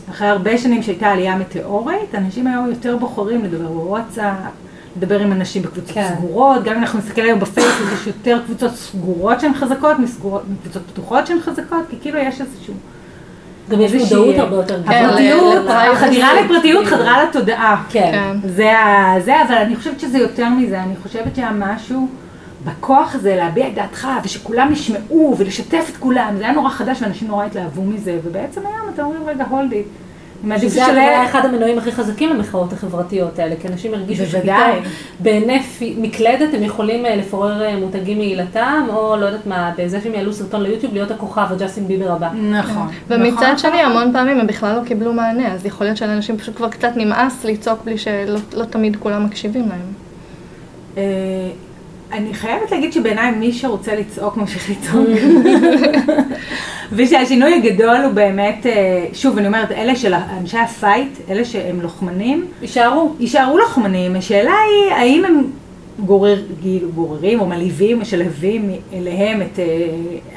אחרי 0.10 0.28
הרבה 0.28 0.58
שנים 0.58 0.84
שהייתה 0.84 1.08
עלייה 1.08 1.36
מטאורית, 1.36 2.16
אנשים 2.16 2.48
היום 2.48 2.70
יותר 2.70 2.98
בוחרים 2.98 3.44
לדבר 3.44 3.68
בוואטסאפ, 3.68 4.34
לדבר 4.98 5.20
עם 5.20 5.32
אנשים 5.32 5.62
בקבוצות 5.62 5.92
כן. 5.96 6.08
סגורות, 6.18 6.64
גם 6.64 6.76
אם 6.76 6.82
אנחנו 6.82 7.00
נסתכל 7.00 7.22
היום 7.22 7.40
בפייסבוק, 7.40 7.88
יש 8.02 8.08
יותר 8.08 8.40
קבוצות 8.46 8.72
סגורות 8.76 9.40
שהן 9.40 9.54
חזקות, 9.54 10.00
מסגורות- 10.00 10.44
מקבוצות 10.52 10.82
פתוחות 10.94 11.28
שהן 11.28 11.40
חזקות, 11.42 11.86
כי 11.90 11.96
כאילו 12.02 12.20
יש 12.20 12.42
איזשהו... 12.42 12.74
גם 13.70 13.82
יש 13.82 13.94
מודעות 13.94 14.36
הרבה 14.38 14.56
יותר 14.56 14.82
גדולה. 14.82 15.00
הפרטיות. 15.10 15.66
החדירה 15.70 16.30
לפרטיות 16.42 16.86
חדרה 16.86 17.24
לתודעה. 17.24 17.84
כן. 17.90 18.10
כן. 18.12 18.50
זה, 18.50 18.78
ה- 18.80 19.16
זה, 19.26 19.42
אבל 19.42 19.56
אני 19.56 19.76
חושבת 19.76 20.00
שזה 20.00 20.18
יותר 20.18 20.50
מזה, 20.50 20.84
אני 20.84 20.94
חושבת 21.04 21.36
שהיה 21.36 21.52
משהו 21.52 22.08
בכוח 22.66 23.16
הזה 23.16 23.36
להביע 23.36 23.68
את 23.68 23.76
דעתך, 23.76 24.08
ושכולם 24.24 24.72
ישמעו, 24.72 25.36
ולשתף 25.38 25.86
את 25.90 25.98
כולם, 25.98 26.34
זה 26.38 26.44
היה 26.44 26.54
נורא 26.54 26.70
חדש, 26.70 27.02
ואנשים 27.02 27.28
נורא 27.28 27.46
התלהבו 27.46 27.84
מזה, 27.84 28.20
ובעצם 28.24 28.62
היום 28.62 28.90
אתם 28.94 29.04
אומרים, 29.04 29.24
רגע, 29.26 29.46
מעדיף 30.44 30.74
שזה 30.74 31.02
היה 31.02 31.26
אחד 31.26 31.46
המנועים 31.46 31.78
הכי 31.78 31.92
חזקים 31.92 32.30
למחאות 32.30 32.74
החברתיות 32.74 33.40
האלה, 33.40 33.56
כי 33.62 33.68
אנשים 33.68 33.94
הרגישו. 33.94 34.26
שפתאום 34.26 34.84
בהינף 35.20 35.82
מקלדת 35.98 36.54
הם 36.54 36.64
יכולים 36.64 37.06
אה, 37.06 37.16
לפורר 37.16 37.64
אה, 37.64 37.76
מותגים 37.76 38.18
מעילתם, 38.18 38.88
או 38.90 39.18
לא 39.18 39.26
יודעת 39.26 39.46
מה, 39.48 39.72
בזה 39.78 40.02
שהם 40.02 40.14
יעלו 40.14 40.34
סרטון 40.34 40.62
ליוטיוב 40.62 40.94
להיות 40.94 41.12
הכוכב, 41.12 41.46
הג'סטין 41.50 41.88
ביבר 41.88 42.12
הבא. 42.12 42.30
נכון. 42.52 42.88
ומצד 43.08 43.44
נכון, 43.44 43.58
שני. 43.58 43.82
המון 43.82 44.14
פעמים 44.14 44.40
הם 44.40 44.48
בכלל 44.48 44.76
לא 44.76 44.84
קיבלו 44.84 45.14
מענה, 45.14 45.54
אז 45.54 45.66
יכול 45.66 45.88
להיות 45.88 45.98
שלאנשים 45.98 46.38
פשוט 46.38 46.56
כבר 46.56 46.70
קצת 46.70 46.92
נמאס 46.96 47.46
לצעוק 47.46 47.84
בלי 47.84 47.98
שלא 47.98 48.40
לא 48.54 48.66
תמיד 48.66 48.96
כולם 48.96 49.26
מקשיבים 49.26 49.70
להם. 49.70 51.06
אני 52.18 52.34
חייבת 52.34 52.72
להגיד 52.72 52.94
שבעיניי 52.94 53.32
מי 53.32 53.54
שרוצה 53.54 53.96
לצעוק 53.96 54.38
ממשיך 54.38 54.70
לצעוק. 54.70 55.08
ושהשינוי 56.96 57.54
הגדול 57.54 57.98
הוא 58.04 58.14
באמת, 58.14 58.66
אה, 58.66 59.06
שוב, 59.14 59.38
אני 59.38 59.48
אומרת, 59.48 59.72
אלה 59.72 59.96
של 59.96 60.14
אנשי 60.14 60.58
הפייט, 60.58 61.10
אלה 61.30 61.46
שהם 61.46 61.82
לוחמנים, 61.82 62.46
יישארו. 62.62 63.14
יישארו 63.20 63.58
לוחמנים. 63.58 64.16
השאלה 64.16 64.54
היא, 64.54 64.94
האם 64.94 65.26
הם 65.26 65.44
גורר, 66.00 66.42
כאילו, 66.62 66.90
גוררים 66.92 67.40
או 67.40 67.46
מלהיבים, 67.46 68.00
משלהבים 68.00 68.72
אליהם 68.94 69.42
את 69.42 69.60
אה, 69.60 69.66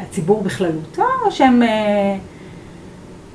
הציבור 0.00 0.42
בכללותו, 0.42 1.04
או 1.24 1.32
שהם 1.32 1.62
אה, 1.62 2.16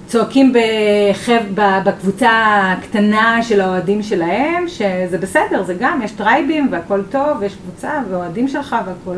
צועקים 0.08 0.54
בחב, 0.54 1.42
בקבוצה 1.86 2.30
הקטנה 2.78 3.44
של 3.44 3.62
האוהדים 3.62 4.04
שלהם, 4.04 4.68
שזה 4.68 5.18
בסדר, 5.18 5.64
זה 5.64 5.74
גם, 5.80 6.02
יש 6.04 6.12
טרייבים 6.12 6.68
והכל 6.72 7.02
טוב, 7.12 7.38
ויש 7.40 7.56
קבוצה 7.56 7.92
ואוהדים 8.10 8.48
שלך 8.48 8.76
והכל, 8.86 9.18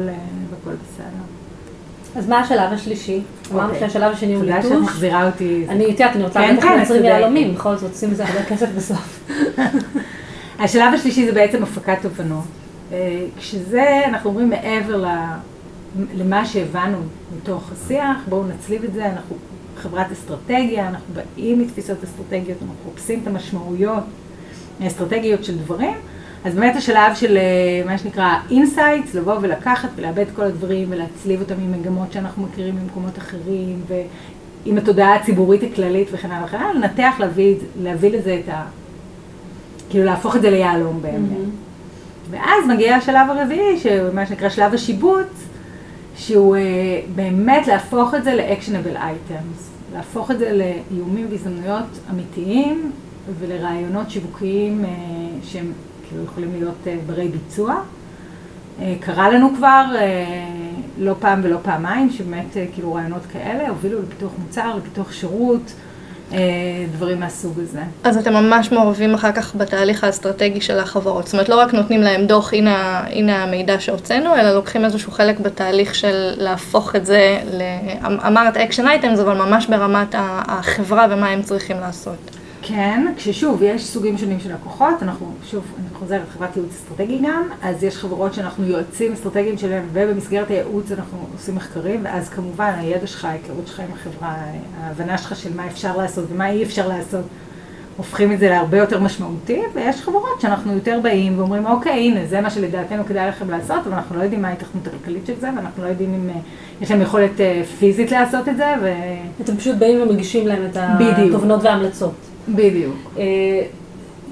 והכל 0.49 0.75
בסדר. 0.83 1.25
אז 2.15 2.29
מה 2.29 2.39
השלב 2.39 2.73
השלישי? 2.73 3.21
אמרנו 3.51 3.73
אוקיי. 3.73 3.79
שהשלב 3.79 4.11
השני 4.11 4.33
הוא 4.33 4.43
תודה 4.43 4.55
ליטוש. 4.55 4.71
שאת 4.71 4.79
מחזירה 4.79 5.25
אותי. 5.25 5.65
אני 5.69 5.83
יודעת, 5.83 6.15
אני 6.15 6.23
רוצה 6.23 6.39
לדעת 6.39 6.63
איך 6.63 6.65
מייצרים. 6.65 7.05
יהלומים, 7.05 7.55
בכל 7.55 7.75
זאת 7.75 7.91
עושים 7.91 8.11
מזה 8.11 8.25
הרבה 8.25 8.43
כסף 8.43 8.67
בסוף. 8.75 9.29
השלב 10.59 10.93
השלישי 10.93 11.25
זה 11.25 11.31
בעצם 11.31 11.63
הפקת 11.63 11.97
תובנות. 12.01 12.43
אה, 12.91 13.25
כשזה, 13.37 14.01
אנחנו 14.05 14.29
אומרים 14.29 14.49
מעבר 14.49 15.03
למה 16.15 16.45
שהבנו 16.45 16.97
מתוך 17.37 17.71
השיח, 17.71 18.17
בואו 18.29 18.43
נצליב 18.47 18.83
את 18.83 18.93
זה, 18.93 19.05
אנחנו 19.05 19.35
חברת 19.77 20.11
אסטרטגיה, 20.11 20.87
אנחנו 20.87 21.13
באים 21.13 21.59
מתפיסות 21.59 21.97
אסטרטגיות, 22.03 22.57
אנחנו 22.61 22.75
מחפשים 22.85 23.19
את 23.23 23.27
המשמעויות 23.27 24.03
האסטרטגיות 24.81 25.43
של 25.43 25.57
דברים, 25.57 25.95
אז 26.45 26.55
באמת 26.55 26.75
השלב 26.75 27.15
של 27.15 27.37
אה, 27.37 27.81
מה 27.85 27.97
שנקרא 27.97 28.33
insights, 28.51 29.13
לבוא 29.13 29.35
ולקחת 29.41 29.89
ולעבד 29.95 30.19
את 30.19 30.35
כל 30.35 30.43
הדברים 30.43 30.87
ולהצליב 30.91 31.41
אותם 31.41 31.53
עם 31.53 31.71
מגמות 31.71 32.11
שאנחנו 32.11 32.43
מכירים 32.43 32.75
ממקומות 32.75 33.17
אחרים, 33.17 33.81
ועם 33.87 34.77
התודעה 34.77 35.15
הציבורית 35.15 35.63
הכללית 35.63 36.07
וכן 36.11 36.31
הלאה 36.31 36.45
וכן 36.45 36.57
הלאה, 36.57 36.73
לנתח, 36.73 37.15
להביא, 37.19 37.55
להביא 37.81 38.11
לזה 38.11 38.41
את 38.43 38.49
ה... 38.49 38.63
כאילו 39.89 40.05
להפוך 40.05 40.35
את 40.35 40.41
זה 40.41 40.49
ליהלום 40.49 41.01
באמת. 41.01 41.37
ואז 42.29 42.67
מגיע 42.67 42.95
השלב 42.95 43.29
הרביעי, 43.29 43.79
שהוא 43.79 44.13
מה 44.13 44.25
שנקרא 44.25 44.49
שלב 44.49 44.73
השיבוץ, 44.73 45.27
שהוא 46.15 46.55
אה, 46.55 46.61
באמת 47.15 47.67
להפוך 47.67 48.15
את 48.15 48.23
זה 48.23 48.33
ל-actionable 48.35 48.97
items, 48.97 49.93
להפוך 49.95 50.31
את 50.31 50.39
זה 50.39 50.51
לאיומים 50.91 51.27
והזדמנויות 51.31 51.85
אמיתיים 52.11 52.91
ולרעיונות 53.39 54.09
שיווקיים 54.09 54.85
אה, 54.85 54.89
שהם 55.43 55.71
כאילו 56.09 56.23
יכולים 56.23 56.51
להיות 56.53 56.75
אה, 56.87 56.97
ברי 57.05 57.27
ביצוע. 57.27 57.75
אה, 58.81 58.95
קרה 58.99 59.29
לנו 59.29 59.49
כבר 59.57 59.85
אה, 59.95 60.25
לא 60.97 61.15
פעם 61.19 61.39
ולא 61.43 61.57
פעמיים, 61.61 62.09
שבאמת 62.09 62.57
אה, 62.57 62.65
כאילו 62.73 62.93
רעיונות 62.93 63.21
כאלה 63.33 63.69
הובילו 63.69 64.01
לפיתוח 64.01 64.31
מוצר, 64.45 64.75
לפיתוח 64.77 65.11
שירות, 65.11 65.73
דברים 66.91 67.19
מהסוג 67.19 67.59
הזה. 67.59 67.79
אז 68.03 68.17
אתם 68.17 68.33
ממש 68.33 68.71
מעורבים 68.71 69.13
אחר 69.13 69.31
כך 69.31 69.55
בתהליך 69.55 70.03
האסטרטגי 70.03 70.61
של 70.61 70.79
החברות. 70.79 71.25
זאת 71.25 71.33
אומרת, 71.33 71.49
לא 71.49 71.59
רק 71.59 71.73
נותנים 71.73 72.01
להם 72.01 72.25
דוח, 72.25 72.53
הנה, 72.53 73.03
הנה 73.07 73.43
המידע 73.43 73.79
שהוצאנו, 73.79 74.35
אלא 74.35 74.51
לוקחים 74.51 74.85
איזשהו 74.85 75.11
חלק 75.11 75.39
בתהליך 75.39 75.95
של 75.95 76.33
להפוך 76.37 76.95
את 76.95 77.05
זה, 77.05 77.39
ל... 77.53 77.61
אמרת 78.27 78.57
action 78.57 78.87
items, 78.87 79.19
אבל 79.19 79.37
ממש 79.37 79.67
ברמת 79.67 80.15
החברה 80.17 81.07
ומה 81.09 81.27
הם 81.27 81.41
צריכים 81.41 81.79
לעשות. 81.79 82.35
כן, 82.67 83.13
כששוב, 83.17 83.63
יש 83.63 83.85
סוגים 83.85 84.17
שונים 84.17 84.39
של 84.39 84.53
לקוחות, 84.53 84.93
אנחנו, 85.01 85.33
שוב, 85.43 85.63
אני 85.79 85.99
חוזרת, 85.99 86.21
חברת 86.33 86.55
ייעוץ 86.55 86.71
אסטרטגי 86.71 87.19
גם, 87.23 87.43
אז 87.61 87.83
יש 87.83 87.97
חברות 87.97 88.33
שאנחנו 88.33 88.65
יועצים 88.65 89.13
אסטרטגיים 89.13 89.57
שלהם, 89.57 89.83
ובמסגרת 89.93 90.49
הייעוץ 90.49 90.91
אנחנו 90.91 91.17
עושים 91.33 91.55
מחקרים, 91.55 92.01
ואז 92.03 92.29
כמובן 92.29 92.73
הידע 92.77 93.07
שלך, 93.07 93.25
ההיכרות 93.25 93.67
שלך 93.67 93.79
עם 93.79 93.91
החברה, 93.93 94.35
ההבנה 94.81 95.17
שלך 95.17 95.35
של 95.35 95.55
מה 95.55 95.67
אפשר 95.67 95.97
לעשות 95.97 96.25
ומה 96.29 96.49
אי 96.49 96.63
אפשר 96.63 96.87
לעשות, 96.87 97.25
הופכים 97.97 98.31
את 98.31 98.39
זה 98.39 98.49
להרבה 98.49 98.77
יותר 98.77 98.99
משמעותי, 98.99 99.61
ויש 99.73 100.01
חברות 100.01 100.41
שאנחנו 100.41 100.73
יותר 100.73 100.99
באים 101.03 101.39
ואומרים, 101.39 101.65
אוקיי, 101.65 101.93
הנה, 101.93 102.25
זה 102.25 102.41
מה 102.41 102.49
שלדעתנו 102.49 103.05
כדאי 103.05 103.27
לכם 103.27 103.49
לעשות, 103.49 103.87
אבל 103.87 103.93
אנחנו 103.93 104.17
לא 104.17 104.23
יודעים 104.23 104.41
מה 104.41 104.47
ההתכנות 104.47 104.87
הכלכלית 104.87 105.25
של 105.25 105.33
זה, 105.39 105.49
ואנחנו 105.55 105.83
לא 105.83 105.89
יודעים 105.89 106.13
אם 106.13 106.29
אה, 106.29 106.35
יש 106.81 106.91
להם 106.91 107.01
יכולת 107.01 107.41
אה, 107.41 107.61
פיזית 107.79 108.11
לעשות 108.11 108.49
את 108.49 108.57
זה, 108.57 108.73
ו... 108.81 108.93
אתם 109.41 109.57
פשוט 109.57 109.75
באים 109.75 110.01
ומגישים 110.01 110.47
להם 110.47 110.65
את. 110.71 110.77
התובנות 111.27 111.63
וההמלצות. 111.63 112.34
בדיוק. 112.49 112.95
אה, 113.17 113.61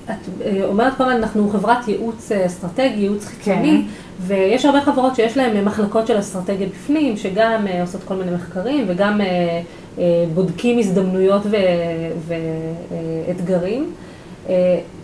את 0.06 0.42
אה, 0.46 0.66
אומרת 0.66 0.94
כל 0.98 1.04
הזמן, 1.04 1.16
אנחנו 1.16 1.50
חברת 1.50 1.88
ייעוץ 1.88 2.32
אה, 2.32 2.46
אסטרטגי, 2.46 2.96
ייעוץ 2.98 3.26
חיצוני, 3.26 3.86
ויש 4.20 4.66
הרבה 4.66 4.82
חברות 4.82 5.16
שיש 5.16 5.38
להן 5.38 5.66
מחלקות 5.66 6.08
של 6.08 6.20
אסטרטגיה 6.20 6.68
בפנים, 6.68 7.18
שגם 7.18 7.66
עושות 7.82 8.02
כל 8.04 8.16
מיני 8.16 8.32
מחקרים 8.32 8.86
וגם 8.88 9.22
בודקים 10.34 10.80
הזדמנויות 10.80 11.42
ואתגרים. 13.28 13.92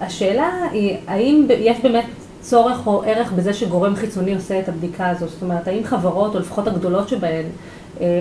השאלה 0.01 0.51
היא, 0.71 0.97
האם 1.07 1.47
יש 1.59 1.77
באמת 1.83 2.05
צורך 2.41 2.87
או 2.87 3.03
ערך 3.05 3.31
בזה 3.31 3.53
שגורם 3.53 3.95
חיצוני 3.95 4.35
עושה 4.35 4.59
את 4.59 4.69
הבדיקה 4.69 5.09
הזאת? 5.09 5.29
זאת 5.29 5.41
אומרת, 5.41 5.67
האם 5.67 5.83
חברות, 5.83 6.35
או 6.35 6.39
לפחות 6.39 6.67
הגדולות 6.67 7.09
שבהן, 7.09 7.45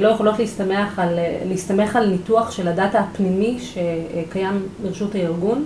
לא 0.00 0.08
יכולות 0.08 0.38
להסתמך 0.38 0.98
על, 0.98 1.18
אה, 1.18 1.40
להסתמך 1.44 1.96
על 1.96 2.10
ניתוח 2.10 2.50
של 2.50 2.68
הדאטה 2.68 3.00
הפנימי 3.00 3.58
שקיים 3.60 4.62
ברשות 4.82 5.14
הארגון? 5.14 5.64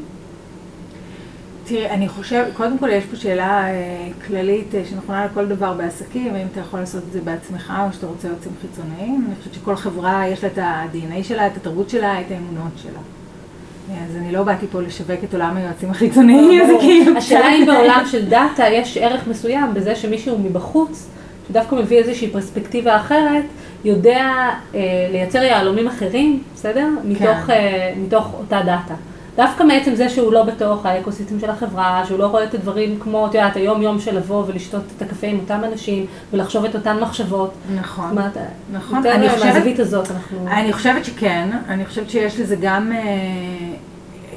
תראי, 1.64 1.90
אני 1.90 2.08
חושבת, 2.08 2.46
קודם 2.56 2.78
כל 2.78 2.90
יש 2.90 3.04
פה 3.04 3.16
שאלה 3.16 3.68
אה, 3.68 4.08
כללית 4.26 4.74
אה, 4.74 4.82
שנכונה 4.90 5.26
לכל 5.26 5.46
דבר 5.46 5.72
בעסקים, 5.72 6.34
האם 6.34 6.46
אתה 6.52 6.60
יכול 6.60 6.80
לעשות 6.80 7.02
את 7.08 7.12
זה 7.12 7.20
בעצמך 7.20 7.72
או 7.86 7.92
שאתה 7.92 8.06
רוצה 8.06 8.28
יועצים 8.28 8.52
חיצוניים. 8.60 9.24
אני 9.26 9.36
חושבת 9.36 9.54
שכל 9.54 9.76
חברה 9.76 10.28
יש 10.28 10.44
לה 10.44 10.50
את 10.50 10.58
ה-DNA 10.58 11.24
שלה, 11.24 11.46
את 11.46 11.56
התרבות 11.56 11.90
שלה, 11.90 12.20
את 12.20 12.26
האמונות 12.30 12.72
שלה. 12.76 12.98
אה, 13.90 14.04
אז 14.10 14.16
אני 14.16 14.32
לא 14.32 14.42
באתי 14.42 14.66
פה 14.66 14.82
לשווק 14.82 15.24
את 15.24 15.34
עולם 15.34 15.56
היועצים 15.56 15.90
החיצוניים, 15.90 16.66
זה 16.66 16.72
כאילו... 16.80 17.16
השאלה 17.18 17.54
אם 17.54 17.66
בעולם 17.66 18.02
של 18.10 18.28
דאטה 18.28 18.68
יש 18.68 18.96
ערך 18.96 19.26
מסוים 19.26 19.74
בזה 19.74 19.94
שמישהו 19.94 20.38
מבחוץ, 20.38 21.08
שדווקא 21.48 21.74
מביא 21.74 21.98
איזושהי 21.98 22.30
פרספקטיבה 22.30 22.96
אחרת, 22.96 23.44
יודע 23.84 24.50
אה, 24.74 24.80
לייצר 25.12 25.42
יהלומים 25.42 25.88
אחרים, 25.88 26.42
בסדר? 26.54 26.88
מתוך, 27.04 27.50
אה, 27.50 27.92
מתוך 27.96 28.34
אותה 28.38 28.60
דאטה. 28.66 28.94
דווקא 29.36 29.62
מעצם 29.62 29.94
זה 29.94 30.08
שהוא 30.08 30.32
לא 30.32 30.42
בתוך 30.42 30.86
ה 30.86 30.92
ecosystem 30.92 31.40
של 31.40 31.50
החברה, 31.50 32.02
שהוא 32.06 32.18
לא 32.18 32.26
רואה 32.26 32.44
את 32.44 32.54
הדברים 32.54 32.98
כמו, 33.00 33.26
את 33.26 33.34
יודעת, 33.34 33.56
היום-יום 33.56 34.00
של 34.00 34.16
לבוא 34.16 34.44
ולשתות 34.46 34.82
את 34.96 35.02
הקפה 35.02 35.26
עם 35.26 35.38
אותם 35.38 35.60
אנשים 35.72 36.06
ולחשוב 36.32 36.64
את 36.64 36.74
אותן 36.74 37.00
מחשבות. 37.00 37.52
נכון. 37.76 38.08
זאת 38.08 38.18
אומרת, 38.18 38.36
נכון, 38.72 38.96
יותר 38.96 39.44
מהזווית 39.44 39.78
הזאת 39.78 40.10
אנחנו... 40.10 40.46
אני 40.48 40.72
חושבת 40.72 41.04
שכן, 41.04 41.48
אני 41.68 41.86
חושבת 41.86 42.10
שיש 42.10 42.40
לזה 42.40 42.56
גם, 42.60 42.92
אה, 42.92 42.98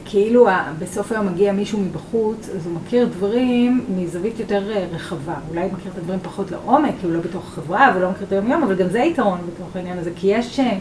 כאילו 0.06 0.48
בסוף 0.80 1.12
היום 1.12 1.28
מגיע 1.28 1.52
מישהו 1.52 1.80
מבחוץ, 1.80 2.50
אז 2.50 2.66
הוא 2.66 2.74
מכיר 2.76 3.06
דברים 3.06 3.86
מזווית 3.98 4.40
יותר 4.40 4.72
אה, 4.72 4.86
רחבה. 4.92 5.34
אולי 5.50 5.62
הוא 5.62 5.72
מכיר 5.74 5.92
את 5.92 5.98
הדברים 5.98 6.20
פחות 6.24 6.52
לעומק, 6.52 6.92
כי 7.02 7.06
הוא 7.06 7.14
לא 7.14 7.20
בתוך 7.20 7.44
החברה 7.44 7.94
ולא 7.96 8.12
מכיר 8.12 8.28
את 8.28 8.32
היום-יום, 8.32 8.64
אבל 8.64 8.76
גם 8.76 8.90
זה 8.90 9.00
יתרון 9.00 9.40
בתוך 9.48 9.76
העניין 9.76 9.98
הזה, 9.98 10.12
כי 10.16 10.28
יש, 10.28 10.60
אה, 10.60 10.78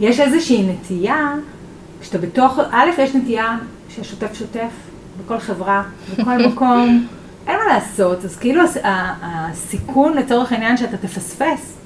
יש 0.00 0.20
איזושהי 0.20 0.72
נטייה, 0.72 1.34
כשאתה 2.00 2.18
בתוך, 2.18 2.58
א', 2.70 2.88
יש 2.98 3.14
נטייה 3.14 3.58
שהשוטף 3.88 4.34
שוטף 4.34 4.70
בכל 5.24 5.38
חברה, 5.38 5.82
בכל 6.12 6.38
מקום, 6.48 7.06
אין 7.46 7.56
מה 7.56 7.74
לעשות, 7.74 8.24
אז 8.24 8.36
כאילו 8.36 8.62
הסיכון 9.22 10.16
לצורך 10.16 10.52
העניין 10.52 10.76
שאתה 10.76 10.96
תפספס 10.96 11.76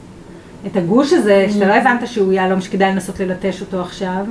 את 0.67 0.77
הגוש 0.77 1.13
הזה, 1.13 1.47
שאתה 1.53 1.67
לא 1.67 1.73
הבנת 1.73 2.09
שהוא 2.09 2.33
יהלום 2.33 2.61
שכדאי 2.61 2.93
לנסות 2.93 3.21
ללטש 3.21 3.61
אותו 3.61 3.83
עכשיו, 3.83 4.27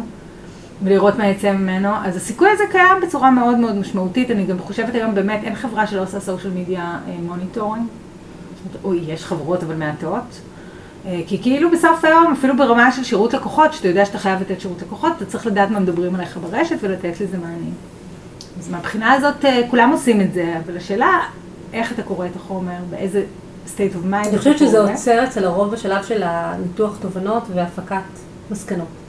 ולראות 0.84 1.18
מה 1.18 1.28
יצא 1.28 1.52
ממנו, 1.52 1.90
אז 2.04 2.16
הסיכוי 2.16 2.50
הזה 2.50 2.64
קיים 2.72 3.02
בצורה 3.02 3.32
מאוד 3.32 3.58
מאוד 3.58 3.76
משמעותית. 3.76 4.32
אני 4.32 4.46
גם 4.46 4.60
חושבת 4.60 4.96
היום 4.96 5.16
באמת, 5.16 5.44
אין 5.44 5.56
חברה 5.56 5.88
שלא 5.88 6.02
עושה 6.02 6.20
social 6.20 6.54
media 6.54 7.00
monitoring. 7.24 7.86
אוי, 8.84 9.02
יש 9.08 9.26
חברות 9.26 9.64
אבל 9.64 9.76
מעטות. 9.76 10.42
אה, 11.06 11.22
כי 11.28 11.42
כאילו 11.42 11.72
בסוף 11.72 12.06
היום, 12.06 12.34
אפילו 12.34 12.58
ברמה 12.58 12.92
של 12.92 13.04
שירות 13.04 13.34
לקוחות, 13.34 13.74
שאתה 13.74 13.88
יודע 13.88 14.06
שאתה 14.06 14.18
חייב 14.18 14.42
לתת 14.42 14.62
שירות 14.62 14.82
לקוחות, 14.82 15.14
אתה 15.18 15.26
צריך 15.26 15.48
לדעת 15.48 15.72
מה 15.72 15.80
מדברים 15.80 16.16
עליך 16.16 16.38
ברשת 16.38 16.76
ולתת 16.82 17.22
לזה 17.22 17.38
מענים. 17.38 17.74
אז 18.60 18.70
מהבחינה 18.70 19.14
הזאת 19.14 19.46
אה, 19.46 19.62
כולם 19.70 19.90
עושים 19.90 20.22
את 20.22 20.34
זה, 20.34 20.56
אבל 20.66 20.78
השאלה, 20.78 21.20
איך 21.74 21.92
אתה 21.92 22.04
קורא 22.04 22.26
את 22.26 22.36
החומר, 22.36 22.78
באיזה 22.90 23.24
state 23.68 23.96
of 23.96 24.12
mind 24.12 24.28
אני 24.28 24.38
חושבת 24.38 24.56
אתה 24.56 24.66
שזה 24.66 24.78
קורא. 24.78 24.92
עוצר 24.92 25.24
אצל 25.24 25.46
הרוב 25.46 25.72
בשלב 25.72 26.04
של 26.04 26.24
הניתוח 26.24 26.98
תובנות 27.02 27.44
והפקת 27.54 27.96
מסקנות. 28.52 29.03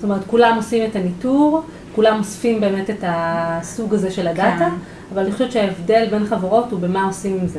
זאת 0.00 0.04
אומרת, 0.04 0.20
כולם 0.26 0.56
עושים 0.56 0.90
את 0.90 0.96
הניטור, 0.96 1.62
כולם 1.94 2.18
אוספים 2.18 2.60
באמת 2.60 2.90
את 2.90 3.04
הסוג 3.06 3.94
הזה 3.94 4.10
של 4.10 4.28
הדאטה, 4.28 4.58
כן. 4.58 4.68
אבל 5.14 5.22
אני 5.22 5.32
חושבת 5.32 5.52
שההבדל 5.52 6.06
בין 6.10 6.26
חברות 6.26 6.72
הוא 6.72 6.80
במה 6.80 7.04
עושים 7.04 7.38
עם 7.40 7.46
זה. 7.46 7.58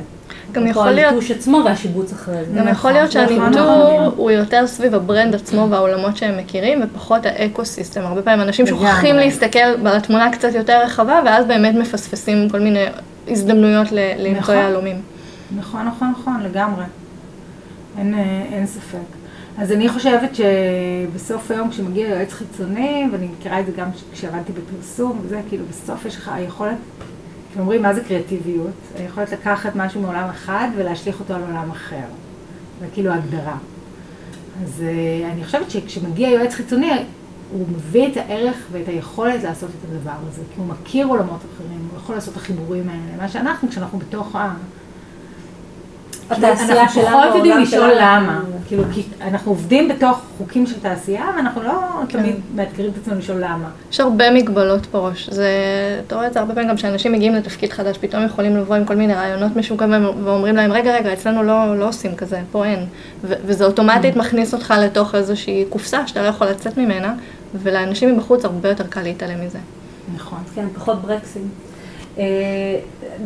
גם 0.51 0.67
יכול 0.67 0.91
להיות- 0.91 1.11
הליטוש 1.11 1.31
עצמו 1.31 1.61
והשיבוץ 1.65 2.13
אחרי 2.13 2.35
זה. 2.45 2.59
גם 2.59 2.67
יכול 2.67 2.91
להיות 2.91 3.09
נכון, 3.09 3.21
נכון, 3.23 3.53
שהניטור 3.53 3.93
נכון. 3.99 4.13
הוא 4.17 4.31
יותר 4.31 4.67
סביב 4.67 4.95
ה 4.95 5.02
brand 5.02 5.35
עצמו 5.35 5.67
והעולמות 5.69 6.17
שהם 6.17 6.37
מכירים, 6.37 6.81
ופחות 6.83 7.25
ה 7.25 7.32
ecosystem. 7.32 8.01
הרבה 8.01 8.21
פעמים 8.21 8.41
אנשים. 8.41 8.67
שוכחים 8.67 9.15
להסתכל 9.15 9.75
בתמונה 9.83 10.31
קצת 10.31 10.49
יותר 10.55 10.79
רחבה, 10.85 11.19
ואז 11.25 11.45
באמת 11.45 11.75
מפספסים 11.75 12.49
כל 12.49 12.59
מיני 12.59 12.85
הזדמנויות 13.27 13.87
למצוא 13.91 14.39
נכון. 14.39 14.55
יהלומים. 14.55 15.01
נכון, 15.57 15.85
נכון, 15.87 16.13
נכון, 16.21 16.43
לגמרי. 16.43 16.83
אין, 17.97 18.13
אה, 18.13 18.19
אין 18.53 18.65
ספק. 18.67 19.20
אז 19.61 19.71
אני 19.71 19.89
חושבת 19.89 20.29
שבסוף 20.35 21.51
היום 21.51 21.69
כשמגיע 21.69 22.07
יועץ 22.07 22.33
חיצוני, 22.33 23.07
ואני 23.11 23.27
מכירה 23.37 23.59
את 23.59 23.65
זה 23.65 23.71
גם 23.71 23.87
כשעבדתי 24.13 24.51
בפרסום, 24.51 25.19
וזה 25.23 25.41
כאילו 25.49 25.65
בסוף 25.69 26.05
יש 26.05 26.17
לך 26.17 26.31
היכולת, 26.33 26.77
כשאומרים 27.51 27.81
מה 27.81 27.93
זה 27.93 28.01
קריאטיביות, 28.01 28.71
היכולת 28.97 29.31
לקחת 29.31 29.75
משהו 29.75 30.01
מעולם 30.01 30.29
אחד 30.29 30.67
ולהשליך 30.75 31.19
אותו 31.19 31.33
על 31.33 31.41
עולם 31.41 31.71
אחר. 31.71 32.05
זה 32.79 32.85
כאילו 32.93 33.11
הגדרה. 33.11 33.57
אז 34.63 34.83
אה, 34.83 35.31
אני 35.31 35.43
חושבת 35.43 35.71
שכשמגיע 35.71 36.29
יועץ 36.29 36.53
חיצוני, 36.53 36.91
הוא 37.51 37.65
מביא 37.75 38.07
את 38.07 38.17
הערך 38.17 38.57
ואת 38.71 38.87
היכולת 38.87 39.43
לעשות 39.43 39.69
את 39.69 39.89
הדבר 39.91 40.27
הזה, 40.29 40.41
כי 40.55 40.61
הוא 40.61 40.67
מכיר 40.67 41.07
עולמות 41.07 41.39
אחרים, 41.55 41.87
הוא 41.91 41.97
יכול 41.97 42.15
לעשות 42.15 42.31
את 42.33 42.37
החיבורים 42.37 42.89
האלה, 42.89 43.21
מה 43.21 43.29
שאנחנו, 43.29 43.69
כשאנחנו 43.69 43.99
בתוך 43.99 44.35
ה... 44.35 44.53
התעשייה 46.29 46.81
אנחנו 46.81 47.01
פחות 47.01 47.35
יודעים 47.35 47.57
לשאול. 47.59 47.91
למה, 47.99 48.41
כאילו, 48.71 48.83
כי 48.93 49.03
אנחנו 49.21 49.51
עובדים 49.51 49.87
בתוך 49.87 50.21
חוקים 50.37 50.67
של 50.67 50.79
תעשייה, 50.79 51.25
ואנחנו 51.35 51.63
לא 51.63 51.71
תמיד 52.09 52.35
מאתגרים 52.55 52.91
את 52.91 52.97
עצמנו 53.01 53.19
לשאול 53.19 53.37
למה. 53.37 53.69
יש 53.91 53.99
הרבה 53.99 54.31
מגבלות 54.31 54.87
בראש. 54.87 55.29
זה, 55.29 55.49
אתה 56.07 56.15
רואה 56.15 56.27
את 56.27 56.33
זה 56.33 56.39
הרבה 56.39 56.53
פעמים 56.53 56.69
גם 56.69 56.75
כשאנשים 56.75 57.11
מגיעים 57.11 57.35
לתפקיד 57.35 57.71
חדש, 57.73 57.97
פתאום 57.97 58.25
יכולים 58.25 58.57
לבוא 58.57 58.75
עם 58.75 58.85
כל 58.85 58.95
מיני 58.95 59.13
רעיונות 59.13 59.55
משוגעים 59.55 59.93
ואומרים 60.23 60.55
להם, 60.55 60.71
רגע, 60.71 60.95
רגע, 60.95 61.13
אצלנו 61.13 61.43
לא, 61.43 61.79
לא 61.79 61.87
עושים 61.87 62.15
כזה, 62.15 62.41
פה 62.51 62.65
אין. 62.65 62.85
ו- 63.23 63.33
וזה 63.45 63.65
אוטומטית 63.65 64.15
מכניס 64.15 64.53
אותך 64.53 64.73
לתוך 64.81 65.15
איזושהי 65.15 65.65
קופסה 65.69 66.07
שאתה 66.07 66.21
לא 66.21 66.27
יכול 66.27 66.47
לצאת 66.47 66.77
ממנה, 66.77 67.13
ולאנשים 67.55 68.15
מבחוץ 68.15 68.45
הרבה 68.45 68.69
יותר 68.69 68.87
קל 68.87 69.01
להתעלם 69.01 69.45
מזה. 69.45 69.59
נכון. 70.15 70.39
כן, 70.55 70.65
פחות 70.75 71.01
ברקסים. 71.01 71.49
אה, 72.17 72.23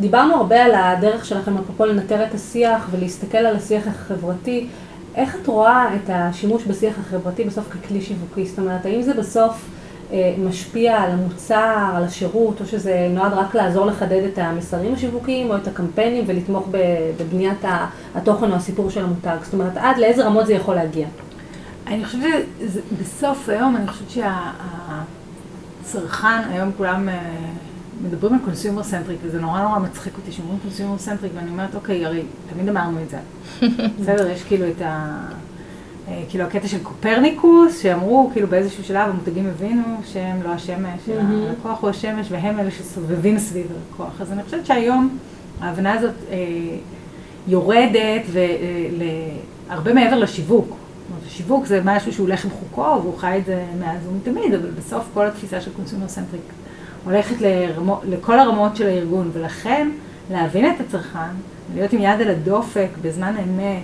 דיברנו 0.00 0.34
הרבה 0.34 0.64
על 0.64 0.72
הדרך 0.74 1.24
שלכם, 1.24 1.58
אפרופו 1.58 1.86
לנטר 1.86 2.24
את 2.24 2.34
השיח 2.34 2.88
ולהסתכל 2.90 3.38
על 3.38 3.56
השיח 3.56 3.82
החברתי. 3.86 4.66
איך 5.16 5.36
את 5.42 5.46
רואה 5.46 5.94
את 5.94 6.10
השימוש 6.12 6.64
בשיח 6.64 6.98
החברתי 6.98 7.44
בסוף 7.44 7.68
ככלי 7.68 8.00
שיווקי? 8.00 8.46
זאת 8.46 8.58
אומרת, 8.58 8.86
האם 8.86 9.02
זה 9.02 9.14
בסוף 9.14 9.68
אה, 10.12 10.34
משפיע 10.38 11.02
על 11.02 11.10
המוצר, 11.10 11.92
על 11.94 12.04
השירות, 12.04 12.60
או 12.60 12.66
שזה 12.66 13.08
נועד 13.10 13.32
רק 13.32 13.54
לעזור 13.54 13.86
לחדד 13.86 14.22
את 14.32 14.38
המסרים 14.38 14.94
השיווקיים 14.94 15.50
או 15.50 15.56
את 15.56 15.68
הקמפיינים 15.68 16.24
ולתמוך 16.26 16.68
בבניית 17.18 17.64
התוכן 18.14 18.50
או 18.50 18.56
הסיפור 18.56 18.90
של 18.90 19.04
המותג? 19.04 19.36
זאת 19.42 19.54
אומרת, 19.54 19.76
עד 19.76 19.98
לאיזה 19.98 20.26
רמות 20.26 20.46
זה 20.46 20.52
יכול 20.52 20.74
להגיע? 20.74 21.06
אני 21.86 22.04
חושבת 22.04 22.22
שבסוף 22.60 23.48
היום, 23.48 23.76
אני 23.76 23.86
חושבת 23.88 24.24
שהצרכן, 25.84 26.48
היום 26.50 26.70
כולם 26.76 27.08
אה, 27.08 27.14
מדברים 28.04 28.34
על 28.34 28.40
consumer 28.44 28.82
centric, 28.82 29.18
וזה 29.22 29.40
נורא 29.40 29.62
נורא 29.62 29.78
מצחיק 29.78 30.16
אותי 30.16 30.32
שאומרים 30.32 30.58
consumer 30.62 30.98
centric, 30.98 31.32
ואני 31.36 31.50
אומרת, 31.50 31.74
אוקיי, 31.74 32.06
הרי 32.06 32.22
תמיד 32.52 32.68
אמרנו 32.68 32.98
את 33.02 33.10
זה. 33.10 33.18
בסדר, 34.00 34.30
יש 34.30 34.42
כאילו 34.42 34.68
את 34.68 34.82
ה... 34.82 35.20
אה, 36.08 36.22
כאילו 36.28 36.44
הקטע 36.44 36.68
של 36.68 36.78
קופרניקוס, 36.82 37.78
שאמרו, 37.78 38.30
כאילו 38.32 38.48
באיזשהו 38.48 38.84
שלב 38.84 39.10
המותגים 39.10 39.46
הבינו 39.46 39.82
שהם 40.04 40.42
לא 40.42 40.48
השמש, 40.48 41.08
מהמם. 41.08 41.42
הלקוח 41.42 41.82
הוא 41.82 41.90
השמש, 41.90 42.26
והם 42.30 42.60
אלה 42.60 42.70
שסובבים 42.70 43.38
סביב 43.38 43.66
הלקוח. 43.70 44.20
אז 44.20 44.32
אני 44.32 44.42
חושבת 44.42 44.66
שהיום 44.66 45.18
ההבנה 45.60 45.92
הזאת 45.92 46.14
אה, 46.30 46.36
יורדת 47.48 48.22
והרבה 49.68 49.94
מעבר 49.94 50.18
לשיווק. 50.18 50.76
השיווק 51.26 51.66
זה 51.66 51.80
משהו 51.84 52.12
שהוא 52.12 52.28
לחם 52.28 52.48
חוקו, 52.50 53.00
והוא 53.02 53.18
חי 53.18 53.38
את 53.38 53.44
זה 53.46 53.64
מאז 53.80 54.06
ומתמיד, 54.08 54.54
אבל 54.54 54.70
בסוף 54.70 55.04
כל 55.14 55.26
התפיסה 55.26 55.60
של 55.60 55.70
consumer 55.72 56.08
centric 56.08 56.42
הולכת 57.06 57.40
לרמו, 57.40 58.00
לכל 58.04 58.38
הרמות 58.38 58.76
של 58.76 58.86
הארגון, 58.86 59.30
ולכן 59.32 59.88
להבין 60.30 60.70
את 60.70 60.80
הצרכן, 60.80 61.34
להיות 61.74 61.92
עם 61.92 62.02
יד 62.02 62.20
על 62.20 62.30
הדופק 62.30 62.88
בזמן 63.02 63.34
אמת, 63.44 63.82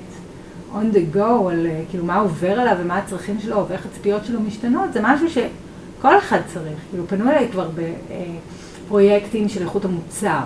on 0.74 0.94
the 0.94 1.16
go, 1.16 1.50
על 1.50 1.66
אה, 1.66 1.82
כאילו 1.90 2.04
מה 2.04 2.18
עובר 2.18 2.60
עליו 2.60 2.76
ומה 2.80 2.98
הצרכים 2.98 3.40
שלו 3.40 3.68
ואיך 3.68 3.86
הציפיות 3.86 4.24
שלו 4.24 4.40
משתנות, 4.40 4.92
זה 4.92 5.00
משהו 5.02 5.30
שכל 5.30 6.18
אחד 6.18 6.38
צריך. 6.46 6.78
כאילו 6.90 7.06
פנו 7.08 7.30
אליי 7.30 7.48
כבר 7.52 7.68
בפרויקטים 8.86 9.48
של 9.48 9.62
איכות 9.62 9.84
המוצר, 9.84 10.40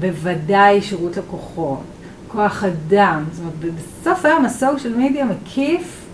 בוודאי 0.00 0.82
שירות 0.82 1.16
לקוחות, 1.16 1.82
כוח 2.28 2.64
אדם, 2.64 3.24
זאת 3.32 3.40
אומרת 3.40 3.74
בסוף 3.74 4.24
היום 4.24 4.44
הסושיאל 4.44 4.94
מדיה 4.96 5.24
מקיף 5.24 6.07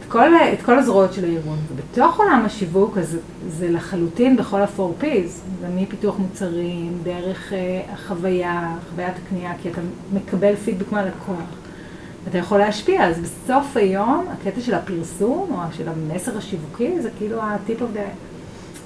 את 0.00 0.10
כל, 0.12 0.34
את 0.52 0.62
כל 0.62 0.78
הזרועות 0.78 1.12
של 1.12 1.24
הארגון. 1.24 1.58
ובתוך 1.72 2.18
עולם 2.20 2.42
השיווק, 2.46 2.98
אז 2.98 3.16
זה 3.48 3.70
לחלוטין 3.70 4.36
בכל 4.36 4.60
ה-4Ps, 4.60 5.28
זה 5.60 5.66
מפיתוח 5.76 6.18
מוצרים, 6.18 6.92
דרך 7.02 7.52
אה, 7.52 7.80
החוויה, 7.92 8.62
חוויית 8.90 9.14
הקנייה, 9.26 9.52
כי 9.62 9.68
אתה 9.68 9.80
מקבל 10.12 10.56
פידבק 10.56 10.92
מהלקוח. 10.92 11.36
אתה 12.28 12.38
יכול 12.38 12.58
להשפיע, 12.58 13.04
אז 13.08 13.16
בסוף 13.20 13.76
היום, 13.76 14.24
הקטע 14.32 14.60
של 14.60 14.74
הפרסום, 14.74 15.48
או 15.52 15.58
של 15.76 15.84
המסר 15.88 16.38
השיווקי, 16.38 17.00
זה 17.00 17.08
כאילו 17.18 17.40
ה-tip 17.42 17.70
of 17.80 17.96
the... 17.96 18.00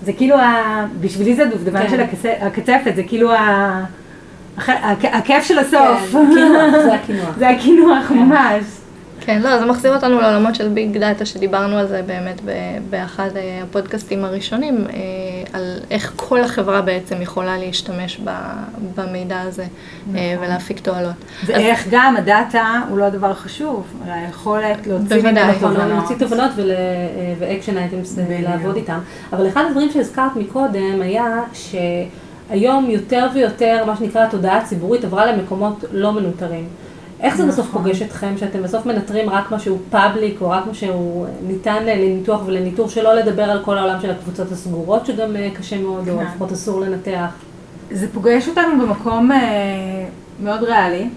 זה 0.04 0.12
כאילו, 0.12 0.36
ה... 0.36 0.86
בשבילי 1.00 1.34
זה 1.36 1.42
הדובדבן 1.42 1.82
כן. 1.82 1.90
של 1.90 2.00
הקצ- 2.00 2.44
הקצפת, 2.44 2.92
זה 2.96 3.02
כאילו 3.02 3.32
ה... 3.32 3.84
הכיף 5.02 5.44
של 5.44 5.58
הסוף. 5.58 6.12
כן, 6.12 6.70
זה 6.84 6.94
הקינוח. 6.94 7.36
זה 7.38 7.48
הקינוח 7.48 8.10
ממש. 8.20 8.64
כן, 9.26 9.42
לא, 9.42 9.58
זה 9.58 9.66
מחזיר 9.66 9.94
אותנו 9.94 10.20
לעולמות 10.20 10.54
של 10.54 10.68
big 10.68 10.98
data, 10.98 11.26
שדיברנו 11.26 11.78
על 11.78 11.86
זה 11.86 12.02
באמת 12.06 12.40
באחד 12.90 13.30
אה, 13.36 13.60
הפודקאסטים 13.62 14.24
הראשונים, 14.24 14.84
אה, 14.92 14.98
על 15.52 15.78
איך 15.90 16.12
כל 16.16 16.40
החברה 16.40 16.82
בעצם 16.82 17.22
יכולה 17.22 17.58
להשתמש 17.58 18.20
במידע 18.94 19.40
הזה 19.40 19.62
אה, 19.62 19.68
נכון. 20.08 20.44
ולהפיק 20.44 20.80
תועלות. 20.80 21.14
ואיך 21.46 21.86
גם 21.90 22.16
הדאטה 22.16 22.80
הוא 22.88 22.98
לא 22.98 23.04
הדבר 23.04 23.30
החשוב, 23.30 23.86
אלא 24.06 24.12
היכולת 24.12 24.86
להוציא. 24.86 25.16
ממנו 25.22 25.40
נכון, 25.40 25.74
תובנות. 25.74 25.88
להוציא 25.88 26.16
תובנות 26.16 26.50
ואקשן 27.38 27.78
items. 27.78 28.18
לעבוד 28.42 28.76
איתם. 28.76 28.98
אבל 29.32 29.48
אחד 29.48 29.64
הדברים 29.68 29.90
שהזכרת 29.90 30.36
מקודם 30.36 31.02
היה 31.02 31.42
שהיום 31.52 32.90
יותר 32.90 33.26
ויותר, 33.34 33.84
מה 33.86 33.96
שנקרא 33.96 34.24
התודעה 34.24 34.58
הציבורית 34.58 35.04
עברה 35.04 35.32
למקומות 35.32 35.84
לא 35.92 36.12
מנוטרים. 36.12 36.68
איך 37.20 37.37
זה 37.37 37.46
בסוף 37.46 37.68
נכון. 37.68 37.83
פוגש 37.83 38.02
אתכם, 38.02 38.35
שאתם 38.38 38.62
בסוף 38.62 38.87
מנטרים 38.87 39.31
רק 39.31 39.50
מה 39.50 39.59
שהוא 39.59 39.79
פאבליק, 39.90 40.40
או 40.40 40.50
רק 40.50 40.66
מה 40.66 40.74
שהוא 40.74 41.26
ניתן 41.46 41.85
לניתוח 41.85 42.40
ולניטור, 42.46 42.88
שלא 42.88 43.14
לדבר 43.14 43.42
על 43.42 43.64
כל 43.64 43.79
העולם 43.79 44.00
של 44.00 44.11
הקבוצות 44.11 44.52
הסגורות, 44.52 45.07
שגם 45.07 45.37
אה, 45.37 45.50
קשה 45.55 45.79
מאוד, 45.79 46.09
או 46.09 46.18
כן. 46.18 46.24
לפחות 46.24 46.52
אסור 46.52 46.81
לנתח. 46.81 47.31
זה 47.90 48.07
פוגש 48.12 48.48
אותנו 48.48 48.87
במקום 48.87 49.33
אה, 49.33 49.38
מאוד 50.42 50.62
ריאלי, 50.62 51.09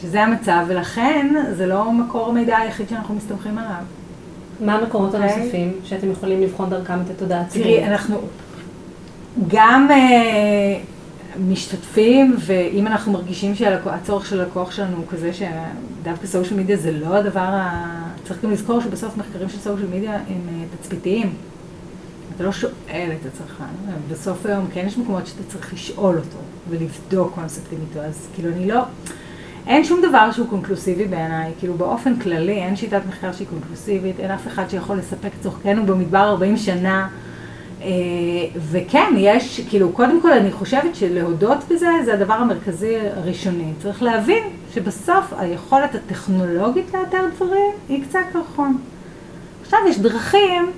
שזה 0.00 0.22
המצב, 0.22 0.64
ולכן 0.68 1.34
זה 1.52 1.66
לא 1.66 1.92
מקור 1.92 2.28
המידע 2.28 2.56
היחיד 2.56 2.88
שאנחנו 2.88 3.14
מסתמכים 3.14 3.58
עליו. 3.58 3.82
מה 4.60 4.74
המקורות 4.74 5.14
אוקיי. 5.14 5.32
הנוספים 5.32 5.72
שאתם 5.84 6.10
יכולים 6.10 6.40
לבחון 6.40 6.70
דרכם 6.70 7.00
את 7.04 7.10
התודעה 7.10 7.40
הציבורית? 7.40 7.76
תראי, 7.76 7.90
אנחנו 7.90 8.16
גם 9.48 9.88
אה, 9.90 9.96
משתתפים, 11.48 12.36
ואם 12.38 12.86
אנחנו 12.86 13.12
מרגישים 13.12 13.54
שהצורך 13.54 14.26
של 14.26 14.40
הלקוח 14.40 14.70
שלנו 14.70 14.96
הוא 14.96 15.06
כזה 15.08 15.30
שדווקא 15.32 16.26
סושיאל 16.26 16.60
מדיה 16.60 16.76
זה 16.76 16.92
לא 16.92 17.16
הדבר 17.16 17.40
ה... 17.40 17.86
צריך 18.24 18.44
גם 18.44 18.50
לזכור 18.50 18.80
שבסוף 18.80 19.16
מחקרים 19.16 19.48
של 19.48 19.58
סושיאל 19.58 19.88
מדיה 19.94 20.14
הם 20.14 20.48
אה, 20.48 20.64
תצפיתיים. 20.80 21.34
אתה 22.36 22.44
לא 22.44 22.52
שואל 22.52 23.10
את 23.20 23.26
הצרכן, 23.26 23.64
בסוף 24.10 24.46
היום 24.46 24.66
כן 24.74 24.84
יש 24.86 24.98
מקומות 24.98 25.26
שאתה 25.26 25.42
צריך 25.48 25.74
לשאול 25.74 26.16
אותו 26.18 26.38
ולבדוק 26.70 27.34
קונספטים 27.34 27.78
איתו, 27.88 28.00
אז 28.00 28.28
כאילו 28.34 28.52
אני 28.52 28.68
לא, 28.68 28.82
אין 29.66 29.84
שום 29.84 30.00
דבר 30.08 30.32
שהוא 30.32 30.48
קונקלוסיבי 30.48 31.04
בעיניי, 31.04 31.52
כאילו 31.58 31.74
באופן 31.74 32.18
כללי 32.18 32.52
אין 32.52 32.76
שיטת 32.76 33.00
מחקר 33.08 33.32
שהיא 33.32 33.46
קונקלוסיבית, 33.48 34.20
אין 34.20 34.30
אף 34.30 34.46
אחד 34.46 34.70
שיכול 34.70 34.96
לספק 34.96 35.30
צורכנו 35.42 35.86
במדבר 35.86 36.28
40 36.28 36.56
שנה, 36.56 37.08
וכן, 38.70 39.14
יש, 39.16 39.60
כאילו, 39.68 39.92
קודם 39.92 40.20
כל 40.20 40.32
אני 40.32 40.52
חושבת 40.52 40.94
שלהודות 40.94 41.58
בזה 41.70 41.88
זה 42.04 42.14
הדבר 42.14 42.34
המרכזי 42.34 42.96
הראשוני, 43.16 43.72
צריך 43.82 44.02
להבין 44.02 44.44
שבסוף 44.74 45.32
היכולת 45.38 45.94
הטכנולוגית 45.94 46.94
לאתר 46.94 47.26
דברים 47.36 47.72
היא 47.88 48.04
קצה 48.04 48.20
קרחון. 48.32 48.78
עכשיו 49.62 49.78
יש 49.88 49.98
דרכים 49.98 50.70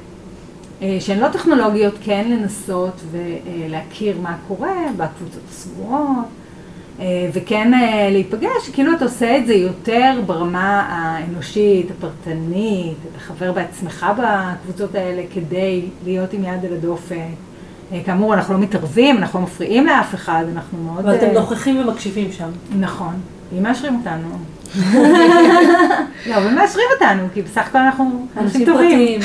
אה, 0.83 0.97
שהן 1.01 1.19
לא 1.19 1.29
טכנולוגיות, 1.29 1.95
כן 2.03 2.31
לנסות 2.31 3.01
ולהכיר 3.11 4.17
מה 4.23 4.37
קורה 4.49 4.77
בקבוצות 4.97 5.43
הסגורות, 5.51 6.01
אה, 6.01 6.44
וכן 7.33 7.75
אה, 7.75 8.09
להיפגש, 8.11 8.71
כאילו 8.73 8.93
אתה 8.97 9.05
עושה 9.05 9.39
את 9.39 9.47
זה 9.47 9.55
יותר 9.55 10.21
ברמה 10.27 10.87
האנושית, 10.89 11.87
הפרטנית, 11.91 12.97
אתה 13.11 13.21
חבר 13.21 13.53
בעצמך 13.53 14.07
בקבוצות 14.19 14.95
האלה 14.95 15.23
כדי 15.35 15.83
להיות 16.05 16.33
עם 16.33 16.45
יד 16.45 16.65
על 16.65 16.73
הדופק. 16.73 17.17
אה, 17.93 18.01
כאמור, 18.05 18.35
אנחנו 18.35 18.55
לא 18.55 18.61
מתערבים, 18.61 19.19
אנחנו 19.19 19.39
לא 19.39 19.45
מפריעים 19.45 19.87
לאף 19.87 20.15
אחד, 20.15 20.45
אנחנו 20.53 20.79
מאוד... 20.79 21.07
אבל 21.07 21.15
אתם 21.15 21.27
אה, 21.27 21.33
נוכחים 21.33 21.81
ומקשיבים 21.81 22.33
שם. 22.33 22.49
נכון, 22.79 23.15
אם 23.59 23.63
מאשרים 23.63 23.99
אותנו. 23.99 24.29
לא, 26.27 26.37
אבל 26.37 26.55
מאשרים 26.55 26.87
אותנו, 26.95 27.29
כי 27.35 27.43
בסך 27.43 27.67
הכל 27.67 27.79
אנחנו 27.79 28.27
אנשים 28.37 28.67
טובים. 28.67 29.21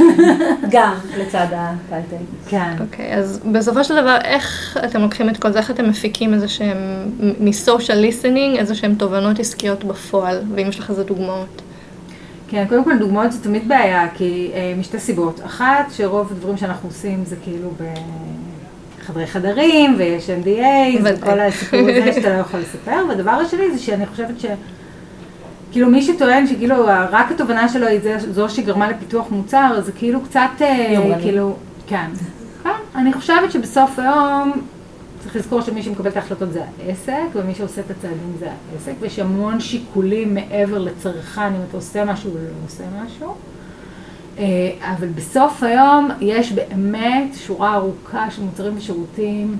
גם 0.74 0.94
לצד 1.18 1.46
הטייטל. 1.52 2.24
כן. 2.48 2.72
אוקיי, 2.80 3.14
אז 3.14 3.40
בסופו 3.52 3.84
של 3.84 3.96
דבר, 3.96 4.16
איך 4.24 4.78
אתם 4.84 5.00
לוקחים 5.00 5.30
את 5.30 5.36
כל 5.36 5.52
זה, 5.52 5.58
איך 5.58 5.70
אתם 5.70 5.88
מפיקים 5.88 6.34
איזה 6.34 6.48
שהם, 6.48 6.78
מסושיאל 7.40 7.98
ליסנינג, 7.98 8.58
איזה 8.58 8.74
שהם 8.74 8.94
תובנות 8.94 9.38
עסקיות 9.38 9.84
בפועל, 9.84 10.42
ואם 10.54 10.68
יש 10.68 10.78
לך 10.78 10.90
איזה 10.90 11.04
דוגמאות. 11.04 11.62
כן, 12.48 12.64
קודם 12.68 12.84
כל 12.84 12.98
דוגמאות 12.98 13.32
זה 13.32 13.42
תמיד 13.42 13.68
בעיה, 13.68 14.08
כי 14.14 14.50
אה, 14.54 14.74
משתי 14.78 14.98
סיבות. 14.98 15.40
אחת, 15.44 15.86
שרוב 15.96 16.32
הדברים 16.32 16.56
שאנחנו 16.56 16.88
עושים 16.88 17.24
זה 17.24 17.36
כאילו 17.44 17.70
בחדרי 19.02 19.26
חדרים, 19.26 19.94
ויש 19.98 20.30
NDA. 20.30 21.00
וכל 21.04 21.40
הסיפור 21.40 21.80
הזה 21.80 22.12
שאתה 22.12 22.28
לא 22.34 22.40
יכול 22.40 22.60
לספר. 22.60 23.04
והדבר 23.08 23.30
השני 23.30 23.70
זה 23.72 23.78
שאני 23.78 24.06
חושבת 24.06 24.34
כאילו 25.72 25.90
מי 25.90 26.02
שטוען 26.02 26.46
שכאילו 26.46 26.74
רק 27.10 27.30
התובנה 27.30 27.68
שלו 27.68 27.86
היא 27.86 28.00
זה- 28.02 28.32
זו 28.32 28.48
שגרמה 28.48 28.90
לפיתוח 28.90 29.26
מוצר, 29.30 29.80
זה 29.84 29.92
כאילו 29.92 30.20
קצת, 30.20 30.40
אה. 30.60 30.94
כאילו, 31.22 31.56
כן. 31.86 32.06
כן, 32.62 32.68
אני 32.94 33.12
חושבת 33.12 33.52
שבסוף 33.52 33.98
היום 33.98 34.52
צריך 35.22 35.36
לזכור 35.36 35.60
שמי 35.60 35.82
שמקבל 35.82 36.10
את 36.10 36.16
ההחלטות 36.16 36.52
זה 36.52 36.60
העסק, 36.86 37.12
ומי 37.34 37.54
שעושה 37.54 37.80
את 37.80 37.90
הצעדים 37.90 38.32
זה 38.38 38.46
העסק, 38.72 38.92
ויש 39.00 39.18
המון 39.18 39.60
שיקולים 39.60 40.34
מעבר 40.34 40.78
לצרכן, 40.78 41.42
אם 41.42 41.60
אתה 41.68 41.76
עושה 41.76 42.04
משהו 42.04 42.30
או 42.30 42.36
לא 42.36 42.40
עושה 42.66 42.84
משהו. 43.04 43.34
אה, 44.40 44.46
אבל 44.94 45.08
בסוף 45.08 45.62
היום 45.62 46.08
יש 46.20 46.52
באמת 46.52 47.34
שורה 47.46 47.74
ארוכה 47.74 48.30
של 48.30 48.42
מוצרים 48.42 48.76
ושירותים 48.76 49.56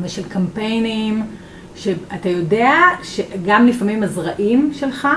ושל 0.00 0.22
קמפיינים, 0.28 1.22
שאתה 1.76 2.28
יודע 2.28 2.72
שגם 3.02 3.66
לפעמים 3.66 4.02
הזרעים 4.02 4.70
שלך, 4.74 5.08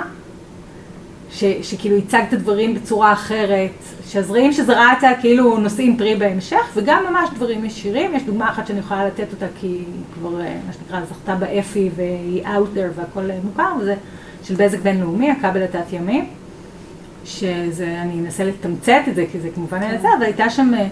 ש, 1.31 1.43
שכאילו 1.61 1.97
הצגת 1.97 2.33
דברים 2.33 2.73
בצורה 2.73 3.13
אחרת, 3.13 3.71
שהזרעים 4.07 4.53
שזרעת 4.53 5.03
כאילו 5.21 5.57
נושאים 5.57 5.97
פרי 5.97 6.15
בהמשך, 6.15 6.71
וגם 6.73 7.03
ממש 7.09 7.29
דברים 7.35 7.65
ישירים. 7.65 8.15
יש 8.15 8.23
דוגמה 8.23 8.49
אחת 8.49 8.67
שאני 8.67 8.79
יכולה 8.79 9.07
לתת 9.07 9.27
אותה 9.31 9.45
כי 9.59 9.67
היא 9.67 9.85
כבר, 10.13 10.41
אה, 10.41 10.57
מה 10.67 10.73
שנקרא, 10.73 10.99
זכתה 11.05 11.35
באפי 11.35 11.89
והיא 11.95 12.43
out 12.43 12.77
there 12.77 12.99
והכל 12.99 13.29
מוכר, 13.43 13.73
וזה 13.79 13.95
של 14.43 14.55
בזק 14.55 14.79
בינלאומי, 14.79 15.31
הכבל 15.31 15.63
התת-ימי, 15.63 16.25
שזה, 17.25 18.01
אני 18.01 18.19
אנסה 18.19 18.43
לתמצת 18.43 19.01
את 19.07 19.15
זה, 19.15 19.25
כי 19.31 19.39
זה 19.39 19.49
כמובן 19.55 19.81
היה 19.81 20.01
זה, 20.01 20.07
אבל 20.17 20.23
הייתה 20.23 20.49
שם 20.49 20.71
אה, 20.73 20.87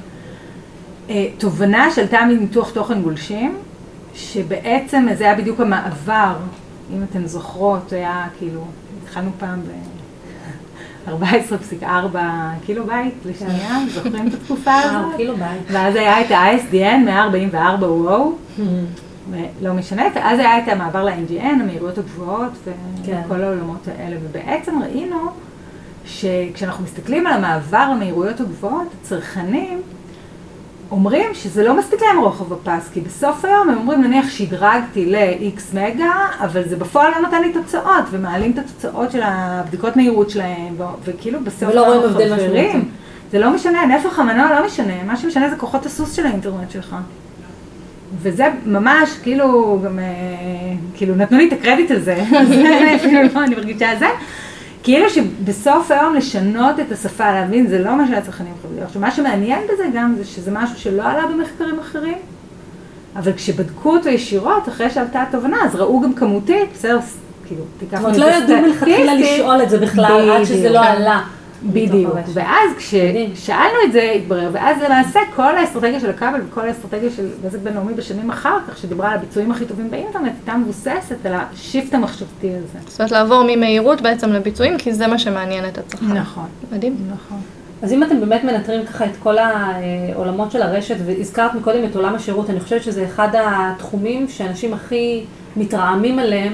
אה, 1.09 1.27
תובנה 1.37 1.91
שעלתה 1.91 2.19
מניתוח 2.25 2.71
תוכן 2.71 3.01
גולשים, 3.01 3.57
שבעצם 4.13 5.07
זה 5.17 5.23
היה 5.23 5.35
בדיוק 5.35 5.59
המעבר, 5.59 6.35
אם 6.93 7.03
אתן 7.03 7.27
זוכרות, 7.27 7.93
היה 7.93 8.27
כאילו, 8.37 8.61
התחלנו 9.03 9.31
פעם 9.39 9.61
ב... 9.61 9.65
14.4 11.07 11.85
קילו 12.65 12.85
בייט 12.85 13.13
לשנייה, 13.25 13.77
זוכרים 13.89 14.27
את 14.27 14.33
התקופה 14.33 14.71
וואו, 14.71 14.99
הזאת? 14.99 15.15
כאילו 15.15 15.35
בית. 15.35 15.61
ואז 15.71 15.95
היה 15.95 16.21
את 16.21 16.31
ה-ISDN 16.31 17.05
144 17.05 17.87
וואו, 17.87 18.33
לא 19.61 19.73
משנה, 19.73 20.03
ואז 20.15 20.39
היה 20.39 20.59
את 20.59 20.67
המעבר 20.67 21.03
ל-NGN, 21.03 21.43
המהירויות 21.43 21.97
הגבוהות 21.97 22.51
כן. 23.05 23.21
וכל 23.25 23.43
העולמות 23.43 23.87
האלה, 23.87 24.15
ובעצם 24.23 24.81
ראינו 24.83 25.17
שכשאנחנו 26.09 26.83
מסתכלים 26.83 27.27
על 27.27 27.33
המעבר 27.33 27.89
למהירויות 27.95 28.39
הגבוהות, 28.39 28.87
הצרכנים 29.01 29.81
אומרים 30.91 31.33
שזה 31.33 31.63
לא 31.63 31.77
מספיק 31.77 32.01
להם 32.01 32.19
רוחב 32.19 32.53
הפס, 32.53 32.89
כי 32.93 33.01
בסוף 33.01 33.45
היום 33.45 33.69
הם 33.69 33.77
אומרים, 33.77 34.01
נניח 34.01 34.29
שדרגתי 34.29 35.05
ל-X 35.05 35.61
מגה, 35.73 36.11
אבל 36.39 36.69
זה 36.69 36.75
בפועל 36.75 37.11
לא 37.11 37.19
נותן 37.19 37.41
לי 37.41 37.53
תוצאות, 37.53 38.03
ומעלים 38.11 38.51
את 38.51 38.57
התוצאות 38.57 39.11
של 39.11 39.21
הבדיקות 39.23 39.95
מהירות 39.95 40.29
שלהם, 40.29 40.75
ו- 40.77 40.83
וכאילו 41.03 41.39
בסוף 41.43 41.69
ולא 41.71 41.85
רואים 41.85 42.01
הבדל. 42.09 42.33
משמעותי. 42.33 42.87
זה 43.31 43.39
לא 43.39 43.53
משנה, 43.53 43.85
נפח 43.85 44.19
המנוע 44.19 44.59
לא 44.59 44.65
משנה, 44.65 45.03
מה 45.03 45.17
שמשנה 45.17 45.49
זה 45.49 45.55
כוחות 45.55 45.85
הסוס 45.85 46.13
של 46.13 46.25
האינטרנט 46.25 46.71
שלך. 46.71 46.95
וזה 48.21 48.47
ממש, 48.65 49.09
כאילו, 49.23 49.79
גם, 49.85 49.99
אה, 49.99 50.05
כאילו, 50.95 51.15
נתנו 51.15 51.37
לי 51.37 51.47
את 51.47 51.53
הקרדיט 51.53 51.91
הזה, 51.91 52.13
אז 52.41 52.47
אפילו 52.95 53.21
לא, 53.35 53.43
אני 53.43 53.55
מרגישה 53.55 53.89
זה. 53.99 54.07
כאילו 54.83 55.09
שבסוף 55.09 55.91
היום 55.91 56.15
לשנות 56.15 56.79
את 56.79 56.91
השפה, 56.91 57.31
להבין, 57.31 57.67
זה 57.67 57.79
לא 57.79 57.95
מה 57.97 58.07
שהצרכנים 58.07 58.53
חושבים. 58.61 58.83
עכשיו, 58.83 59.01
מה 59.01 59.11
שמעניין 59.11 59.59
בזה 59.73 59.83
גם, 59.93 60.15
זה 60.17 60.25
שזה 60.25 60.51
משהו 60.51 60.79
שלא 60.79 61.03
עלה 61.03 61.27
במחקרים 61.27 61.79
אחרים, 61.79 62.17
אבל 63.15 63.33
כשבדקו 63.33 63.95
אותו 63.95 64.09
ישירות, 64.09 64.69
אחרי 64.69 64.89
שעלתה 64.89 65.21
התובנה, 65.21 65.57
אז 65.65 65.75
ראו 65.75 66.01
גם 66.01 66.13
כמותית, 66.13 66.69
בסדר, 66.73 66.99
כאילו, 67.47 67.63
תיקח 67.79 68.01
זאת 68.01 68.05
אומרת, 68.05 68.17
לא 68.17 68.25
ידעו 68.25 68.61
מלכתחילה. 68.61 69.13
לשאול 69.13 69.63
את 69.63 69.69
זה 69.69 69.77
בכלל, 69.77 70.29
עד 70.31 70.43
שזה. 70.43 70.69
לא 70.69 70.79
עלה. 70.79 71.21
בדיוק. 71.63 72.13
ואז. 72.33 72.71
כששאלנו 72.77 73.75
את 73.85 73.91
זה, 73.91 74.11
התברר, 74.15 74.49
ואז 74.53 74.77
למעשה 74.85 75.19
כל 75.35 75.57
האסטרטגיה 75.57 75.99
של 75.99 76.09
הכבל 76.09 76.41
וכל 76.49 76.61
האסטרטגיה 76.61 77.09
של 77.09 77.27
בזק 77.45 77.59
בינלאומי 77.59 77.93
בשנים 77.93 78.29
אחר 78.29 78.57
כך, 78.67 78.77
שדיברה 78.77 79.09
על 79.09 79.13
הביצועים 79.17 79.51
הכי 79.51 79.65
טובים 79.65 79.91
באינטרנט, 79.91 80.31
הייתה 80.39 80.57
מבוססת 80.57 81.25
על 81.25 81.33
השיפט 81.33 81.93
המחשבתי 81.93 82.49
הזה. 82.49 82.79
זאת 82.87 82.99
אומרת, 82.99 83.11
לעבור 83.11 83.43
ממהירות 83.47 84.01
בעצם 84.01 84.29
לביצועים, 84.29 84.77
כי 84.77 84.93
זה 84.93 85.07
מה 85.07 85.19
שמעניין 85.19 85.65
את 85.65 85.77
הצרכן. 85.77 86.13
נכון, 86.13 86.47
מדהים. 86.71 86.95
נכון. 87.13 87.37
אז 87.81 87.93
אם 87.93 88.03
אתם 88.03 88.19
באמת 88.19 88.43
מנטרים 88.43 88.85
ככה 88.85 89.05
את 89.05 89.17
כל 89.23 89.35
העולמות 89.37 90.51
של 90.51 90.61
הרשת, 90.61 90.95
והזכרת 91.05 91.55
מקודם 91.55 91.85
את 91.85 91.95
עולם 91.95 92.15
השירות, 92.15 92.49
אני 92.49 92.59
חושבת 92.59 92.83
שזה 92.83 93.05
אחד 93.05 93.27
התחומים 93.33 94.27
שאנשים 94.27 94.73
הכי 94.73 95.23
מתרעמים 95.55 96.19
עליהם, 96.19 96.53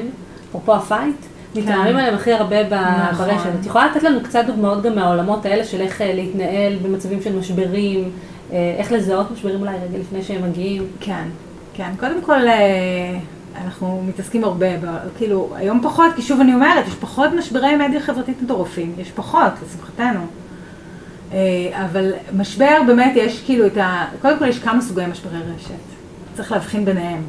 אפרופו 0.50 0.76
הפייט, 0.76 1.16
מתרעמים 1.56 1.98
עליהם 1.98 2.16
הכי 2.16 2.34
הרבה 2.34 2.64
נכון. 3.12 3.28
ברשת. 3.28 3.50
את 3.60 3.66
יכולה 3.66 3.88
לתת 3.88 4.04
לנו 4.04 4.24
קצת 4.24 4.44
דוגמאות 4.48 4.84
גם 4.84 4.96
מהעולמות 4.96 5.46
האלה 5.46 5.64
של 5.64 5.82
איך 5.82 6.02
אה, 6.02 6.14
להתנהל 6.14 6.76
במצבים 6.82 7.22
של 7.22 7.36
משברים, 7.36 8.10
אה, 8.52 8.76
איך 8.78 8.92
לזהות 8.92 9.32
משברים 9.32 9.62
אולי 9.62 9.76
רגע 9.76 9.98
לפני 9.98 10.24
שהם 10.24 10.50
מגיעים. 10.50 10.88
כן, 11.00 11.24
כן. 11.74 11.92
קודם 12.00 12.22
כל, 12.22 12.48
אה, 12.48 13.18
אנחנו 13.64 14.04
מתעסקים 14.08 14.44
הרבה, 14.44 14.68
כאילו, 15.18 15.50
היום 15.56 15.82
פחות, 15.84 16.12
כי 16.16 16.22
שוב 16.22 16.40
אני 16.40 16.54
אומרת, 16.54 16.88
יש 16.88 16.96
פחות 16.96 17.30
משברי 17.38 17.76
מדיה 17.76 18.02
חברתית 18.02 18.42
מטורפים, 18.42 18.96
יש 18.98 19.12
פחות, 19.12 19.52
לשמחתנו. 19.66 20.20
אבל 21.72 22.12
משבר, 22.34 22.82
באמת 22.88 23.12
יש 23.16 23.44
כאילו 23.46 23.66
את 23.66 23.78
ה... 23.78 24.06
קודם 24.22 24.40
כל 24.40 24.48
יש 24.48 24.60
כמה 24.60 24.82
סוגי 24.82 25.06
משברי 25.12 25.40
רשת, 25.56 25.74
צריך 26.36 26.52
להבחין 26.52 26.86
ביניהם. 26.86 27.22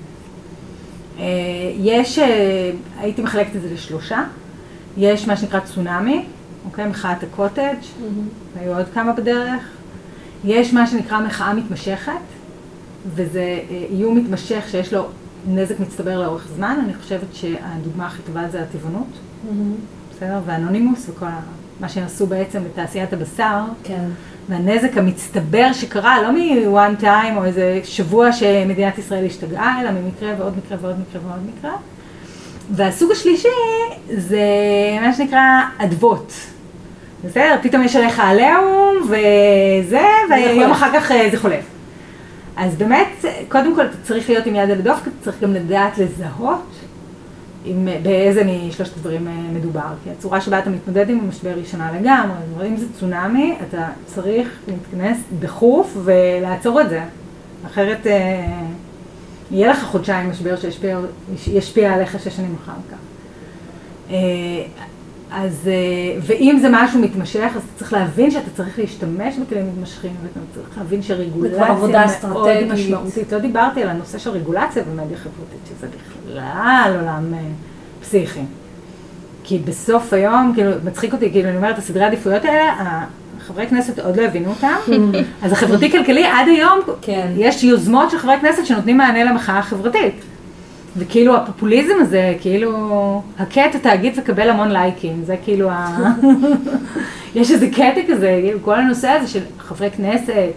אה, 1.19 1.25
יש, 1.79 2.19
אה, 2.19 2.71
הייתי 2.99 3.23
מחלקת 3.23 3.57
את 3.57 3.63
זה 3.63 3.75
לשלושה, 3.75 4.25
יש 4.97 5.29
מה 5.29 5.37
שנקרא 5.37 5.61
צונאמי, 5.61 6.25
אוקיי, 6.65 6.89
מחאת 6.89 7.23
הקוטג', 7.23 7.75
היו 8.61 8.77
עוד 8.77 8.87
כמה 8.95 9.13
בדרך. 9.13 9.63
יש 10.45 10.75
מה 10.75 10.87
שנקרא 10.87 11.21
מחאה 11.21 11.55
מתמשכת, 11.55 12.13
וזה 13.15 13.61
אה, 13.71 13.85
איום 13.91 14.17
מתמשך 14.17 14.65
שיש 14.71 14.93
לו 14.93 15.07
נזק 15.49 15.81
מצטבר 15.81 16.21
לאורך 16.23 16.49
זמן. 16.57 16.79
אני 16.85 16.95
חושבת 16.95 17.35
שהדוגמה 17.35 18.07
הכי 18.07 18.23
טובה 18.23 18.49
זה 18.49 18.63
הטבעונות, 18.63 19.09
בסדר? 20.11 20.41
ואנונימוס 20.47 21.09
וכל 21.09 21.27
ה... 21.27 21.41
מה 21.81 21.89
שהם 21.89 22.05
עשו 22.05 22.27
בעצם 22.27 22.63
לתעשיית 22.65 23.13
הבשר, 23.13 23.65
כן. 23.83 24.05
והנזק 24.49 24.99
המצטבר 24.99 25.73
שקרה, 25.73 26.23
לא 26.23 26.33
מ-one 26.33 27.03
time 27.03 27.37
או 27.37 27.45
איזה 27.45 27.81
שבוע 27.85 28.33
שמדינת 28.33 28.99
ישראל 28.99 29.27
השתגעה, 29.27 29.81
אלא 29.81 29.91
ממקרה 29.91 30.33
ועוד 30.39 30.55
מקרה 30.57 30.79
ועוד 30.81 30.97
מקרה 31.01 31.23
ועוד 31.27 31.41
מקרה. 31.57 31.73
והסוג 32.71 33.11
השלישי 33.11 33.49
זה 34.09 34.41
מה 35.01 35.15
שנקרא 35.15 35.41
אדוות. 35.79 36.33
בסדר? 37.25 37.57
פתאום 37.63 37.83
יש 37.83 37.97
עליך 37.97 38.21
עליהום 38.21 38.97
וזה, 39.03 40.07
ויום. 40.31 40.71
אחר 40.71 40.91
כך 40.95 41.13
אה, 41.13 41.29
זה 41.31 41.39
חולף. 41.39 41.65
אז 42.57 42.77
באמת, 42.77 43.25
קודם 43.49 43.75
כל 43.75 43.85
אתה 43.87 43.97
צריך 44.03 44.31
להיות 44.31 44.47
עם 44.47 44.55
יד 44.55 44.71
על 44.71 44.79
הדופק, 44.79 45.03
אתה 45.03 45.11
צריך 45.21 45.41
גם 45.41 45.55
לדעת 45.55 45.99
לזהות 45.99 46.86
עם, 47.67 47.89
באיזה 48.03 48.43
משלושת 48.45 48.97
הדברים 48.97 49.29
אה, 49.29 49.33
מדובר. 49.53 49.89
כי 50.05 50.11
הצורה 50.11 50.41
שבה 50.41 50.59
אתה 50.59 50.71
מתמודד 50.71 51.11
עם 51.11 51.21
המשבר 51.21 51.53
היא 51.57 51.65
שונה 51.65 51.93
לגמרי. 52.01 52.69
אם 52.69 52.77
זה 52.77 52.87
צונאמי, 53.01 53.57
אתה 53.69 53.89
צריך 54.07 54.49
להתכנס 54.69 55.19
דחוף 55.39 55.97
ולעצור 56.05 56.81
את 56.81 56.89
זה. 56.91 57.01
אחרת 57.67 58.07
אה, 58.07 58.47
יהיה 59.51 59.71
לך 59.71 59.85
חודשיים 59.85 60.31
משבר 60.31 60.57
שישפיע 60.57 60.99
ישפיע 61.47 61.95
עליך 61.95 62.21
שש 62.21 62.37
שנים 62.37 62.55
אחר 62.65 62.73
כך. 62.91 62.99
אה, 64.11 64.17
אז, 65.31 65.69
אה, 65.69 66.19
ואם 66.23 66.59
זה 66.63 66.69
משהו 66.73 67.01
מתמשך, 67.01 67.51
אז 67.57 67.63
אתה 67.63 67.79
צריך 67.79 67.93
להבין 67.93 68.31
שאתה 68.31 68.51
צריך 68.57 68.79
להשתמש 68.79 69.37
בכלים 69.37 69.69
מתמשכים, 69.69 70.13
ואתה 70.23 70.41
צריך 70.55 70.79
להבין 70.79 71.03
שרגולציה 71.03 71.75
מאוד. 72.29 72.65
משמעותית. 72.73 73.33
לא 73.33 73.39
דיברתי 73.39 73.83
על 73.83 73.89
הנושא 73.89 74.19
של 74.19 74.31
רגולציה 74.31 74.83
במדיה 74.83 75.17
חברתית, 75.17 75.61
שזה 75.67 75.87
בכלל 75.87 76.16
עולם 76.99 77.35
אה, 77.35 77.39
פסיכי. 78.01 78.41
כי 79.45 79.59
בסוף 79.59 80.13
היום, 80.13 80.53
כאילו, 80.55 80.71
מצחיק 80.85 81.13
אותי, 81.13 81.31
כאילו, 81.31 81.49
אני 81.49 81.57
אומרת, 81.57 81.79
הסדרי 81.79 82.05
העדיפויות 82.05 82.45
האלה, 82.45 82.73
חברי 83.47 83.67
כנסת 83.67 83.99
עוד 83.99 84.17
לא 84.17 84.23
הבינו 84.23 84.51
אותם, 84.51 84.93
אז 85.43 85.53
החברתי-כלכלי 85.53 86.25
עד 86.25 86.49
היום, 86.49 86.79
כן. 87.03 87.29
יש 87.37 87.65
יוזמות 87.65 88.11
של 88.11 88.19
חברי 88.19 88.35
כנסת 88.41 88.67
שנותנים 88.67 88.97
מענה 88.97 89.25
למחאה 89.25 89.59
החברתית. 89.59 90.15
וכאילו 90.97 91.37
הפופוליזם 91.37 91.95
הזה, 92.01 92.35
כאילו, 92.41 93.23
הכה 93.39 93.67
את 93.67 93.75
התאגיד 93.75 94.13
וקבל 94.19 94.51
המון 94.51 94.71
לייקים, 94.71 95.23
זה 95.25 95.37
כאילו 95.45 95.71
ה... 95.71 96.13
יש 97.35 97.51
איזה 97.51 97.71
קטע 97.71 98.01
כזה, 98.09 98.41
כאילו, 98.43 98.59
כל 98.63 98.75
הנושא 98.75 99.09
הזה 99.09 99.29
של 99.29 99.41
חברי 99.59 99.91
כנסת 99.91 100.53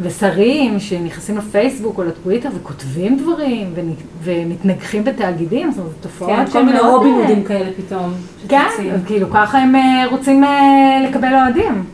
ושרים 0.00 0.80
שנכנסים 0.80 1.38
לפייסבוק 1.38 1.98
או 1.98 2.04
לטוויטר 2.04 2.48
וכותבים 2.54 3.16
דברים 3.18 3.74
ומתנגחים 4.22 5.04
בתאגידים, 5.04 5.70
זאת 5.70 5.78
אומרת, 5.78 5.94
תופעות 6.00 6.30
כן, 6.30 6.50
כל 6.50 6.64
מיני 6.64 6.80
רובין 6.80 7.14
אה, 7.14 7.20
הודים 7.20 7.44
כאלה 7.44 7.70
פתאום. 7.76 8.12
כן, 8.48 8.66
כאילו 9.06 9.30
ככה 9.30 9.58
הם 9.58 9.76
אה, 9.76 10.04
רוצים 10.10 10.44
אה, 10.44 11.08
לקבל 11.08 11.34
אוהדים. 11.34 11.84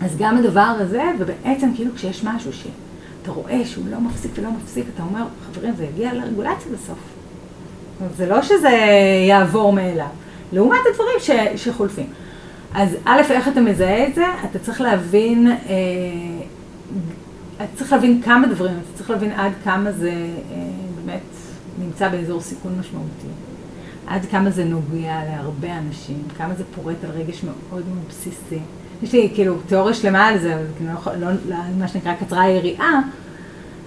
אז 0.00 0.16
גם 0.18 0.36
הדבר 0.36 0.74
הזה, 0.78 1.02
ובעצם 1.18 1.70
כאילו 1.74 1.94
כשיש 1.94 2.24
משהו 2.24 2.52
שאתה 2.52 3.30
רואה 3.30 3.60
שהוא 3.64 3.84
לא 3.90 4.00
מפסיק 4.00 4.30
ולא 4.34 4.48
מפסיק, 4.62 4.84
אתה 4.94 5.02
אומר, 5.02 5.24
חברים, 5.46 5.74
זה 5.76 5.84
יגיע 5.84 6.14
לרגולציה 6.14 6.72
בסוף. 6.72 6.98
זה 8.16 8.26
לא 8.26 8.42
שזה 8.42 8.70
יעבור 9.28 9.72
מאליו. 9.72 10.06
לעומת 10.52 10.78
הדברים 10.90 11.16
ש, 11.18 11.30
שחולפים. 11.64 12.06
אז 12.74 12.96
א', 13.04 13.20
איך 13.30 13.48
אתה 13.48 13.60
מזהה 13.60 14.06
את 14.06 14.14
זה? 14.14 14.24
אתה 14.50 14.58
צריך 14.58 14.80
להבין, 14.80 15.46
אה, 15.46 15.56
אתה 17.56 17.66
צריך 17.76 17.92
להבין 17.92 18.22
כמה 18.22 18.46
דברים, 18.46 18.74
אתה 18.74 18.98
צריך 18.98 19.10
להבין 19.10 19.32
עד 19.32 19.52
כמה 19.64 19.92
זה 19.92 20.10
אה, 20.10 20.56
באמת 20.96 21.20
נמצא 21.78 22.08
באזור 22.08 22.40
סיכון 22.40 22.78
משמעותי. 22.80 23.28
עד 24.06 24.26
כמה 24.30 24.50
זה 24.50 24.64
נוגע 24.64 25.20
להרבה 25.30 25.78
אנשים, 25.78 26.22
כמה 26.38 26.54
זה 26.54 26.64
פורט 26.74 27.04
על 27.04 27.10
רגש 27.10 27.44
מאוד 27.44 27.82
מאוד 27.94 28.04
בסיסי. 28.08 28.58
יש 29.02 29.12
לי 29.12 29.30
כאילו 29.34 29.56
תיאוריה 29.66 29.94
שלמה 29.94 30.26
על 30.26 30.38
זה, 30.38 30.54
אבל 30.54 30.64
כאילו 30.76 30.90
לא, 31.20 31.32
לא, 31.48 31.56
מה 31.78 31.88
שנקרא 31.88 32.14
קצרה 32.14 32.42
היריעה, 32.42 33.00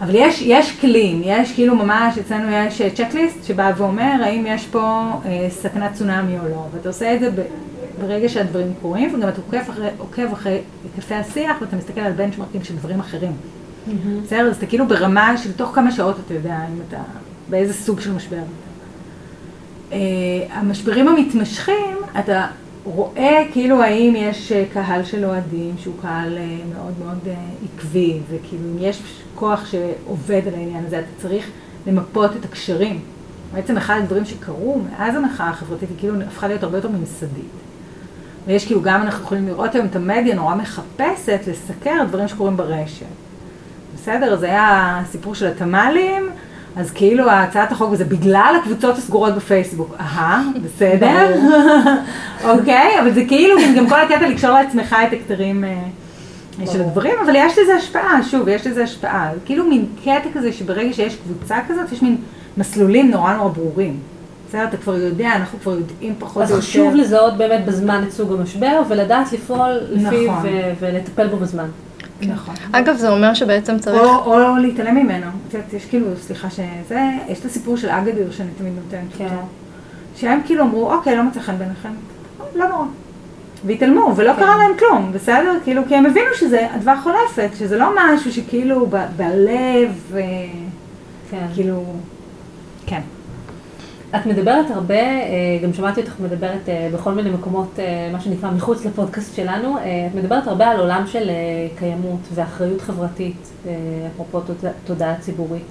אבל 0.02 0.16
יש, 0.16 0.41
יש 0.41 0.80
כלים, 0.80 1.22
יש 1.26 1.54
כאילו 1.54 1.76
ממש, 1.76 2.18
אצלנו 2.18 2.52
יש 2.52 2.82
צ'קליסט 2.82 3.43
שבא 3.43 3.72
ואומר 3.78 4.24
האם 4.24 4.45
יש 4.47 4.68
פה 4.68 5.12
אה, 5.26 5.47
סכנת 5.49 5.93
צונאמי 5.93 6.39
או 6.39 6.49
לא, 6.49 6.68
ואתה 6.74 6.89
עושה 6.89 7.16
את 7.16 7.20
זה 7.20 7.32
ב, 7.32 7.41
ברגע 8.02 8.30
שהדברים 8.30 8.74
קורים, 8.82 9.16
וגם 9.16 9.30
אתה 9.30 9.41
עוקב 9.41 9.70
אחרי, 9.70 9.88
עוקב 9.97 10.32
אחרי 10.34 10.62
היקפי 10.84 11.16
השיח 11.16 11.58
ואתה 11.62 11.76
מסתכל 11.76 12.02
על 12.02 12.12
בנצ'מרקים 12.12 12.64
של 12.64 12.76
דברים 12.76 12.99
אחרים. 12.99 13.32
בסדר? 14.24 14.49
אז 14.49 14.58
אתה 14.58 14.66
כאילו 14.66 14.88
ברמה 14.88 15.38
של 15.38 15.52
תוך 15.54 15.72
כמה 15.76 15.91
שעות 15.91 16.16
אתה 16.26 16.34
יודע 16.34 16.58
אם 16.74 16.82
אתה, 16.88 17.02
באיזה 17.49 17.74
סוג 17.74 17.99
של 17.99 18.12
משבר 18.12 18.38
אתה. 18.38 19.95
המשברים 20.52 21.08
המתמשכים, 21.08 21.97
אתה 22.20 22.47
רואה 22.84 23.43
כאילו 23.52 23.84
האם 23.84 24.14
יש 24.18 24.52
uh, 24.52 24.74
קהל 24.74 25.04
של 25.04 25.26
אוהדים 25.26 25.76
שהוא 25.78 25.95
קהל 26.02 26.38
uh, 26.38 26.76
מאוד 26.76 26.93
מאוד 27.06 27.20
uh, 27.26 27.66
עקבי, 27.66 28.20
וכאילו 28.30 28.64
אם 28.64 28.78
יש 28.80 29.02
כוח 29.36 29.66
שעובד 29.66 30.41
על 30.47 30.54
העניין 30.54 30.86
הזה, 30.86 30.99
אתה 30.99 31.22
צריך 31.22 31.49
למפות 31.88 32.32
את 32.36 32.45
הקשרים. 32.45 32.99
בעצם 33.54 33.78
אחד 33.78 33.99
הדברים 34.04 34.26
שקרו 34.26 34.80
מאז 34.89 35.16
המחאה 35.16 35.49
החברתית 35.49 35.89
היא 35.89 35.97
כאילו 35.99 36.22
הפכה 36.22 36.47
להיות 36.47 36.64
הרבה 36.64 36.78
יותר 36.78 36.89
ממסדית. 36.89 37.70
ויש 38.47 38.65
כאילו 38.65 38.81
גם 38.81 39.01
אנחנו 39.01 39.23
יכולים 39.23 39.47
לראות 39.47 39.75
היום 39.75 39.85
את 39.85 39.95
המדיה 39.95 40.35
נורא 40.35 40.55
מחפשת 40.55 41.39
לסקר 41.47 42.03
דברים 42.07 42.27
שקורים 42.27 42.57
ברשת. 42.57 43.05
בסדר? 43.95 44.37
זה 44.37 44.45
היה 44.45 44.99
הסיפור 45.01 45.35
של 45.35 45.47
התמ"לים. 45.47 46.29
אז 46.75 46.91
כאילו 46.91 47.29
הצעת 47.29 47.71
החוק 47.71 47.95
זה 47.95 48.05
בגלל 48.05 48.55
הקבוצות 48.61 48.97
הסגורות 48.97 49.35
בפייסבוק. 49.35 49.95
אהה, 49.99 50.43
בסדר. 50.63 51.35
אוקיי, 52.49 52.99
אבל 53.01 53.13
זה 53.13 53.25
כאילו 53.27 53.55
גם 53.77 53.89
כל 53.89 53.99
הקטע 53.99 54.29
לקשור 54.29 54.49
לעצמך 54.49 54.95
את 55.07 55.13
הכתרים 55.13 55.63
אה, 55.63 56.67
של 56.71 56.81
הדברים, 56.81 57.15
אבל 57.25 57.33
יש 57.35 57.57
לזה 57.57 57.75
השפעה, 57.75 58.23
שוב, 58.23 58.47
יש 58.47 58.67
לזה 58.67 58.83
השפעה. 58.83 59.31
כאילו 59.45 59.65
מין 59.65 59.85
קטע 60.01 60.29
כזה 60.33 60.53
שברגע 60.53 60.93
שיש 60.93 61.15
קבוצה 61.15 61.57
כזאת, 61.67 61.91
יש 61.91 62.01
מין 62.01 62.17
מסלולים 62.57 63.11
נורא 63.11 63.33
נורא 63.33 63.49
ברורים. 63.49 63.99
בסדר, 64.52 64.64
אתה 64.64 64.78
כבר 64.78 64.95
יודע, 64.95 65.36
אנחנו 65.36 65.60
כבר 65.60 65.72
יודעים 65.72 66.16
פחות 66.20 66.38
או 66.38 66.41
יותר. 66.41 66.54
אז 66.56 66.60
חשוב 66.60 66.95
לזהות 66.95 67.38
באמת 67.38 67.66
בזמן 67.66 68.04
את 68.08 68.12
סוג 68.12 68.32
המשבר, 68.32 68.82
ולדעת 68.88 69.34
לפעול 69.34 69.70
לפיו 69.89 70.32
נכון. 70.32 70.49
ולטפל 70.80 71.28
בו 71.28 71.38
בזמן. 71.38 71.68
נכון. 72.22 72.56
אגב, 72.72 72.95
זה 72.95 73.10
אומר 73.10 73.34
שבעצם 73.34 73.80
צריך... 73.80 74.02
או, 74.02 74.34
או 74.34 74.58
להתעלם 74.58 74.95
ממנו. 74.95 75.26
יש 75.74 75.86
כאילו, 75.86 76.06
סליחה 76.18 76.49
שזה, 76.49 77.02
יש 77.30 77.39
את 77.39 77.45
הסיפור 77.45 77.78
של 77.78 77.89
אגדיר 77.89 78.32
שאני 78.32 78.49
תמיד 78.58 78.74
נותנת 78.76 79.18
כן. 79.18 79.24
אותו. 79.24 79.36
שהם 80.16 80.39
כאילו 80.45 80.64
אמרו, 80.64 80.93
אוקיי, 80.93 81.18
לא 81.18 81.24
מצא 81.24 81.39
חן 81.39 81.58
בעיניכם, 81.58 81.89
לא 82.56 82.68
נורא. 82.68 82.86
והתעלמו, 83.66 84.14
ולא 84.16 84.34
כן. 84.34 84.39
קרה 84.39 84.58
להם 84.58 84.72
כלום, 84.80 85.12
בסדר? 85.14 85.58
כאילו, 85.64 85.82
כי 85.88 85.95
הם 85.95 86.06
הבינו 86.06 86.30
שזה 86.36 86.68
אדווה 86.76 87.02
חולפת, 87.02 87.49
שזה 87.60 87.78
לא 87.78 87.89
משהו 87.97 88.32
שכאילו 88.32 88.88
ב- 88.89 89.06
בלב, 89.18 90.16
אה, 90.16 90.22
כן. 91.32 91.45
כאילו, 91.54 91.84
כן. 92.86 93.02
את 94.16 94.26
מדברת 94.26 94.72
הרבה, 94.72 94.95
אה, 94.95 95.59
גם 95.64 95.74
שמעתי 95.74 96.01
אותך 96.01 96.20
מדברת 96.20 96.70
אה, 96.70 96.89
בכל 96.93 97.12
מיני 97.12 97.30
מקומות, 97.30 97.80
אה, 97.80 98.09
מה 98.12 98.22
שנקרא 98.22 98.51
מחוץ 98.51 98.86
לפודקאסט 98.86 99.36
שלנו, 99.36 99.78
את 99.78 100.16
מדברת 100.16 100.47
הרבה 100.47 100.68
על 100.68 100.80
עולם 100.80 101.03
של 101.07 101.30
קיימות 101.76 102.20
ואחריות 102.34 102.82
חברתית, 102.82 103.49
אפרופו 104.16 104.39
תודעה 104.86 105.16
ציבורית. 105.20 105.66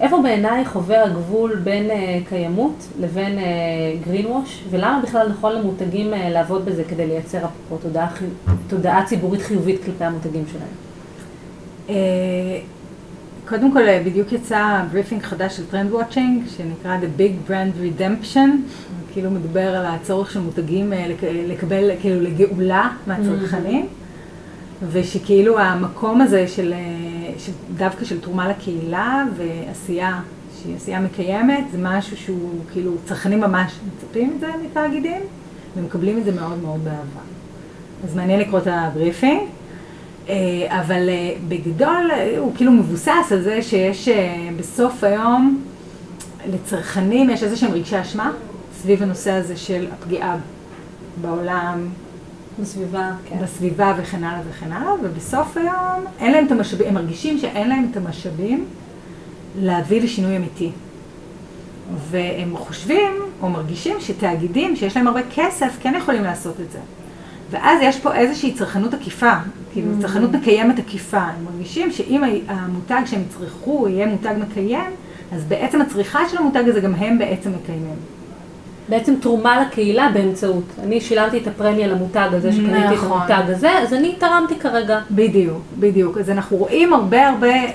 איפה 0.00 0.22
בעינייך 0.22 0.76
עובר 0.76 1.02
הגבול 1.04 1.56
בין 1.56 1.90
קיימות 2.28 2.88
לבין 3.00 3.38
wash, 4.06 4.70
ולמה 4.70 5.00
בכלל 5.02 5.28
נכון 5.28 5.52
למותגים 5.52 6.10
לעבוד 6.10 6.64
בזה 6.64 6.84
כדי 6.84 7.06
לייצר 7.06 7.38
אפרופו 7.38 7.88
תודעה, 7.88 8.08
תודעה 8.68 9.06
ציבורית 9.06 9.42
חיובית 9.42 9.84
כלפי 9.84 10.04
המותגים 10.04 10.44
שלהם? 10.52 11.96
קודם 13.52 13.72
כל, 13.72 13.82
בדיוק 14.04 14.32
יצא 14.32 14.80
briefing 14.92 15.22
חדש 15.22 15.56
של 15.56 15.66
TrendWatching, 15.66 16.42
שנקרא 16.56 16.96
The 16.98 17.20
Big 17.20 17.50
Brand 17.50 18.00
Redemption, 18.00 18.48
כאילו 19.12 19.30
מדבר 19.30 19.76
על 19.76 19.86
הצורך 19.86 20.30
של 20.30 20.40
מותגים 20.40 20.92
אה, 20.92 21.06
לקבל, 21.48 21.90
כאילו 22.00 22.20
לגאולה 22.20 22.90
מהצרכנים, 23.06 23.82
mm-hmm. 23.82 24.84
ושכאילו 24.92 25.58
המקום 25.58 26.20
הזה 26.20 26.48
של, 26.48 26.72
אה, 26.72 27.32
של 27.38 27.52
דווקא 27.76 28.04
של 28.04 28.20
תרומה 28.20 28.48
לקהילה 28.48 29.24
ועשייה, 29.36 30.20
שהיא 30.62 30.76
עשייה 30.76 31.00
מקיימת, 31.00 31.64
זה 31.72 31.78
משהו 31.80 32.16
שהוא 32.16 32.50
כאילו, 32.72 32.92
צרכנים 33.04 33.40
ממש 33.40 33.72
מצפים 33.86 34.32
את 34.34 34.40
זה 34.40 34.48
מתאגידים, 34.64 35.20
ומקבלים 35.76 36.18
את 36.18 36.24
זה 36.24 36.32
מאוד 36.32 36.58
מאוד 36.62 36.84
באהבה. 36.84 37.20
אז 38.04 38.16
מעניין 38.16 38.40
לקרוא 38.40 38.58
את 38.58 38.66
הבריפינג. 38.66 39.40
אה, 40.28 40.34
אבל 40.80 41.08
אה, 41.08 41.34
בגדול 41.48 42.10
אה, 42.12 42.38
הוא 42.38 42.52
כאילו 42.56 42.72
מבוסס 42.72 43.32
על 43.32 43.42
זה 43.42 43.62
שיש 43.62 44.08
בסוף 44.58 45.04
היום 45.04 45.62
לצרכנים 46.46 47.30
יש 47.30 47.42
איזה 47.42 47.56
שהם 47.56 47.72
רגשי 47.72 48.00
אשמה 48.00 48.32
סביב 48.82 49.02
הנושא 49.02 49.30
הזה 49.30 49.56
של 49.56 49.86
הפגיעה 49.92 50.36
בעולם, 51.20 51.88
בסביבה, 52.60 53.10
כן. 53.28 53.38
בסביבה 53.42 53.94
וכן 53.98 54.24
הלאה 54.24 54.40
וכן 54.50 54.72
הלאה, 54.72 54.92
ובסוף 55.02 55.56
היום 55.56 56.04
אין 56.18 56.32
להם 56.32 56.46
את 56.46 56.52
המשאבים, 56.52 56.88
הם 56.88 56.94
מרגישים 56.94 57.38
שאין 57.38 57.68
להם 57.68 57.88
את 57.90 57.96
המשאבים 57.96 58.64
להביא 59.58 60.02
לשינוי 60.02 60.36
אמיתי. 60.36 60.70
והם 62.10 62.56
חושבים 62.56 63.12
או 63.42 63.50
מרגישים 63.50 63.96
שתאגידים 64.00 64.76
שיש 64.76 64.96
להם 64.96 65.06
הרבה 65.06 65.20
כסף 65.34 65.78
כן 65.80 65.94
יכולים 65.98 66.22
לעשות 66.22 66.60
את 66.60 66.70
זה. 66.70 66.78
ואז 67.52 67.78
יש 67.82 68.00
פה 68.00 68.14
איזושהי 68.14 68.54
צרכנות 68.54 68.94
עקיפה, 68.94 69.32
כאילו 69.72 69.88
mm-hmm. 69.92 70.02
צרכנות 70.02 70.30
מקיימת 70.32 70.78
עקיפה. 70.78 71.20
הם 71.20 71.44
מרגישים 71.44 71.92
שאם 71.92 72.22
המותג 72.48 73.02
שהם 73.06 73.22
יצרכו 73.22 73.88
יהיה 73.88 74.06
מותג 74.06 74.34
מקיים, 74.38 74.90
אז 75.32 75.44
בעצם 75.44 75.80
הצריכה 75.80 76.28
של 76.28 76.38
המותג 76.38 76.62
הזה 76.66 76.80
גם 76.80 76.94
הם 76.94 77.18
בעצם 77.18 77.50
מקיימים. 77.62 77.96
בעצם 78.92 79.14
תרומה 79.20 79.60
לקהילה 79.60 80.08
באמצעות. 80.14 80.64
אני 80.82 81.00
שילמתי 81.00 81.38
את 81.38 81.46
הפרמיה 81.46 81.86
למותג 81.86 82.28
הזה, 82.32 82.52
שקניתי 82.52 82.94
נכון. 82.94 83.22
את 83.24 83.30
המותג 83.30 83.50
הזה, 83.50 83.70
אז 83.70 83.94
אני 83.94 84.14
תרמתי 84.18 84.58
כרגע. 84.58 85.00
בדיוק, 85.10 85.62
בדיוק. 85.78 86.18
אז 86.18 86.30
אנחנו 86.30 86.56
רואים 86.56 86.94
הרבה 86.94 87.28
הרבה 87.28 87.54
אה, 87.54 87.72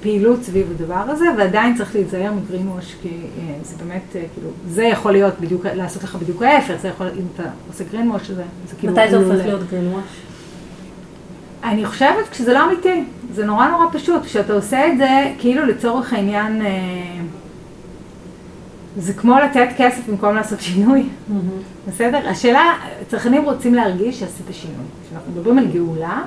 פעילות 0.00 0.42
סביב 0.42 0.70
הדבר 0.70 1.04
הזה, 1.08 1.24
ועדיין 1.38 1.76
צריך 1.76 1.94
להיזהר 1.94 2.32
מגרינווש, 2.32 2.94
כי 3.02 3.08
אה, 3.08 3.54
זה 3.62 3.76
באמת, 3.84 4.16
אה, 4.16 4.22
כאילו, 4.34 4.50
זה 4.68 4.84
יכול 4.84 5.12
להיות 5.12 5.40
בדיוק, 5.40 5.66
לעשות 5.66 6.02
לך 6.02 6.16
בדיוק 6.16 6.42
ההפך, 6.42 6.74
זה 6.82 6.88
יכול, 6.88 7.06
אם 7.06 7.24
אתה 7.34 7.42
עושה 7.68 7.84
גרינווש, 7.92 8.30
זה, 8.30 8.42
זה 8.68 8.74
כאילו... 8.78 8.92
מתי 8.92 9.10
זה 9.10 9.16
הופך 9.16 9.44
להיות 9.44 9.70
גרינווש? 9.70 10.04
אני 11.64 11.86
חושבת 11.86 12.28
כשזה 12.30 12.52
לא 12.52 12.64
אמיתי, 12.64 13.04
זה 13.34 13.46
נורא 13.46 13.68
נורא 13.68 13.84
פשוט, 13.92 14.24
כשאתה 14.24 14.52
עושה 14.52 14.88
את 14.88 14.98
זה 14.98 15.32
כאילו 15.38 15.66
לצורך 15.66 16.12
העניין... 16.12 16.62
אה, 16.62 16.70
זה 18.96 19.12
כמו 19.14 19.38
לתת 19.38 19.68
כסף 19.76 20.08
במקום 20.08 20.34
לעשות 20.34 20.60
שינוי, 20.60 21.02
mm-hmm. 21.02 21.88
בסדר? 21.88 22.28
השאלה, 22.28 22.74
צרכנים 23.08 23.44
רוצים 23.44 23.74
להרגיש 23.74 24.20
שעשית 24.20 24.46
שינוי. 24.52 24.84
כשאנחנו 25.06 25.32
מדברים 25.32 25.58
על 25.58 25.66
גאולה, 25.66 26.22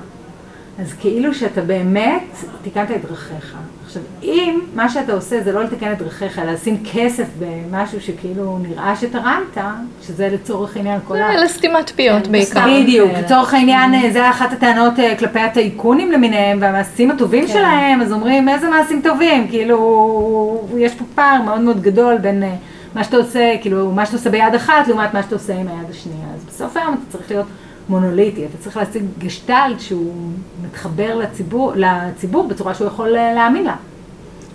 אז 0.80 0.94
כאילו 0.94 1.34
שאתה 1.34 1.62
באמת 1.62 2.24
תיקנת 2.64 2.92
את 2.92 3.02
דרכיך. 3.02 3.58
עכשיו, 3.98 4.04
אם 4.24 4.60
מה 4.76 4.90
שאתה 4.90 5.14
עושה 5.14 5.44
זה 5.44 5.52
לא 5.52 5.64
לתקן 5.64 5.92
את 5.92 5.98
דרכיך, 5.98 6.40
אלא 6.40 6.52
לשים 6.52 6.84
כסף 6.94 7.28
במשהו 7.40 8.02
שכאילו 8.02 8.58
נראה 8.58 8.96
שתרמת, 8.96 9.58
שזה 10.02 10.30
לצורך 10.30 10.78
העניין 10.78 11.00
כל 11.08 11.22
ה... 11.22 11.28
זה 11.38 11.44
לסתימת 11.44 11.90
פיות 11.90 12.26
כן, 12.26 12.32
בעיקר. 12.32 12.66
בדיוק, 12.82 13.12
לצורך 13.18 13.54
העניין 13.54 14.14
זה 14.14 14.30
אחת 14.30 14.54
הטענות 14.54 15.00
אה, 15.00 15.16
כלפי 15.18 15.40
הטייקונים 15.40 16.12
למיניהם 16.12 16.58
והמעשים 16.62 17.12
הטובים 17.12 17.48
כן. 17.48 17.54
שלהם, 17.54 18.02
אז 18.02 18.12
אומרים 18.12 18.50
איזה 18.50 18.70
מעשים 18.70 19.02
טובים, 19.02 19.48
כאילו 19.48 20.68
יש 20.78 20.96
פה 20.96 21.04
פער 21.16 21.42
מאוד 21.42 21.62
מאוד 21.62 21.82
גדול 21.82 22.18
בין 22.18 22.44
אה, 22.44 22.56
מה 22.96 23.04
שאתה 23.04 23.18
עושה, 23.18 23.54
כאילו 23.62 23.92
מה 23.92 24.06
שאתה 24.06 24.18
עושה 24.18 24.30
ביד 24.30 24.56
אחת 24.56 24.88
לעומת 24.88 25.14
מה 25.14 25.24
שאתה 25.24 25.36
עושה 25.36 25.54
עם 25.54 25.68
היד 25.68 25.90
השנייה. 25.90 26.28
אז 26.36 26.46
בסוף 26.46 26.78
היום 26.78 26.94
אתה 26.94 27.18
צריך 27.18 27.32
להיות 27.32 27.46
מונוליטי, 27.90 28.46
אתה 28.46 28.58
צריך 28.58 28.78
להשיג 28.78 29.04
גשטלט 29.20 29.80
שהוא 29.80 30.32
מתחבר 30.64 31.16
לציבור, 31.16 31.74
לציבור 31.76 32.48
בצורה 32.48 32.76
שהוא 32.76 32.88
יכול 32.88 33.16
אה, 33.16 33.34
להאמין 33.34 33.64
לה. 33.64 33.76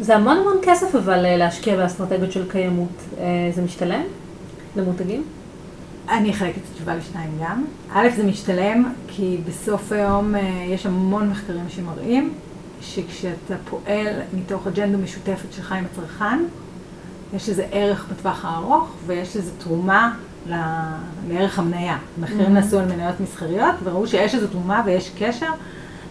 זה 0.01 0.17
המון 0.17 0.37
המון 0.37 0.57
כסף 0.63 0.95
אבל 0.95 1.27
אה, 1.27 1.37
להשקיע 1.37 1.77
באסטרטגיות 1.77 2.33
של 2.33 2.51
קיימות. 2.51 2.89
אה, 3.21 3.25
זה 3.55 3.63
משתלם 3.63 4.03
למותגים? 4.77 5.25
אני 6.09 6.31
אחלק 6.31 6.57
את 6.57 6.63
התשובה 6.73 6.97
לשניים 6.97 7.31
גם. 7.43 7.65
א', 7.93 8.09
זה 8.17 8.25
משתלם 8.25 8.93
כי 9.09 9.37
בסוף 9.49 9.93
היום 9.93 10.35
יש 10.69 10.87
המון 10.87 11.31
מחקרים 11.31 11.65
שמראים 11.69 12.33
שכשאתה 12.81 13.55
פועל 13.71 14.21
מתוך 14.35 14.67
אג'נדה 14.67 14.99
משותפת 14.99 15.53
שלך 15.53 15.73
עם 15.73 15.85
הצרכן, 15.93 16.39
יש 17.37 17.49
לזה 17.49 17.67
ערך 17.73 18.07
בטווח 18.11 18.45
הארוך 18.45 18.89
ויש 19.07 19.37
לזה 19.37 19.51
תרומה 19.59 20.15
לערך 21.29 21.59
המניה. 21.59 21.97
המחירים 22.19 22.55
נעשו 22.55 22.79
על 22.79 22.85
מניות 22.85 23.21
מסחריות, 23.21 23.75
וראו 23.85 24.07
שיש 24.07 24.35
איזו 24.35 24.47
תרומה 24.47 24.83
ויש 24.87 25.11
קשר. 25.19 25.51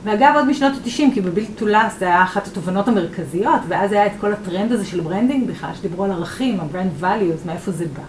ואגב, 0.03 0.31
עוד 0.35 0.47
משנות 0.47 0.73
ה-90, 0.73 1.13
כי 1.13 1.21
ב-Built 1.21 1.51
to 1.51 1.67
Last 1.67 1.99
זה 1.99 2.05
היה 2.05 2.23
אחת 2.23 2.47
התובנות 2.47 2.87
המרכזיות, 2.87 3.61
ואז 3.67 3.91
היה 3.91 4.05
את 4.05 4.11
כל 4.19 4.33
הטרנד 4.33 4.71
הזה 4.71 4.85
של 4.85 5.01
branding 5.01 5.47
בכלל, 5.49 5.69
שדיברו 5.75 6.03
על 6.03 6.11
ערכים, 6.11 6.59
ה-brand 6.59 7.03
values, 7.03 7.47
מאיפה 7.47 7.71
זה 7.71 7.85
בא. 7.85 8.03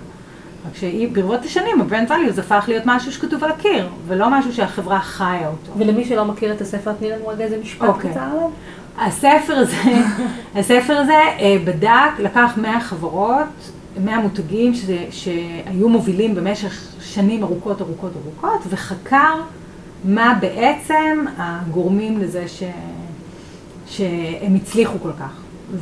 רק 0.68 0.76
שברבות 0.76 1.44
השנים 1.44 1.80
ה-brand 1.80 2.10
values 2.10 2.40
הפך 2.40 2.64
להיות 2.68 2.82
משהו 2.86 3.12
שכתוב 3.12 3.44
על 3.44 3.50
הקיר, 3.50 3.88
ולא 4.06 4.30
משהו 4.30 4.52
שהחברה 4.52 5.00
חיה 5.00 5.48
אותו. 5.48 5.72
ולמי 5.78 6.04
שלא 6.04 6.24
מכיר 6.24 6.52
את 6.52 6.60
הספר, 6.60 6.92
תני 6.92 7.10
לנו 7.10 7.28
רגע 7.28 7.44
איזה 7.44 7.58
משפט 7.62 7.88
okay. 7.88 7.90
אוקיי. 7.90 8.10
קצר 8.10 8.20
עליו. 8.20 8.50
הספר 8.98 9.54
הזה, 9.54 9.76
הספר 10.60 10.96
הזה 10.96 11.12
אה, 11.12 11.56
בדק, 11.64 12.18
לקח 12.18 12.52
100 12.56 12.80
חברות, 12.80 13.70
100 14.04 14.20
מותגים 14.20 14.74
ש, 14.74 14.84
שהיו 15.10 15.88
מובילים 15.88 16.34
במשך 16.34 16.92
שנים 17.00 17.42
ארוכות 17.42 17.80
ארוכות 17.80 18.12
ארוכות, 18.24 18.60
וחקר 18.68 19.34
מה 20.04 20.38
בעצם 20.40 21.24
הגורמים 21.36 22.18
לזה 22.18 22.48
ש, 22.48 22.62
שהם 23.86 24.54
הצליחו 24.54 24.98
כל 25.02 25.12
כך. 25.20 25.40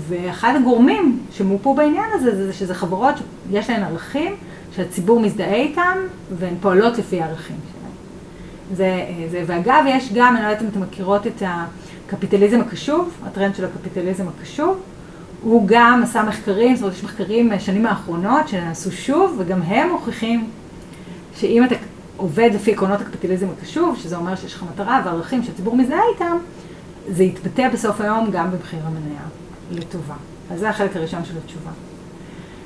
ואחד 0.09 0.55
הגורמים 0.57 1.21
שמופו 1.33 1.75
בעניין 1.75 2.11
הזה, 2.15 2.47
זה 2.47 2.53
שזה 2.53 2.75
חברות 2.75 3.15
שיש 3.51 3.71
להן 3.71 3.83
ערכים 3.83 4.35
שהציבור 4.77 5.21
מזדהה 5.21 5.55
איתם, 5.55 5.99
והן 6.39 6.55
פועלות 6.61 6.99
לפי 6.99 7.23
הערכים 7.23 7.57
שלהם. 7.73 7.93
זה, 8.77 9.07
זה, 9.31 9.43
ואגב, 9.47 9.85
יש 9.89 10.13
גם, 10.15 10.37
אני 10.37 10.45
לא 10.45 10.49
יודעת 10.49 10.63
אם 10.63 10.69
אתם 10.69 10.81
מכירות 10.81 11.27
את 11.27 11.43
הקפיטליזם 12.09 12.61
הקשוב, 12.61 13.11
הטרנד 13.27 13.55
של 13.55 13.65
הקפיטליזם 13.65 14.25
הקשוב, 14.29 14.81
הוא 15.43 15.63
גם 15.67 16.01
עשה 16.03 16.23
מחקרים, 16.23 16.77
זאת 16.77 16.83
אומרת, 16.83 16.97
יש 16.97 17.05
מחקרים 17.05 17.49
מהשנים 17.49 17.87
האחרונות 17.87 18.49
שנעשו 18.49 18.93
שוב, 18.93 19.37
וגם 19.39 19.63
הם 19.63 19.91
מוכיחים 19.91 20.51
שאם 21.37 21.65
אתה 21.65 21.75
עובד 22.17 22.51
לפי 22.55 22.73
עקרונות 22.73 23.01
הקפיטליזם 23.01 23.47
הקשוב, 23.59 23.97
שזה 23.97 24.17
אומר 24.17 24.37
שיש 24.37 24.55
לך 24.55 24.65
מטרה 24.73 25.03
וערכים 25.05 25.43
שהציבור 25.43 25.77
מזהה 25.77 26.01
איתם, 26.15 26.37
זה 27.09 27.25
יתבטא 27.25 27.69
בסוף 27.69 28.01
היום 28.01 28.31
גם 28.31 28.51
במחיר 28.51 28.81
המניה, 28.85 29.21
לטובה. 29.73 30.15
אז 30.51 30.61
זה 30.61 30.69
החלק 30.69 30.97
הראשון 30.97 31.25
של 31.25 31.35
התשובה. 31.45 31.71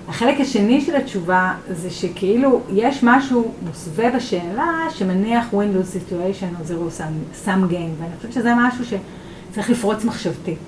החלק 0.08 0.40
השני 0.40 0.80
של 0.80 0.96
התשובה 0.96 1.54
זה 1.70 1.90
שכאילו 1.90 2.60
יש 2.72 3.00
משהו 3.02 3.52
מוסווה 3.66 4.10
בשאלה 4.10 4.86
שמניח 4.90 5.46
win-lose 5.52 5.96
situation 5.96 6.60
או 6.60 6.64
zero 6.64 7.00
sum, 7.46 7.48
game, 7.48 8.02
ואני 8.02 8.16
חושבת 8.16 8.32
שזה 8.32 8.52
משהו 8.56 8.84
שצריך 8.84 9.70
לפרוץ 9.70 10.04
מחשבתית. 10.04 10.58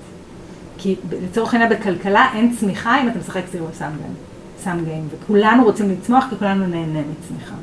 כי 0.77 0.95
לצורך 1.23 1.53
העניין 1.53 1.71
בכלכלה 1.71 2.29
אין 2.33 2.55
צמיחה 2.55 3.01
אם 3.01 3.07
אתה 3.07 3.19
משחק 3.19 3.41
zero 3.51 3.79
sum 3.79 3.83
game, 3.83 4.65
sum 4.65 4.67
game, 4.67 5.15
וכולנו 5.23 5.63
רוצים 5.63 5.91
לצמוח 5.91 6.25
כי 6.29 6.35
כולנו 6.35 6.67
נהנה 6.67 6.99
מצמיחה. 6.99 7.55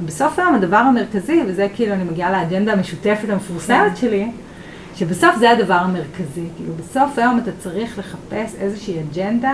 ובסוף 0.00 0.38
היום 0.38 0.54
הדבר 0.54 0.76
המרכזי, 0.76 1.40
וזה 1.46 1.68
כאילו 1.74 1.94
אני 1.94 2.04
מגיעה 2.04 2.30
לאג'נדה 2.32 2.72
המשותפת 2.72 3.28
המפורסמת 3.28 3.90
כן. 3.90 3.96
שלי, 3.96 4.30
שבסוף 4.96 5.36
זה 5.38 5.50
הדבר 5.50 5.74
המרכזי, 5.74 6.46
כאילו 6.56 6.74
בסוף 6.74 7.18
היום 7.18 7.38
אתה 7.38 7.50
צריך 7.58 7.98
לחפש 7.98 8.54
איזושהי 8.54 9.00
אג'נדה 9.00 9.52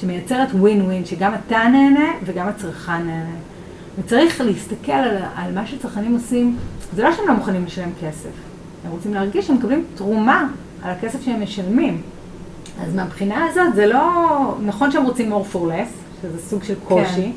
שמייצרת 0.00 0.48
ווין 0.54 0.82
ווין, 0.82 1.04
שגם 1.04 1.32
אתה 1.34 1.58
נהנה 1.68 2.10
וגם 2.24 2.48
הצרכן 2.48 2.92
נהנה. 2.92 3.36
וצריך 3.98 4.40
להסתכל 4.40 4.92
על, 4.92 5.16
על 5.36 5.54
מה 5.54 5.66
שצרכנים 5.66 6.12
עושים, 6.12 6.56
זה 6.96 7.02
לא 7.02 7.12
שהם 7.12 7.28
לא 7.28 7.34
מוכנים 7.34 7.64
לשלם 7.64 7.90
כסף, 8.00 8.30
הם 8.84 8.90
רוצים 8.90 9.14
להרגיש 9.14 9.46
שהם 9.46 9.56
מקבלים 9.56 9.84
תרומה 9.94 10.48
על 10.82 10.90
הכסף 10.90 11.22
שהם 11.24 11.42
משלמים. 11.42 12.02
אז 12.82 12.94
מהבחינה 12.94 13.44
הזאת 13.44 13.74
זה 13.74 13.86
לא, 13.86 14.00
נכון 14.66 14.90
שהם 14.90 15.04
רוצים 15.04 15.32
more 15.32 15.54
for 15.54 15.58
less, 15.58 16.22
שזה 16.22 16.38
סוג 16.38 16.64
של 16.64 16.74
קושי. 16.84 17.22
כן. 17.22 17.30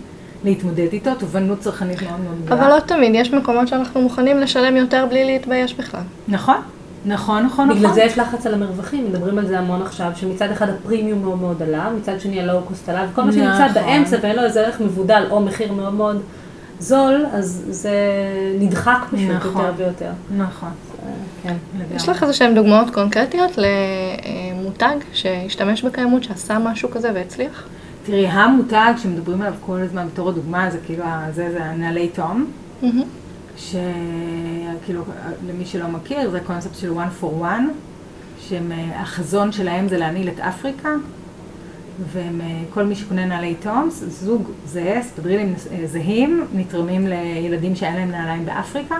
להתמודד 0.43 0.87
איתו, 0.93 1.15
תובנות 1.15 1.59
צרכנית 1.59 2.01
מאוד 2.01 2.19
מאוד 2.19 2.41
גדולה. 2.45 2.61
אבל 2.61 2.75
לא 2.75 2.79
תמיד, 2.79 3.11
יש 3.15 3.33
מקומות 3.33 3.67
שאנחנו 3.67 4.01
מוכנים 4.01 4.39
לשלם 4.39 4.75
יותר 4.75 5.05
בלי 5.09 5.25
להתבייש 5.25 5.73
בכלל. 5.73 6.01
נכון, 6.27 6.57
נכון, 7.05 7.43
נכון, 7.43 7.69
בגלל 7.69 7.83
נכון. 7.83 7.95
זה 7.95 8.03
יש 8.03 8.17
לחץ 8.17 8.45
על 8.45 8.53
המרווחים, 8.53 9.05
מדברים 9.05 9.37
על 9.37 9.47
זה 9.47 9.59
המון 9.59 9.81
עכשיו, 9.81 10.11
שמצד 10.15 10.51
אחד 10.51 10.69
הפרימיום 10.69 11.21
מאוד 11.21 11.39
מאוד 11.41 11.61
עלה, 11.61 11.89
מצד 11.97 12.19
שני 12.19 12.41
הלואו-קוסט 12.41 12.89
עלה, 12.89 13.05
וכל 13.11 13.21
מה 13.23 13.31
שנמצא 13.31 13.67
נכון. 13.67 13.73
באמצע 13.73 14.17
ואין 14.21 14.35
לו 14.35 14.43
איזה 14.43 14.61
ערך 14.61 14.81
מבודל 14.81 15.23
או 15.31 15.41
מחיר 15.41 15.73
מאוד 15.73 15.93
מאוד 15.93 16.21
זול, 16.79 17.25
אז 17.33 17.63
זה 17.69 17.93
נדחק 18.59 18.97
פשוט 19.11 19.29
נכון. 19.29 19.61
יותר 19.61 19.73
ויותר. 19.77 20.11
נכון, 20.37 20.69
כן. 21.43 21.55
יש 21.95 22.09
לך 22.09 22.23
איזה 22.23 22.33
שהן 22.33 22.55
דוגמאות 22.55 22.89
קונקרטיות 22.93 23.51
למותג 23.57 24.95
שהשתמש 25.13 25.83
בקיימות, 25.83 26.23
שעשה 26.23 26.59
משהו 26.59 26.91
כזה 26.91 27.11
והצליח? 27.13 27.67
תראי, 28.05 28.27
המותג 28.27 28.93
שמדברים 28.97 29.41
עליו 29.41 29.53
כל 29.61 29.79
הזמן 29.81 30.07
בתור 30.07 30.29
הדוגמה, 30.29 30.71
זה 30.71 30.77
כאילו, 30.85 31.03
זה, 31.31 31.51
זה 31.51 31.59
נעלי 31.77 32.09
תום. 32.09 32.45
שכאילו, 33.57 35.03
למי 35.47 35.65
שלא 35.65 35.87
מכיר, 35.87 36.29
זה 36.29 36.39
קונספט 36.39 36.75
של 36.75 36.91
one 36.91 37.23
for 37.23 37.43
one, 37.43 37.63
שהחזון 38.39 39.51
שלהם 39.51 39.87
זה 39.87 39.97
להנהיל 39.97 40.27
את 40.27 40.39
אפריקה, 40.39 40.89
וכל 42.11 42.83
מי 42.83 42.95
שקונה 42.95 43.25
נעלי 43.25 43.55
תום, 43.55 43.89
זוג 43.91 44.51
זהה, 44.65 45.03
ספדרילים 45.03 45.55
אה, 45.71 45.87
זהים, 45.87 46.45
נתרמים 46.53 47.07
לילדים 47.07 47.75
שאין 47.75 47.95
להם 47.95 48.11
נעליים 48.11 48.45
באפריקה, 48.45 48.95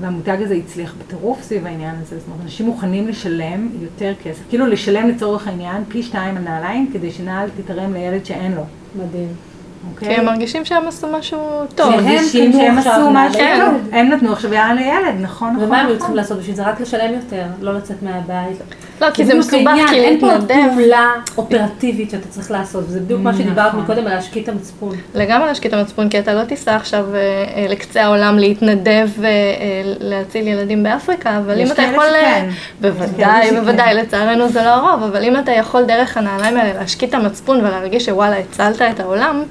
והמותג 0.00 0.36
הזה 0.40 0.54
הצליח 0.54 0.94
בטירוף 0.98 1.42
סביב 1.42 1.66
העניין 1.66 1.94
הזה, 2.02 2.18
זאת 2.18 2.28
אומרת, 2.28 2.40
אנשים 2.44 2.66
מוכנים 2.66 3.08
לשלם 3.08 3.68
יותר 3.80 4.12
כסף, 4.22 4.42
כאילו 4.48 4.66
לשלם 4.66 5.08
לצורך 5.08 5.48
העניין 5.48 5.84
פי 5.88 6.02
שתיים 6.02 6.36
על 6.36 6.42
נעליים, 6.42 6.90
כדי 6.92 7.10
שנעל 7.10 7.48
תתרם 7.56 7.92
לילד 7.92 8.24
שאין 8.24 8.52
לו, 8.52 8.62
מדהים. 8.96 9.51
כי 9.82 10.04
אוקיי? 10.04 10.16
הם 10.16 10.24
מרגישים 10.24 10.64
שהם 10.64 10.88
עשו 10.88 11.06
משהו 11.18 11.38
טוב. 11.74 11.92
שהם 11.92 12.04
מרגישים 12.04 12.52
שהם 12.52 12.78
עשו 12.78 13.10
משהו. 13.10 13.40
טוב, 13.60 13.88
הם 13.92 14.08
נתנו 14.08 14.32
עכשיו 14.32 14.54
יעלה 14.54 14.74
לילד, 14.74 15.20
נכון, 15.20 15.52
נכון, 15.52 15.64
ומה 15.64 15.80
הם 15.80 15.86
היו 15.86 15.86
נכון. 15.86 15.98
צריכים 15.98 16.16
לעשות 16.16 16.38
בשביל 16.38 16.56
זה? 16.56 16.62
רק 16.62 16.80
לשלם 16.80 17.14
יותר, 17.14 17.44
לא 17.60 17.74
לצאת 17.74 18.02
מהבית. 18.02 18.58
לא, 19.00 19.10
כי 19.10 19.24
זה 19.24 19.34
מסובך, 19.34 19.74
כי 19.88 20.00
אין 20.00 20.20
פה 20.20 20.26
להתנדב. 20.26 20.54
פעולה 20.74 21.10
אופרטיבית 21.38 22.10
שאתה 22.10 22.28
צריך 22.28 22.50
לעשות, 22.50 22.84
וזה 22.88 23.00
בדיוק 23.00 23.20
מה 23.20 23.34
שדיברת 23.34 23.68
נכון. 23.68 23.80
מקודם 23.80 24.06
על 24.06 24.14
להשקיט 24.14 24.44
את 24.44 24.48
המצפון. 24.48 24.96
לגמרי 25.14 25.46
להשקיט 25.46 25.74
את 25.74 25.78
המצפון, 25.78 26.08
כי 26.08 26.18
אתה 26.18 26.34
לא 26.34 26.44
תיסע 26.44 26.76
עכשיו 26.76 27.06
אה, 27.14 27.20
אה, 27.56 27.66
לקצה 27.68 28.02
העולם 28.02 28.38
להתנדב 28.38 29.08
ולהציל 29.16 30.48
ילדים 30.48 30.82
באפריקה, 30.82 31.38
אבל 31.38 31.60
אם 31.60 31.66
אתה 31.66 31.82
יכול... 31.82 32.04
אה. 32.04 32.48
בוודאי. 32.80 33.50
בוודאי, 33.50 33.94
לצערנו 33.94 34.48
זה 34.48 34.62
לא 34.62 34.68
הרוב, 34.68 35.02
אבל 35.02 35.24
אם 35.24 35.36
אתה 35.36 35.52
יכול 35.52 35.82
דרך 35.82 36.16
הנעליים 36.16 36.56
האלה 36.56 36.80
להשקיט 36.80 37.08
את 37.08 37.14
המצפון 37.14 37.58
ולהרגיש 37.58 38.04
שוואלה, 38.04 38.36
הצלת 38.38 38.82
את 38.82 39.00
העולם, 39.00 39.42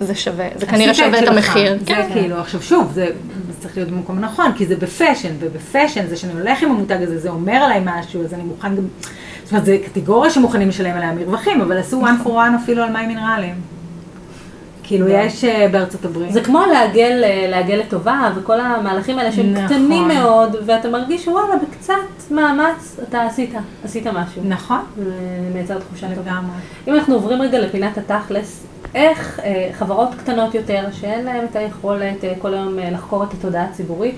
זה 0.00 0.14
שווה, 0.14 0.48
זה 0.56 0.66
כנראה 0.66 0.94
שווה 0.94 1.18
את. 1.18 1.28
המחיר. 1.28 1.78
זה 1.78 1.84
כן. 1.86 2.08
כאילו, 2.12 2.36
עכשיו 2.36 2.62
שוב, 2.62 2.92
זה 2.92 3.06
זה 3.46 3.52
צריך 3.60 3.76
להיות 3.76 3.90
במקום 3.90 4.18
הנכון, 4.18 4.52
כי 4.56 4.66
זה 4.66 4.76
ב-fashion, 4.76 5.28
וב-fashion 5.40 6.06
זה 6.06 6.16
שאני 6.16 6.32
הולך 6.32 6.62
עם 6.62 6.70
המותג 6.70 7.02
הזה, 7.02 7.18
זה 7.18 7.28
אומר 7.28 7.52
עליי 7.52 7.80
משהו, 7.84 8.24
אז 8.24 8.34
אני 8.34 8.42
מוכן 8.42 8.76
גם, 8.76 8.82
זאת 9.44 9.52
אומרת, 9.52 9.64
זה 9.64 9.78
קטגוריה 9.84 10.30
שמוכנים 10.30 10.68
לשלם 10.68 10.96
עליה 10.96 11.12
מרווחים, 11.12 11.60
אבל 11.60 11.78
עשו 11.78 12.02
one 12.02 12.26
for 12.26 12.28
one 12.28 12.62
אפילו 12.64 12.82
על 12.82 12.90
מים 12.92 13.08
מינרליים. 13.08 13.77
כאילו, 14.88 15.08
יש 15.08 15.44
אה, 15.44 15.68
בארצות 15.72 16.04
הברית. 16.04 16.32
זה 16.32 16.40
כמו 16.40 16.60
לעגל, 16.72 17.24
אה, 17.24 17.46
לעגל 17.50 17.74
לטובה, 17.74 18.32
וכל 18.36 18.60
המהלכים 18.60 19.18
האלה 19.18 19.32
שהם 19.32 19.52
נכון. 19.52 19.66
קטנים 19.66 20.08
מאוד, 20.08 20.56
ואתה 20.66 20.88
מרגיש 20.88 21.24
שוואלה, 21.24 21.54
בקצת 21.56 22.30
מאמץ 22.30 23.00
אתה 23.08 23.22
עשית, 23.22 23.54
עשית 23.84 24.06
משהו. 24.06 24.42
נכון, 24.44 24.80
זה 24.96 25.10
מייצר 25.54 25.78
תחושה 25.78 26.08
טובה. 26.14 26.30
לגמרי. 26.30 26.56
אם 26.88 26.94
אנחנו 26.94 27.14
עוברים 27.14 27.42
רגע 27.42 27.58
לפינת 27.58 27.98
התכלס, 27.98 28.66
איך 28.94 29.40
אה, 29.44 29.70
חברות 29.72 30.08
קטנות 30.18 30.54
יותר, 30.54 30.84
שאין 30.92 31.24
להן 31.24 31.44
את 31.44 31.56
היכולת 31.56 32.24
אה, 32.24 32.32
כל 32.38 32.54
היום 32.54 32.78
אה, 32.78 32.90
לחקור 32.90 33.24
את 33.24 33.32
התודעה 33.32 33.64
הציבורית, 33.64 34.14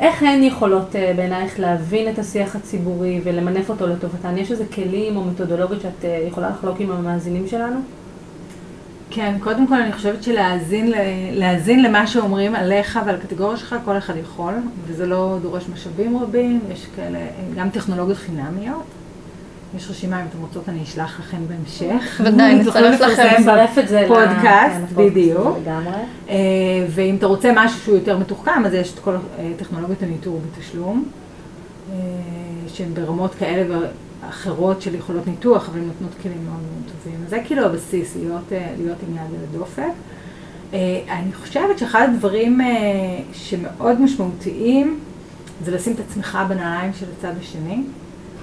איך 0.00 0.22
הן 0.22 0.42
יכולות 0.42 0.96
אה, 0.96 1.12
בעינייך 1.16 1.60
להבין 1.60 2.08
את 2.08 2.18
השיח 2.18 2.56
הציבורי 2.56 3.20
ולמנף 3.24 3.70
אותו 3.70 3.86
לטובתן? 3.86 4.38
יש 4.38 4.50
איזה 4.50 4.64
כלים 4.74 5.16
או 5.16 5.24
מתודולוגיות 5.24 5.82
שאת 5.82 6.04
אה, 6.04 6.24
יכולה 6.28 6.50
לחלוק 6.50 6.80
עם 6.80 6.90
המאזינים 6.90 7.48
שלנו? 7.48 7.80
כן, 9.14 9.34
קודם 9.40 9.66
כל 9.66 9.74
אני 9.74 9.92
חושבת 9.92 10.22
שלהאזין 10.22 10.90
ל- 10.90 10.94
להאזין 11.32 11.82
למה 11.82 12.06
שאומרים 12.06 12.54
עליך 12.54 13.00
ועל 13.06 13.14
הקטגוריה 13.14 13.56
שלך, 13.56 13.76
כל 13.84 13.98
אחד 13.98 14.14
יכול, 14.16 14.54
וזה 14.86 15.06
לא 15.06 15.38
דורש 15.42 15.64
משאבים 15.74 16.18
רבים, 16.18 16.60
יש 16.72 16.86
כאלה, 16.96 17.18
גם 17.56 17.70
טכנולוגיות 17.70 18.18
חינמיות. 18.18 18.82
יש 19.76 19.90
רשימה, 19.90 20.20
אם 20.20 20.26
אתם 20.30 20.38
רוצות 20.40 20.68
אני 20.68 20.82
אשלח 20.82 21.20
לכם 21.20 21.36
בהמשך. 21.48 22.20
ודאי, 22.24 22.54
נצרף 22.54 23.00
לכם, 23.00 23.28
נצרף 23.40 23.78
את 23.78 23.88
זה 23.88 24.00
לפודקאסט, 24.02 24.92
בדיוק. 24.96 25.56
אה, 26.28 26.36
ואם 26.88 27.16
אתה 27.16 27.26
רוצה 27.26 27.52
משהו 27.56 27.80
שהוא 27.80 27.94
יותר 27.94 28.18
מתוחכם, 28.18 28.62
אז 28.66 28.74
יש 28.74 28.94
את 28.94 28.98
כל 28.98 29.14
אה, 29.38 29.50
טכנולוגיות 29.56 30.02
הניטור 30.02 30.40
בתשלום, 30.56 31.04
אה, 31.92 31.96
שהן 32.68 32.94
ברמות 32.94 33.34
כאלה 33.34 33.78
ואחרות 34.26 34.82
של 34.82 34.94
יכולות 34.94 35.26
ניתוח, 35.26 35.68
אבל 35.68 35.78
הן 35.78 35.84
נותנות 35.86 36.10
כלים 36.22 36.44
מאוד 36.44 36.60
מאוד 36.60 36.92
טובים. 36.92 37.20
זה 37.28 37.38
כאילו 37.44 37.64
הבסיס, 37.64 38.16
להיות, 38.16 38.52
אה, 38.52 38.72
להיות 38.78 38.96
עם 39.08 39.14
יד 39.16 39.20
על 39.20 39.44
הדופק. 39.50 39.92
אה, 40.72 40.78
אני 41.08 41.32
חושבת 41.32 41.78
שאחד 41.78 42.08
הדברים 42.14 42.60
אה, 42.60 42.66
שמאוד 43.32 44.00
משמעותיים, 44.00 44.98
זה 45.64 45.70
לשים 45.70 45.92
את 45.92 46.00
עצמך 46.00 46.38
בנעליים 46.48 46.92
של 46.92 47.06
הצד 47.18 47.32
השני, 47.40 47.82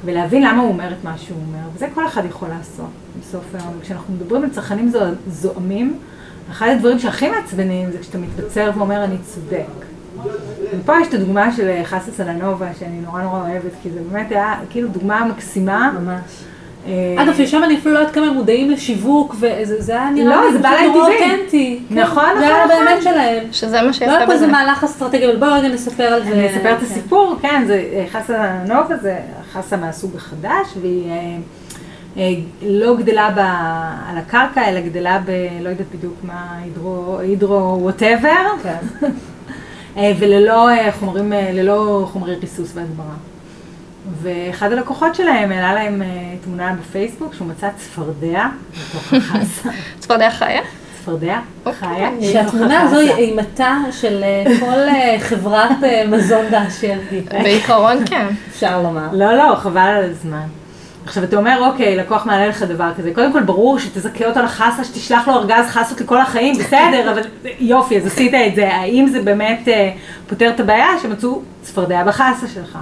ולהבין 0.06 0.44
למה 0.44 0.62
הוא 0.62 0.70
אומר 0.70 0.92
את 0.92 1.04
מה 1.04 1.18
שהוא 1.18 1.38
אומר, 1.48 1.68
וזה 1.76 1.88
כל 1.94 2.08
אחד 2.08 2.24
יכול 2.30 2.50
לעשות 2.50 2.90
בסוף 3.22 3.44
היום. 3.54 3.74
כשאנחנו 3.82 4.14
מדברים 4.14 4.44
על 4.44 4.50
צרכנים 4.50 4.90
זו- 4.90 5.00
זועמים, 5.28 5.98
אחד 6.52 6.68
הדברים 6.76 7.00
שהכי 7.00 7.30
מעצבנים 7.30 7.92
זה 7.92 7.98
כשאתה 8.00 8.18
מתבצר 8.18 8.72
ואומר 8.78 9.04
אני 9.04 9.16
צודק. 9.26 9.66
ופה 10.74 10.94
יש 11.02 11.08
את 11.08 11.14
הדוגמה 11.14 11.52
של 11.52 11.68
אה, 11.68 11.82
חסה 11.86 12.12
סלנובה, 12.12 12.68
שאני 12.80 13.00
נורא 13.06 13.22
נורא 13.22 13.40
אוהבת, 13.40 13.72
כי 13.84 13.90
זה 13.90 14.00
באמת 14.12 14.32
היה 14.32 14.54
כאילו 14.70 14.88
דוגמה 14.88 15.26
מקסימה. 15.26 15.92
ממש. 16.02 16.22
אה, 16.88 17.24
אגב, 17.24 17.34
ששם 17.38 17.64
אני 17.64 17.78
אפילו 17.78 17.94
לא 17.94 18.00
יודעת 18.00 18.14
כמה 18.14 18.26
הם 18.26 18.34
מודעים 18.34 18.72
לשיווק, 18.72 19.36
וזה 19.40 19.82
זה 19.82 19.92
היה 19.92 20.10
נראה 20.10 20.36
לא, 20.36 20.46
לי 20.48 20.54
זה 20.54 20.60
בא 20.60 20.70
פשוט 20.70 20.82
להם 20.82 20.94
נורא. 20.94 21.10
אותנטי. 21.14 21.80
כן, 21.90 22.00
נכון, 22.00 22.30
זה 22.40 22.46
היה 22.46 22.66
נכון, 22.66 22.68
באמת 22.68 23.00
נכון. 23.00 23.14
שלהם. 23.14 23.44
שזה 23.52 23.78
מה 23.78 23.84
לא 23.84 23.94
שיפה 23.94 24.12
היה 24.12 24.26
פה 24.26 24.34
איזה 24.34 24.46
בזה. 24.46 24.52
מהלך 24.52 24.84
אסטרטגי, 24.84 25.26
אבל 25.26 25.36
בואו 25.36 25.54
רגע 25.54 25.68
נספר 25.68 26.04
על 26.04 26.24
זה. 26.24 26.32
אני 26.32 26.48
אספר 26.48 26.74
את 26.74 26.80
כן. 26.80 26.86
הסיפור, 26.86 27.36
כן, 27.42 27.64
זה 27.68 27.86
אה, 27.94 28.06
חסה 28.12 28.54
נובה, 28.68 28.98
זה 28.98 29.18
חסה 29.52 29.78
מהסוג 29.78 30.16
החדש, 30.16 30.68
והיא 30.82 32.44
לא 32.62 32.98
גדלה 32.98 33.30
ב, 33.36 33.40
על 34.10 34.18
הקרקע, 34.18 34.70
אלא 34.70 34.80
גדלה 34.82 35.20
ב... 35.26 35.32
לא 35.62 35.70
יודעת 35.70 35.88
בדיוק 35.96 36.16
מה, 36.24 36.58
הידרו, 36.64 37.18
הידרו 37.20 37.78
whatever, 37.82 38.48
כן. 38.64 39.08
וללא 39.98 40.70
אה, 40.70 40.92
חומרים, 40.92 41.34
אה, 41.34 41.52
ללא 41.54 42.08
חומרי 42.12 42.36
ריסוס 42.36 42.72
והדברה. 42.76 43.16
ואחד 44.22 44.72
הלקוחות 44.72 45.16
שלהם 45.16 45.52
העלה 45.52 45.74
להם 45.74 46.02
אה, 46.02 46.08
תמונה 46.44 46.76
בפייסבוק 46.82 47.34
שהוא 47.34 47.48
מצא 47.48 47.70
צפרדע 47.78 48.46
בתוך 48.72 49.14
החסה. 49.36 49.70
צפרדע 50.00 50.30
חיה? 50.32 50.62
צפרדע 51.02 51.40
אוקיי. 51.66 51.74
חיה. 51.80 52.10
שהתמונה 52.22 52.82
הזו 52.82 52.98
היא. 52.98 53.12
אימתה 53.12 53.78
של 53.92 54.24
אה, 54.24 54.44
כל 54.60 54.66
אה, 54.90 55.16
חברת 55.20 55.84
אה, 55.84 56.04
מזון 56.08 56.46
באשר 56.52 56.98
היא. 57.12 57.22
בעיקרון 57.32 57.98
כן. 58.06 58.28
אפשר 58.50 58.82
לומר. 58.82 59.08
לא, 59.14 59.34
לא, 59.38 59.56
חבל 59.56 59.82
על 59.82 60.04
הזמן. 60.12 60.48
עכשיו 61.10 61.24
אתה 61.24 61.38
אומר, 61.38 61.72
אוקיי, 61.72 61.96
לקוח 61.96 62.26
מעלה 62.26 62.48
לך 62.48 62.64
דבר 62.64 62.92
כזה, 62.98 63.12
קודם 63.14 63.34
כל 63.34 63.44
ברור 63.44 63.80
שתזכה 63.80 64.26
אותו 64.26 64.40
לחסה, 64.40 64.84
שתשלח 64.84 65.28
לו 65.28 65.34
ארגז 65.34 65.66
חסות 65.68 66.02
לכל 66.02 66.22
החיים, 66.22 66.58
בסדר, 66.58 67.12
אבל 67.12 67.22
יופי, 67.60 67.98
אז 67.98 68.06
עשית 68.06 68.34
את 68.34 68.56
זה, 68.56 68.74
האם 68.74 69.08
זה 69.08 69.22
באמת 69.22 69.68
אה, 69.68 69.92
פותר 70.28 70.50
את 70.50 70.60
הבעיה 70.60 70.88
שמצאו 71.02 71.42
צפרדע 71.62 72.04
בחסה 72.04 72.48
שלך? 72.48 72.78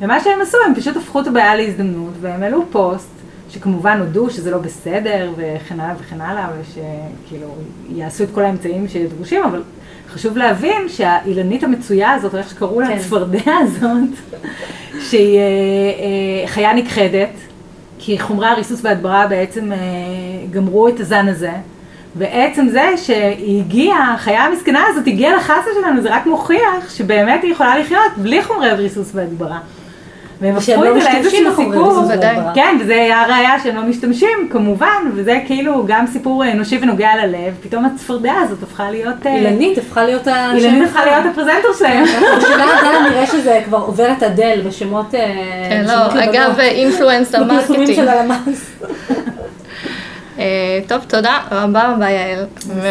ומה 0.00 0.20
שהם 0.20 0.40
עשו, 0.40 0.58
הם 0.66 0.74
פשוט 0.74 0.96
הפכו 0.96 1.20
את 1.20 1.26
הבעיה 1.26 1.54
להזדמנות, 1.54 2.12
והם 2.20 2.42
העלו 2.42 2.64
פוסט, 2.70 3.08
שכמובן 3.50 4.00
הודו 4.00 4.30
שזה 4.30 4.50
לא 4.50 4.58
בסדר, 4.58 5.32
וכן 5.36 5.80
הלאה 5.80 5.94
וכן 6.00 6.20
הלאה, 6.20 6.48
ושכאילו 6.60 7.54
יעשו 7.88 8.24
את 8.24 8.28
כל 8.34 8.42
האמצעים 8.42 8.88
שדרושים, 8.88 9.44
אבל 9.44 9.62
חשוב 10.08 10.36
להבין 10.36 10.88
שהאילנית 10.88 11.64
המצויה 11.64 12.12
הזאת, 12.12 12.34
או 12.34 12.38
איך 12.38 12.50
שקראו 12.50 12.80
לה, 12.80 12.86
כן. 12.86 12.92
הצפרדע 12.92 13.52
הזאת, 13.60 14.08
שהיא 15.00 15.38
אה, 15.38 15.42
אה, 15.42 16.48
חיה 16.48 16.74
נכחדת, 16.74 17.30
כי 17.98 18.18
חומרי 18.18 18.46
הריסוס 18.46 18.80
והדברה 18.82 19.26
בעצם 19.26 19.72
אה, 19.72 19.78
גמרו 20.50 20.88
את 20.88 21.00
הזן 21.00 21.28
הזה. 21.28 21.52
ועצם 22.18 22.68
זה 22.68 22.90
שהיא 22.96 23.60
הגיעה, 23.60 24.14
החיה 24.14 24.44
המסכנה 24.44 24.84
הזאת 24.88 25.06
הגיעה 25.06 25.36
לחסה 25.36 25.70
שלנו, 25.80 26.02
זה 26.02 26.14
רק 26.14 26.26
מוכיח 26.26 26.90
שבאמת 26.90 27.42
היא 27.42 27.52
יכולה 27.52 27.78
לחיות 27.78 28.12
בלי 28.16 28.44
חומרי 28.44 28.72
ריסוס 28.72 29.10
והדברה. 29.14 29.58
והם 30.40 30.56
הפכו 30.56 30.84
לא 30.84 30.96
את 30.96 31.02
זה 31.02 31.08
משתמשים 31.08 31.44
לאיזשהו 31.44 31.64
סיפור. 32.10 32.52
כן, 32.54 32.76
וזה 32.80 32.92
היה 32.92 33.22
הראייה 33.22 33.60
שהם 33.62 33.76
לא 33.76 33.82
משתמשים, 33.82 34.48
כמובן, 34.50 35.10
וזה 35.14 35.40
כאילו 35.46 35.84
גם 35.86 36.06
סיפור 36.06 36.44
אנושי 36.44 36.78
ונוגע 36.82 37.10
ללב, 37.22 37.54
פתאום 37.62 37.84
הצפרדע 37.84 38.32
הזאת 38.44 38.62
הפכה 38.62 38.90
להיות... 38.90 39.26
אה, 39.26 39.36
אילנית 39.36 39.78
הפכה 39.78 40.04
להיות 40.04 40.26
ה... 40.26 40.52
אילנית 40.54 40.88
הפכה 40.88 41.04
להיות 41.04 41.24
הפרזנטור 41.32 41.72
שלהם. 41.78 42.04
בשנה 42.38 42.64
הבאה 42.64 43.10
נראה 43.10 43.26
שזה 43.26 43.60
כבר 43.64 43.78
עובר 43.78 44.12
את 44.18 44.22
אדל 44.22 44.60
בשמות... 44.66 45.14
אה, 45.14 45.66
כן, 45.68 45.84
לא. 45.88 46.24
אגב, 46.24 46.58
influencer 46.60 47.38
של 47.38 47.44
marketing. 47.44 47.98
הלמ"ס. 48.08 48.70
אה, 50.38 50.80
טוב, 50.88 51.04
תודה 51.08 51.38
רבה 51.50 51.92
רבה 51.94 52.10
יעל. 52.10 52.46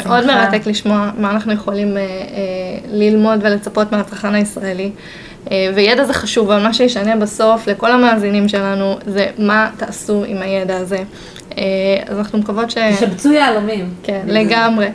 מאוד. 0.06 0.26
מרתק 0.26 0.68
לשמוע 0.68 1.12
מה 1.18 1.32
אנחנו 1.32 1.54
יכולים 1.54 1.98
אה, 1.98 2.02
אה, 2.02 2.08
ללמוד 2.88 3.40
ולצפות 3.44 3.92
מהצרכן 3.92 4.34
הישראלי. 4.34 4.92
אה, 5.52 5.70
וידע 5.76 6.04
זה 6.04 6.14
חשוב, 6.14 6.52
אבל 6.52 6.64
מה 6.64 6.74
שישנה 6.74 7.16
בסוף 7.16 7.68
לכל 7.68 7.92
המאזינים 7.92 8.50
שלנו 8.50 8.98
זה 9.06 9.28
מה 9.38 9.70
תעשו 9.78 10.24
עם 10.28 10.42
הידע 10.42 10.78
הזה. 10.78 11.04
אה, 11.58 11.64
אז 12.08 12.18
אנחנו 12.18 12.40
מקוות 12.40 12.72
ש... 12.72 12.78
שבצו 13.00 13.32
יהלומים. 13.32 13.94
כן, 14.04 14.22
לגמרי. 14.28 14.88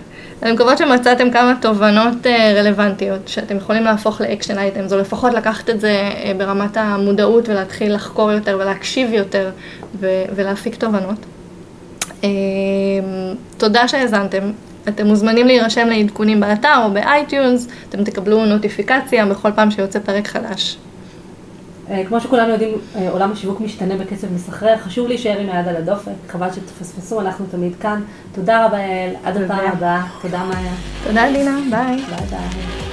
אני 0.43 0.53
מקווה 0.53 0.77
שמצאתם 0.77 1.31
כמה 1.31 1.55
תובנות 1.61 2.27
אה, 2.27 2.53
רלוונטיות 2.57 3.29
שאתם 3.29 3.57
יכולים 3.57 3.85
להפוך 3.85 4.21
לאקשן 4.21 4.59
אייטמס, 4.59 4.93
או 4.93 4.99
לפחות 4.99 5.35
לקחת 5.35 5.71
את 5.71 5.81
זה 5.81 6.11
ברמת 6.39 6.77
המודעות 6.77 7.49
ולהתחיל 7.49 7.95
לחקור 7.95 8.33
יותר 8.33 8.57
ולהקשיב 8.61 9.13
יותר 9.13 9.51
ולהפיק 10.35 10.75
תובנות. 10.75 11.27
תודה 13.59 13.89
שהאזנתם. 13.89 14.51
אתם 14.89 15.07
מוזמנים 15.07 15.47
להירשם 15.47 15.87
לעדכונים 15.89 16.41
באתר 16.41 16.83
או 16.85 16.91
ב-iTunes, 16.91 17.69
אתם 17.89 18.05
תקבלו 18.05 18.47
נוטיפיקציה 18.47 19.27
בכל 19.27 19.53
פעם 19.53 19.71
שיוצא 19.71 19.99
פרק 19.99 20.27
חדש. 20.27 20.77
אה, 21.91 22.03
כמו 22.09 22.21
שכולנו 22.21 22.53
יודעים, 22.53 22.75
אה, 22.97 23.11
עולם 23.11 23.33
השיווק 23.33 23.61
משתנה 23.61 23.97
בקצב 23.97 24.33
מסחרר, 24.35 24.77
חשוב 24.77 25.09
להישאר 25.09 25.39
עם 25.39 25.49
היד 25.51 25.69
על 25.69 25.77
הדופק, 25.77 26.13
חבל 26.29 26.49
שתפספסו, 26.53 27.21
אנחנו 27.21 27.47
תמיד 27.51 27.73
כאן. 27.81 28.03
תודה 28.35 28.67
רבה 28.67 28.79
יעל, 28.79 29.15
עד. 29.25 29.37
הפעם 29.37 29.73
הבאה, 29.73 30.03
תודה 30.23 30.45
מאיה, 30.45 30.73
תודה 31.07 31.27
דינה, 31.33 31.59
ביי. 31.71 31.97
ביי 31.97 32.27
ביי. 32.31 32.90